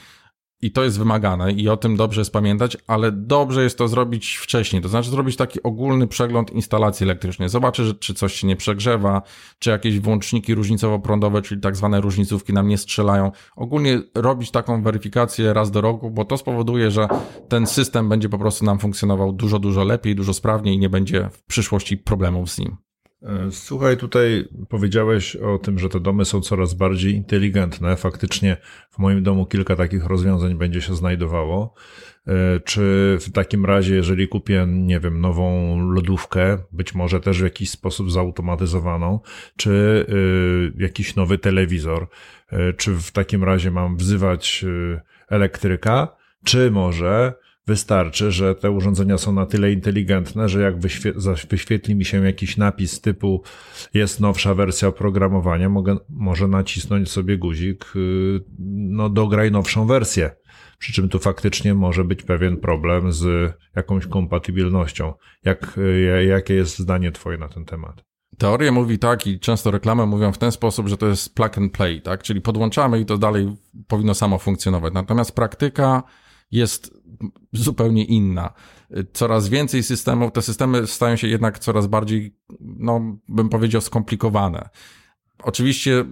I 0.63 0.73
to 0.73 0.85
jest 0.85 0.99
wymagane 0.99 1.53
i 1.53 1.69
o 1.69 1.77
tym 1.77 1.97
dobrze 1.97 2.21
jest 2.21 2.33
pamiętać, 2.33 2.77
ale 2.87 3.13
dobrze 3.13 3.63
jest 3.63 3.79
to 3.79 3.89
zrobić 3.89 4.37
wcześniej, 4.37 4.83
to 4.83 4.89
znaczy 4.89 5.11
zrobić 5.11 5.37
taki 5.37 5.63
ogólny 5.63 6.07
przegląd 6.07 6.53
instalacji 6.53 7.05
elektrycznej. 7.05 7.49
Zobaczyć, 7.49 7.99
czy 7.99 8.15
coś 8.15 8.35
się 8.35 8.47
nie 8.47 8.57
przegrzewa, 8.57 9.23
czy 9.59 9.71
jakieś 9.71 10.01
włączniki 10.01 10.55
różnicowo-prądowe, 10.55 11.43
czyli 11.43 11.61
tak 11.61 11.77
zwane 11.77 12.01
różnicówki 12.01 12.53
nam 12.53 12.69
nie 12.69 12.79
strzelają. 12.79 13.33
Ogólnie 13.57 14.03
robić 14.15 14.51
taką 14.51 14.83
weryfikację 14.83 15.53
raz 15.53 15.71
do 15.71 15.81
roku, 15.81 16.11
bo 16.11 16.25
to 16.25 16.37
spowoduje, 16.37 16.91
że 16.91 17.09
ten 17.49 17.67
system 17.67 18.09
będzie 18.09 18.29
po 18.29 18.39
prostu 18.39 18.65
nam 18.65 18.79
funkcjonował 18.79 19.33
dużo, 19.33 19.59
dużo 19.59 19.85
lepiej, 19.85 20.15
dużo 20.15 20.35
sprawniej 20.35 20.75
i 20.75 20.79
nie 20.79 20.89
będzie 20.89 21.29
w 21.33 21.43
przyszłości 21.43 21.97
problemów 21.97 22.51
z 22.51 22.59
nim. 22.59 22.89
E, 23.23 23.51
słuchaj, 23.51 23.97
tutaj 23.97 24.49
powiedziałeś 24.68 25.37
o 25.37 25.59
tym, 25.59 25.79
że 25.79 25.89
te 25.89 26.01
domy 26.01 26.25
są 26.25 26.41
coraz 26.41 26.75
bardziej 26.75 27.14
inteligentne. 27.14 27.97
Faktycznie 27.97 28.57
w 28.91 28.99
moim 28.99 29.23
domu 29.23 29.47
kilka 29.47 29.77
takich 29.77 30.05
rozwiązań 30.05 30.55
będzie 30.55 30.81
się 30.81 30.97
znajdowało. 30.97 31.75
E, 32.27 32.61
czy 32.61 33.16
w 33.21 33.33
takim 33.33 33.66
razie, 33.66 33.95
jeżeli 33.95 34.29
kupię, 34.29 34.66
nie 34.68 35.01
wiem, 35.01 35.21
nową 35.21 35.79
lodówkę, 35.93 36.59
być 36.73 36.95
może 36.95 37.21
też 37.21 37.41
w 37.41 37.45
jakiś 37.45 37.71
sposób 37.71 38.11
zautomatyzowaną, 38.11 39.21
czy 39.57 40.07
e, 40.09 40.83
jakiś 40.83 41.16
nowy 41.16 41.39
telewizor, 41.39 42.09
czy 42.77 42.95
w 42.95 43.11
takim 43.11 43.45
razie 43.45 43.71
mam 43.71 43.97
wzywać 43.97 44.64
elektryka, 45.29 46.16
czy 46.45 46.71
może 46.71 47.35
Wystarczy, 47.67 48.33
że 48.33 48.55
te 48.55 48.71
urządzenia 48.71 49.19
są 49.19 49.33
na 49.33 49.47
tyle 49.47 49.73
inteligentne, 49.73 50.49
że 50.49 50.61
jak 50.61 50.75
wyświetli 51.51 51.95
mi 51.95 52.05
się 52.05 52.25
jakiś 52.25 52.57
napis 52.57 53.01
typu 53.01 53.43
jest 53.95 54.21
nowsza 54.21 54.55
wersja 54.55 54.89
oprogramowania, 54.89 55.69
mogę, 55.69 55.97
może 56.09 56.49
nacisnąć 56.49 57.11
sobie 57.11 57.39
guzik, 57.39 57.93
y, 57.97 58.41
no 58.59 59.09
dograj 59.09 59.51
nowszą 59.51 59.87
wersję. 59.87 60.31
Przy 60.79 60.93
czym 60.93 61.09
tu 61.09 61.19
faktycznie 61.19 61.75
może 61.75 62.05
być 62.05 62.23
pewien 62.23 62.57
problem 62.57 63.13
z 63.13 63.53
jakąś 63.77 64.07
kompatybilnością. 64.07 65.15
Jak, 65.45 65.79
y, 65.79 66.25
jakie 66.25 66.55
jest 66.55 66.79
zdanie 66.79 67.13
Twoje 67.13 67.39
na 67.39 67.49
ten 67.49 67.65
temat? 67.65 68.05
Teoria 68.39 68.73
mówi 68.73 68.99
tak 68.99 69.27
i 69.27 69.41
często 69.41 69.71
reklamy 69.71 70.07
mówią 70.07 70.33
w 70.33 70.39
ten 70.39 70.53
sposób, 70.53 70.89
że 70.89 70.97
to 70.97 71.07
jest 71.07 71.35
plug 71.35 71.59
and 71.59 71.73
play, 71.73 72.03
tak? 72.03 72.23
Czyli 72.23 72.41
podłączamy 72.41 73.01
i 73.01 73.07
to 73.07 73.19
dalej 73.19 73.57
powinno 73.89 74.15
samo 74.15 74.39
funkcjonować. 74.39 74.95
Natomiast 74.95 75.35
praktyka 75.35 76.03
jest 76.51 77.00
zupełnie 77.53 78.05
inna. 78.05 78.53
Coraz 79.13 79.49
więcej 79.49 79.83
systemów, 79.83 80.33
te 80.33 80.43
systemy 80.43 80.87
stają 80.87 81.17
się 81.17 81.29
jednak 81.29 81.59
coraz 81.59 81.87
bardziej, 81.87 82.37
no, 82.61 83.01
bym 83.29 83.49
powiedział, 83.49 83.81
skomplikowane. 83.81 84.69
Oczywiście 85.43 86.05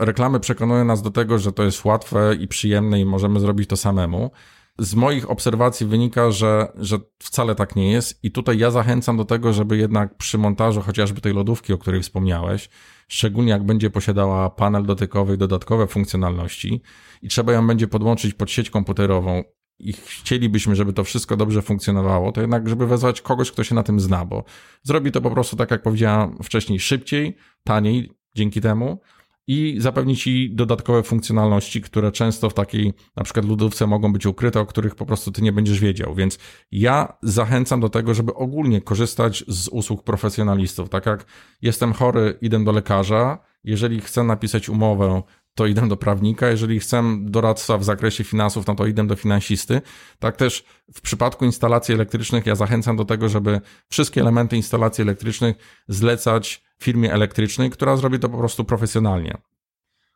reklamy 0.00 0.40
przekonują 0.40 0.84
nas 0.84 1.02
do 1.02 1.10
tego, 1.10 1.38
że 1.38 1.52
to 1.52 1.62
jest 1.62 1.84
łatwe 1.84 2.34
i 2.34 2.48
przyjemne 2.48 3.00
i 3.00 3.04
możemy 3.04 3.40
zrobić 3.40 3.68
to 3.68 3.76
samemu. 3.76 4.30
Z 4.78 4.94
moich 4.94 5.30
obserwacji 5.30 5.86
wynika, 5.86 6.30
że, 6.30 6.72
że 6.78 6.98
wcale 7.18 7.54
tak 7.54 7.76
nie 7.76 7.92
jest 7.92 8.24
i 8.24 8.30
tutaj 8.30 8.58
ja 8.58 8.70
zachęcam 8.70 9.16
do 9.16 9.24
tego, 9.24 9.52
żeby 9.52 9.76
jednak 9.76 10.16
przy 10.16 10.38
montażu 10.38 10.80
chociażby 10.80 11.20
tej 11.20 11.34
lodówki, 11.34 11.72
o 11.72 11.78
której 11.78 12.02
wspomniałeś, 12.02 12.68
szczególnie 13.08 13.50
jak 13.50 13.66
będzie 13.66 13.90
posiadała 13.90 14.50
panel 14.50 14.84
dotykowy 14.84 15.34
i 15.34 15.38
dodatkowe 15.38 15.86
funkcjonalności 15.86 16.82
i 17.22 17.28
trzeba 17.28 17.52
ją 17.52 17.66
będzie 17.66 17.88
podłączyć 17.88 18.34
pod 18.34 18.50
sieć 18.50 18.70
komputerową 18.70 19.44
i 19.88 19.92
chcielibyśmy, 19.92 20.76
żeby 20.76 20.92
to 20.92 21.04
wszystko 21.04 21.36
dobrze 21.36 21.62
funkcjonowało, 21.62 22.32
to 22.32 22.40
jednak, 22.40 22.68
żeby 22.68 22.86
wezwać 22.86 23.20
kogoś, 23.20 23.50
kto 23.50 23.64
się 23.64 23.74
na 23.74 23.82
tym 23.82 24.00
zna, 24.00 24.24
bo 24.24 24.44
zrobi 24.82 25.12
to 25.12 25.20
po 25.20 25.30
prostu, 25.30 25.56
tak 25.56 25.70
jak 25.70 25.82
powiedziałem 25.82 26.38
wcześniej, 26.42 26.80
szybciej, 26.80 27.36
taniej 27.64 28.10
dzięki 28.34 28.60
temu 28.60 29.00
i 29.46 29.76
zapewni 29.78 30.16
ci 30.16 30.50
dodatkowe 30.54 31.02
funkcjonalności, 31.02 31.80
które 31.80 32.12
często 32.12 32.50
w 32.50 32.54
takiej 32.54 32.92
na 33.16 33.24
przykład 33.24 33.46
lodówce 33.46 33.86
mogą 33.86 34.12
być 34.12 34.26
ukryte, 34.26 34.60
o 34.60 34.66
których 34.66 34.94
po 34.94 35.06
prostu 35.06 35.32
ty 35.32 35.42
nie 35.42 35.52
będziesz 35.52 35.80
wiedział. 35.80 36.14
Więc 36.14 36.38
ja 36.72 37.18
zachęcam 37.22 37.80
do 37.80 37.88
tego, 37.88 38.14
żeby 38.14 38.34
ogólnie 38.34 38.80
korzystać 38.80 39.44
z 39.48 39.68
usług 39.68 40.04
profesjonalistów. 40.04 40.88
Tak 40.88 41.06
jak 41.06 41.24
jestem 41.62 41.92
chory, 41.92 42.38
idę 42.40 42.64
do 42.64 42.72
lekarza, 42.72 43.38
jeżeli 43.64 44.00
chcę 44.00 44.24
napisać 44.24 44.68
umowę 44.68 45.22
to 45.60 45.66
idę 45.66 45.88
do 45.88 45.96
prawnika, 45.96 46.48
jeżeli 46.48 46.80
chcę 46.80 47.02
doradca 47.20 47.78
w 47.78 47.84
zakresie 47.84 48.24
finansów, 48.24 48.66
no 48.66 48.74
to 48.74 48.86
idę 48.86 49.06
do 49.06 49.16
finansisty. 49.16 49.80
Tak 50.18 50.36
też 50.36 50.64
w 50.94 51.00
przypadku 51.00 51.44
instalacji 51.44 51.94
elektrycznych 51.94 52.46
ja 52.46 52.54
zachęcam 52.54 52.96
do 52.96 53.04
tego, 53.04 53.28
żeby 53.28 53.60
wszystkie 53.88 54.20
elementy 54.20 54.56
instalacji 54.56 55.02
elektrycznych 55.02 55.56
zlecać 55.88 56.62
firmie 56.82 57.12
elektrycznej, 57.12 57.70
która 57.70 57.96
zrobi 57.96 58.18
to 58.18 58.28
po 58.28 58.38
prostu 58.38 58.64
profesjonalnie. 58.64 59.38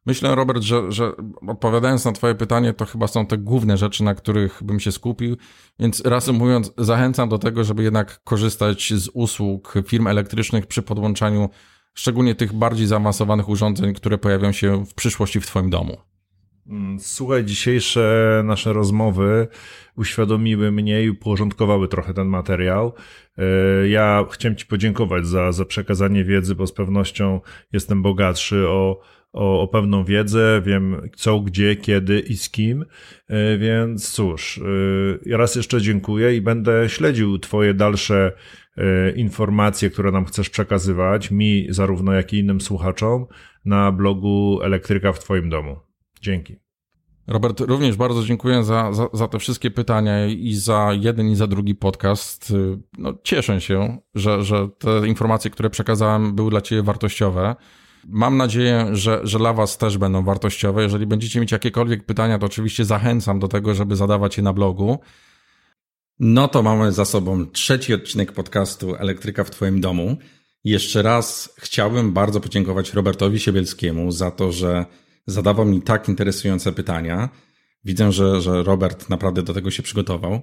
Myślę, 0.06 0.34
Robert, 0.34 0.62
że, 0.62 0.92
że 0.92 1.12
odpowiadając 1.48 2.04
na 2.04 2.12
Twoje 2.12 2.34
pytanie, 2.34 2.72
to 2.72 2.86
chyba 2.86 3.06
są 3.06 3.26
te 3.26 3.38
główne 3.38 3.76
rzeczy, 3.76 4.04
na 4.04 4.14
których 4.14 4.62
bym 4.62 4.80
się 4.80 4.92
skupił. 4.92 5.36
Więc 5.78 6.00
reasumując, 6.00 6.72
zachęcam 6.78 7.28
do 7.28 7.38
tego, 7.38 7.64
żeby 7.64 7.82
jednak 7.82 8.20
korzystać 8.24 8.92
z 8.92 9.10
usług 9.14 9.74
firm 9.86 10.06
elektrycznych 10.06 10.66
przy 10.66 10.82
podłączaniu 10.82 11.48
szczególnie 11.94 12.34
tych 12.34 12.52
bardziej 12.52 12.86
zaawansowanych 12.86 13.48
urządzeń, 13.48 13.94
które 13.94 14.18
pojawią 14.18 14.52
się 14.52 14.86
w 14.86 14.94
przyszłości 14.94 15.40
w 15.40 15.46
Twoim 15.46 15.70
domu. 15.70 15.96
Mm, 16.66 17.00
słuchaj, 17.00 17.44
dzisiejsze 17.44 18.42
nasze 18.44 18.72
rozmowy 18.72 19.48
uświadomiły 19.96 20.72
mnie 20.72 21.02
i 21.02 21.10
uporządkowały 21.10 21.88
trochę 21.88 22.14
ten 22.14 22.26
materiał. 22.26 22.92
E, 23.38 23.88
ja 23.88 24.24
chciałem 24.30 24.56
Ci 24.56 24.66
podziękować 24.66 25.26
za, 25.26 25.52
za 25.52 25.64
przekazanie 25.64 26.24
wiedzy, 26.24 26.54
bo 26.54 26.66
z 26.66 26.72
pewnością 26.72 27.40
jestem 27.72 28.02
bogatszy 28.02 28.68
o, 28.68 29.00
o, 29.32 29.62
o 29.62 29.68
pewną 29.68 30.04
wiedzę, 30.04 30.62
wiem 30.64 31.08
co, 31.16 31.40
gdzie, 31.40 31.76
kiedy 31.76 32.20
i 32.20 32.36
z 32.36 32.50
kim, 32.50 32.84
e, 33.28 33.58
więc 33.58 34.10
cóż, 34.10 34.60
e, 35.26 35.36
raz 35.36 35.54
jeszcze 35.54 35.80
dziękuję 35.80 36.36
i 36.36 36.40
będę 36.40 36.88
śledził 36.88 37.38
Twoje 37.38 37.74
dalsze 37.74 38.32
informacje, 39.16 39.90
które 39.90 40.12
nam 40.12 40.24
chcesz 40.24 40.50
przekazywać, 40.50 41.30
mi 41.30 41.66
zarówno 41.70 42.12
jak 42.12 42.32
i 42.32 42.38
innym 42.38 42.60
słuchaczom, 42.60 43.26
na 43.64 43.92
blogu 43.92 44.60
Elektryka 44.62 45.12
w 45.12 45.18
Twoim 45.18 45.48
domu. 45.48 45.76
Dzięki. 46.20 46.56
Robert, 47.26 47.60
również 47.60 47.96
bardzo 47.96 48.24
dziękuję 48.24 48.64
za, 48.64 48.92
za, 48.92 49.08
za, 49.12 49.28
te 49.28 49.38
wszystkie 49.38 49.70
pytania 49.70 50.26
i 50.26 50.54
za 50.54 50.90
jeden 51.00 51.30
i 51.30 51.36
za 51.36 51.46
drugi 51.46 51.74
podcast. 51.74 52.52
No, 52.98 53.14
cieszę 53.22 53.60
się, 53.60 53.98
że, 54.14 54.42
że 54.42 54.68
te 54.78 55.08
informacje, 55.08 55.50
które 55.50 55.70
przekazałem, 55.70 56.34
były 56.34 56.50
dla 56.50 56.60
Ciebie 56.60 56.82
wartościowe. 56.82 57.56
Mam 58.08 58.36
nadzieję, 58.36 58.86
że, 58.92 59.20
że 59.22 59.38
dla 59.38 59.52
Was 59.52 59.78
też 59.78 59.98
będą 59.98 60.24
wartościowe. 60.24 60.82
Jeżeli 60.82 61.06
będziecie 61.06 61.40
mieć 61.40 61.52
jakiekolwiek 61.52 62.06
pytania, 62.06 62.38
to 62.38 62.46
oczywiście 62.46 62.84
zachęcam 62.84 63.38
do 63.38 63.48
tego, 63.48 63.74
żeby 63.74 63.96
zadawać 63.96 64.36
je 64.36 64.42
na 64.42 64.52
blogu. 64.52 64.98
No 66.18 66.48
to 66.48 66.62
mamy 66.62 66.92
za 66.92 67.04
sobą 67.04 67.46
trzeci 67.46 67.94
odcinek 67.94 68.32
podcastu 68.32 68.94
Elektryka 68.94 69.44
w 69.44 69.50
Twoim 69.50 69.80
domu. 69.80 70.16
Jeszcze 70.64 71.02
raz 71.02 71.54
chciałbym 71.58 72.12
bardzo 72.12 72.40
podziękować 72.40 72.92
Robertowi 72.92 73.40
Siebielskiemu 73.40 74.12
za 74.12 74.30
to, 74.30 74.52
że 74.52 74.84
zadawał 75.26 75.66
mi 75.66 75.82
tak 75.82 76.08
interesujące 76.08 76.72
pytania. 76.72 77.28
Widzę, 77.84 78.12
że, 78.12 78.40
że 78.40 78.62
Robert 78.62 79.10
naprawdę 79.10 79.42
do 79.42 79.54
tego 79.54 79.70
się 79.70 79.82
przygotował. 79.82 80.42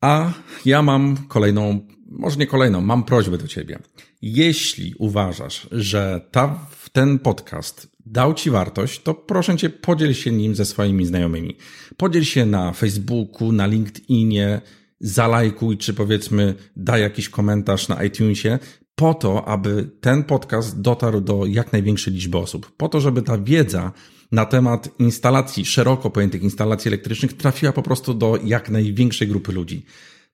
A 0.00 0.32
ja 0.64 0.82
mam 0.82 1.16
kolejną, 1.28 1.86
może 2.22 2.36
nie 2.36 2.46
kolejną, 2.46 2.80
mam 2.80 3.04
prośbę 3.04 3.38
do 3.38 3.48
ciebie. 3.48 3.78
Jeśli 4.22 4.94
uważasz, 4.98 5.68
że 5.72 6.28
ta, 6.30 6.66
ten 6.92 7.18
podcast 7.18 7.88
dał 8.06 8.34
ci 8.34 8.50
wartość, 8.50 9.02
to 9.02 9.14
proszę 9.14 9.56
cię, 9.56 9.70
podziel 9.70 10.14
się 10.14 10.30
nim 10.30 10.54
ze 10.54 10.64
swoimi 10.64 11.06
znajomymi. 11.06 11.56
Podziel 11.96 12.24
się 12.24 12.46
na 12.46 12.72
Facebooku, 12.72 13.52
na 13.52 13.66
LinkedInie, 13.66 14.60
zalajkuj, 15.00 15.78
czy 15.78 15.94
powiedzmy 15.94 16.54
daj 16.76 17.00
jakiś 17.00 17.28
komentarz 17.28 17.88
na 17.88 18.04
iTunesie, 18.04 18.58
po 18.94 19.14
to, 19.14 19.48
aby 19.48 19.90
ten 20.00 20.24
podcast 20.24 20.80
dotarł 20.80 21.20
do 21.20 21.46
jak 21.46 21.72
największej 21.72 22.14
liczby 22.14 22.38
osób. 22.38 22.72
Po 22.76 22.88
to, 22.88 23.00
żeby 23.00 23.22
ta 23.22 23.38
wiedza 23.38 23.92
na 24.32 24.46
temat 24.46 24.88
instalacji, 24.98 25.64
szeroko 25.64 26.10
pojętych 26.10 26.42
instalacji 26.42 26.88
elektrycznych 26.88 27.32
trafiła 27.32 27.72
po 27.72 27.82
prostu 27.82 28.14
do 28.14 28.38
jak 28.44 28.70
największej 28.70 29.28
grupy 29.28 29.52
ludzi. 29.52 29.84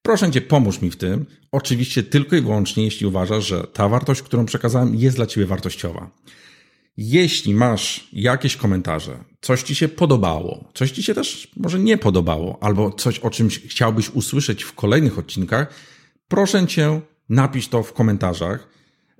Proszę 0.02 0.30
Cię, 0.30 0.40
pomóż 0.40 0.82
mi 0.82 0.90
w 0.90 0.96
tym. 0.96 1.26
Oczywiście 1.52 2.02
tylko 2.02 2.36
i 2.36 2.40
wyłącznie, 2.40 2.84
jeśli 2.84 3.06
uważasz, 3.06 3.46
że 3.46 3.64
ta 3.64 3.88
wartość, 3.88 4.22
którą 4.22 4.46
przekazałem, 4.46 4.94
jest 4.94 5.16
dla 5.16 5.26
Ciebie 5.26 5.46
wartościowa. 5.46 6.10
Jeśli 6.96 7.54
masz 7.54 8.08
jakieś 8.12 8.56
komentarze, 8.56 9.24
coś 9.40 9.62
Ci 9.62 9.74
się 9.74 9.88
podobało, 9.88 10.70
coś 10.74 10.90
Ci 10.90 11.02
się 11.02 11.14
też 11.14 11.50
może 11.56 11.78
nie 11.78 11.98
podobało, 11.98 12.58
albo 12.60 12.92
coś, 12.92 13.18
o 13.18 13.30
czymś 13.30 13.60
chciałbyś 13.60 14.10
usłyszeć 14.10 14.62
w 14.62 14.72
kolejnych 14.72 15.18
odcinkach, 15.18 15.74
proszę 16.28 16.66
Cię, 16.66 17.00
napisz 17.28 17.68
to 17.68 17.82
w 17.82 17.92
komentarzach 17.92 18.68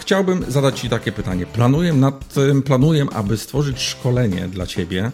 chciałbym 0.00 0.44
zadać 0.48 0.80
Ci 0.80 0.88
takie 0.88 1.12
pytanie. 1.12 1.46
Planuję 1.46 1.92
nad 1.92 2.34
tym, 2.34 2.62
planuję, 2.62 3.06
aby 3.12 3.36
stworzyć 3.36 3.80
szkolenie 3.80 4.48
dla 4.48 4.66
Ciebie 4.66 5.10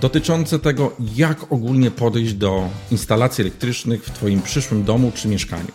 dotyczące 0.00 0.58
tego, 0.58 0.92
jak 1.16 1.52
ogólnie 1.52 1.90
podejść 1.90 2.32
do 2.32 2.68
instalacji 2.90 3.42
elektrycznych 3.42 4.04
w 4.04 4.10
Twoim 4.10 4.42
przyszłym 4.42 4.84
domu 4.84 5.12
czy 5.14 5.28
mieszkaniu. 5.28 5.72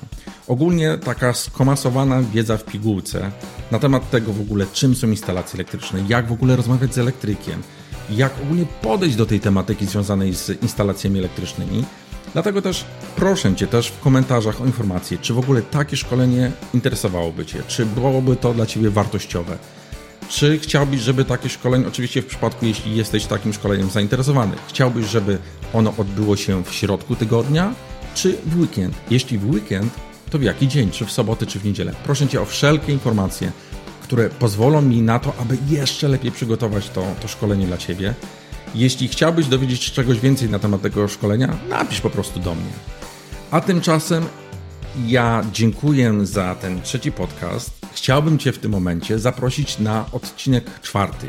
Ogólnie 0.52 0.98
taka 0.98 1.34
skomasowana 1.34 2.22
wiedza 2.22 2.58
w 2.58 2.64
pigułce 2.66 3.32
na 3.72 3.80
temat 3.80 4.10
tego 4.10 4.34
w 4.34 4.42
ogóle, 4.42 4.66
czym 4.74 4.96
są 4.96 5.08
instalacje 5.08 5.54
elektryczne, 5.54 6.04
jak 6.08 6.28
w 6.28 6.32
ogóle 6.32 6.56
rozmawiać 6.56 6.94
z 6.94 6.98
elektrykiem, 6.98 7.64
jak 8.10 8.42
ogólnie 8.44 8.66
podejść 8.82 9.16
do 9.16 9.26
tej 9.26 9.40
tematyki 9.40 9.86
związanej 9.86 10.34
z 10.34 10.64
instalacjami 10.64 11.20
elektrycznymi. 11.20 11.84
Dlatego 12.34 12.62
też 12.62 12.86
proszę 13.16 13.56
Cię 13.56 13.68
też 13.68 13.88
w 13.88 14.00
komentarzach 14.00 14.62
o 14.62 14.66
informacje, 14.66 15.18
czy 15.18 15.34
w 15.34 15.40
ogóle 15.40 15.62
takie 15.62 15.98
szkolenie 15.98 16.52
interesowałoby 16.74 17.46
Cię, 17.46 17.64
czy 17.68 17.86
byłoby 17.86 18.36
to 18.36 18.54
dla 18.54 18.66
Ciebie 18.66 18.90
wartościowe. 18.90 19.58
Czy 20.30 20.60
chciałbyś, 20.60 21.02
żeby 21.02 21.26
takie 21.26 21.50
szkolenie, 21.50 21.88
oczywiście 21.88 22.22
w 22.22 22.26
przypadku, 22.26 22.66
jeśli 22.66 22.96
jesteś 22.96 23.26
takim 23.26 23.54
szkoleniem 23.54 23.90
zainteresowany, 23.90 24.56
chciałbyś, 24.68 25.06
żeby 25.06 25.38
ono 25.74 25.94
odbyło 25.98 26.36
się 26.36 26.64
w 26.64 26.74
środku 26.74 27.16
tygodnia, 27.16 27.74
czy 28.16 28.38
w 28.46 28.60
weekend? 28.60 28.96
Jeśli 29.10 29.38
w 29.38 29.50
weekend, 29.50 30.11
to 30.32 30.40
w 30.40 30.44
jaki 30.44 30.68
dzień? 30.68 30.92
Czy 30.92 31.06
w 31.06 31.12
sobotę, 31.12 31.46
czy 31.46 31.60
w 31.60 31.66
niedzielę? 31.66 31.94
Proszę 32.04 32.28
Cię 32.28 32.42
o 32.42 32.46
wszelkie 32.46 32.94
informacje 32.94 33.52
które 34.12 34.30
pozwolą 34.30 34.82
mi 34.82 35.02
na 35.02 35.20
to, 35.20 35.34
aby 35.40 35.58
jeszcze 35.70 36.08
lepiej 36.08 36.32
przygotować 36.32 36.90
to, 36.90 37.16
to 37.22 37.28
szkolenie 37.28 37.68
dla 37.68 37.78
Ciebie. 37.78 38.14
Jeśli 38.76 39.08
chciałbyś 39.08 39.48
dowiedzieć 39.48 39.84
się 39.84 39.92
czegoś 39.92 40.20
więcej 40.20 40.50
na 40.50 40.60
temat 40.60 40.82
tego 40.82 41.08
szkolenia, 41.08 41.58
napisz 41.70 42.02
po 42.02 42.10
prostu 42.10 42.40
do 42.40 42.56
mnie. 42.56 42.72
A 43.52 43.62
tymczasem 43.62 44.26
ja 45.08 45.46
dziękuję 45.54 46.26
za 46.26 46.56
ten 46.56 46.82
trzeci 46.82 47.12
podcast. 47.12 47.72
Chciałbym 47.94 48.40
Cię 48.40 48.52
w 48.52 48.58
tym 48.58 48.72
momencie 48.72 49.20
zaprosić 49.20 49.80
na 49.80 50.06
odcinek 50.12 50.80
czwarty. 50.82 51.28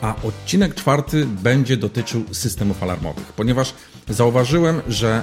A 0.00 0.14
odcinek 0.22 0.74
czwarty 0.74 1.26
będzie 1.26 1.76
dotyczył 1.76 2.24
systemów 2.32 2.82
alarmowych, 2.82 3.32
ponieważ 3.32 3.74
zauważyłem, 4.08 4.82
że 4.88 5.22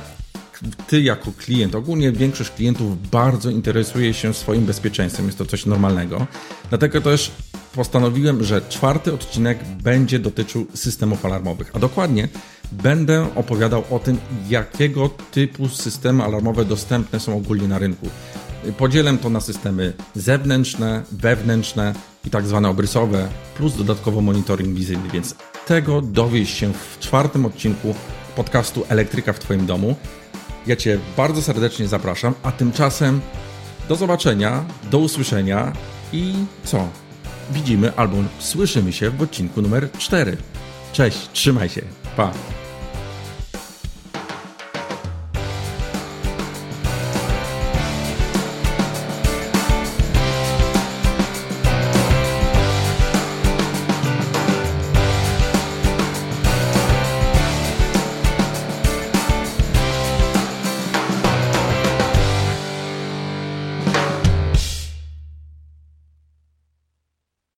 ty 0.87 1.01
jako 1.01 1.31
klient, 1.31 1.75
ogólnie 1.75 2.11
większość 2.11 2.51
klientów 2.51 3.09
bardzo 3.09 3.49
interesuje 3.49 4.13
się 4.13 4.33
swoim 4.33 4.65
bezpieczeństwem, 4.65 5.25
jest 5.25 5.37
to 5.37 5.45
coś 5.45 5.65
normalnego. 5.65 6.27
Dlatego 6.69 7.01
też 7.01 7.31
postanowiłem, 7.75 8.43
że 8.43 8.61
czwarty 8.69 9.13
odcinek 9.13 9.59
będzie 9.83 10.19
dotyczył 10.19 10.67
systemów 10.73 11.25
alarmowych, 11.25 11.71
a 11.73 11.79
dokładnie 11.79 12.27
będę 12.71 13.35
opowiadał 13.35 13.83
o 13.89 13.99
tym, 13.99 14.17
jakiego 14.49 15.09
typu 15.31 15.69
systemy 15.69 16.23
alarmowe 16.23 16.65
dostępne 16.65 17.19
są 17.19 17.37
ogólnie 17.37 17.67
na 17.67 17.79
rynku. 17.79 18.09
Podzielę 18.77 19.17
to 19.17 19.29
na 19.29 19.39
systemy 19.39 19.93
zewnętrzne, 20.15 21.03
wewnętrzne 21.11 21.93
i 22.25 22.29
tak 22.29 22.47
zwane 22.47 22.69
obrysowe, 22.69 23.29
plus 23.57 23.77
dodatkowo 23.77 24.21
monitoring 24.21 24.77
wizyjny, 24.77 25.09
więc 25.13 25.35
tego 25.67 26.01
dowiesz 26.01 26.49
się 26.49 26.73
w 26.73 26.99
czwartym 26.99 27.45
odcinku 27.45 27.95
podcastu 28.35 28.85
Elektryka 28.89 29.33
w 29.33 29.39
Twoim 29.39 29.65
domu. 29.65 29.95
Ja 30.67 30.75
Cię 30.75 30.99
bardzo 31.17 31.41
serdecznie 31.41 31.87
zapraszam, 31.87 32.33
a 32.43 32.51
tymczasem 32.51 33.21
do 33.89 33.95
zobaczenia, 33.95 34.65
do 34.91 34.97
usłyszenia 34.97 35.73
i 36.13 36.33
co? 36.63 36.87
Widzimy 37.51 37.95
albo 37.95 38.17
słyszymy 38.39 38.93
się 38.93 39.09
w 39.09 39.21
odcinku 39.21 39.61
numer 39.61 39.91
4. 39.97 40.37
Cześć, 40.93 41.29
trzymaj 41.33 41.69
się, 41.69 41.81
pa! 42.17 42.31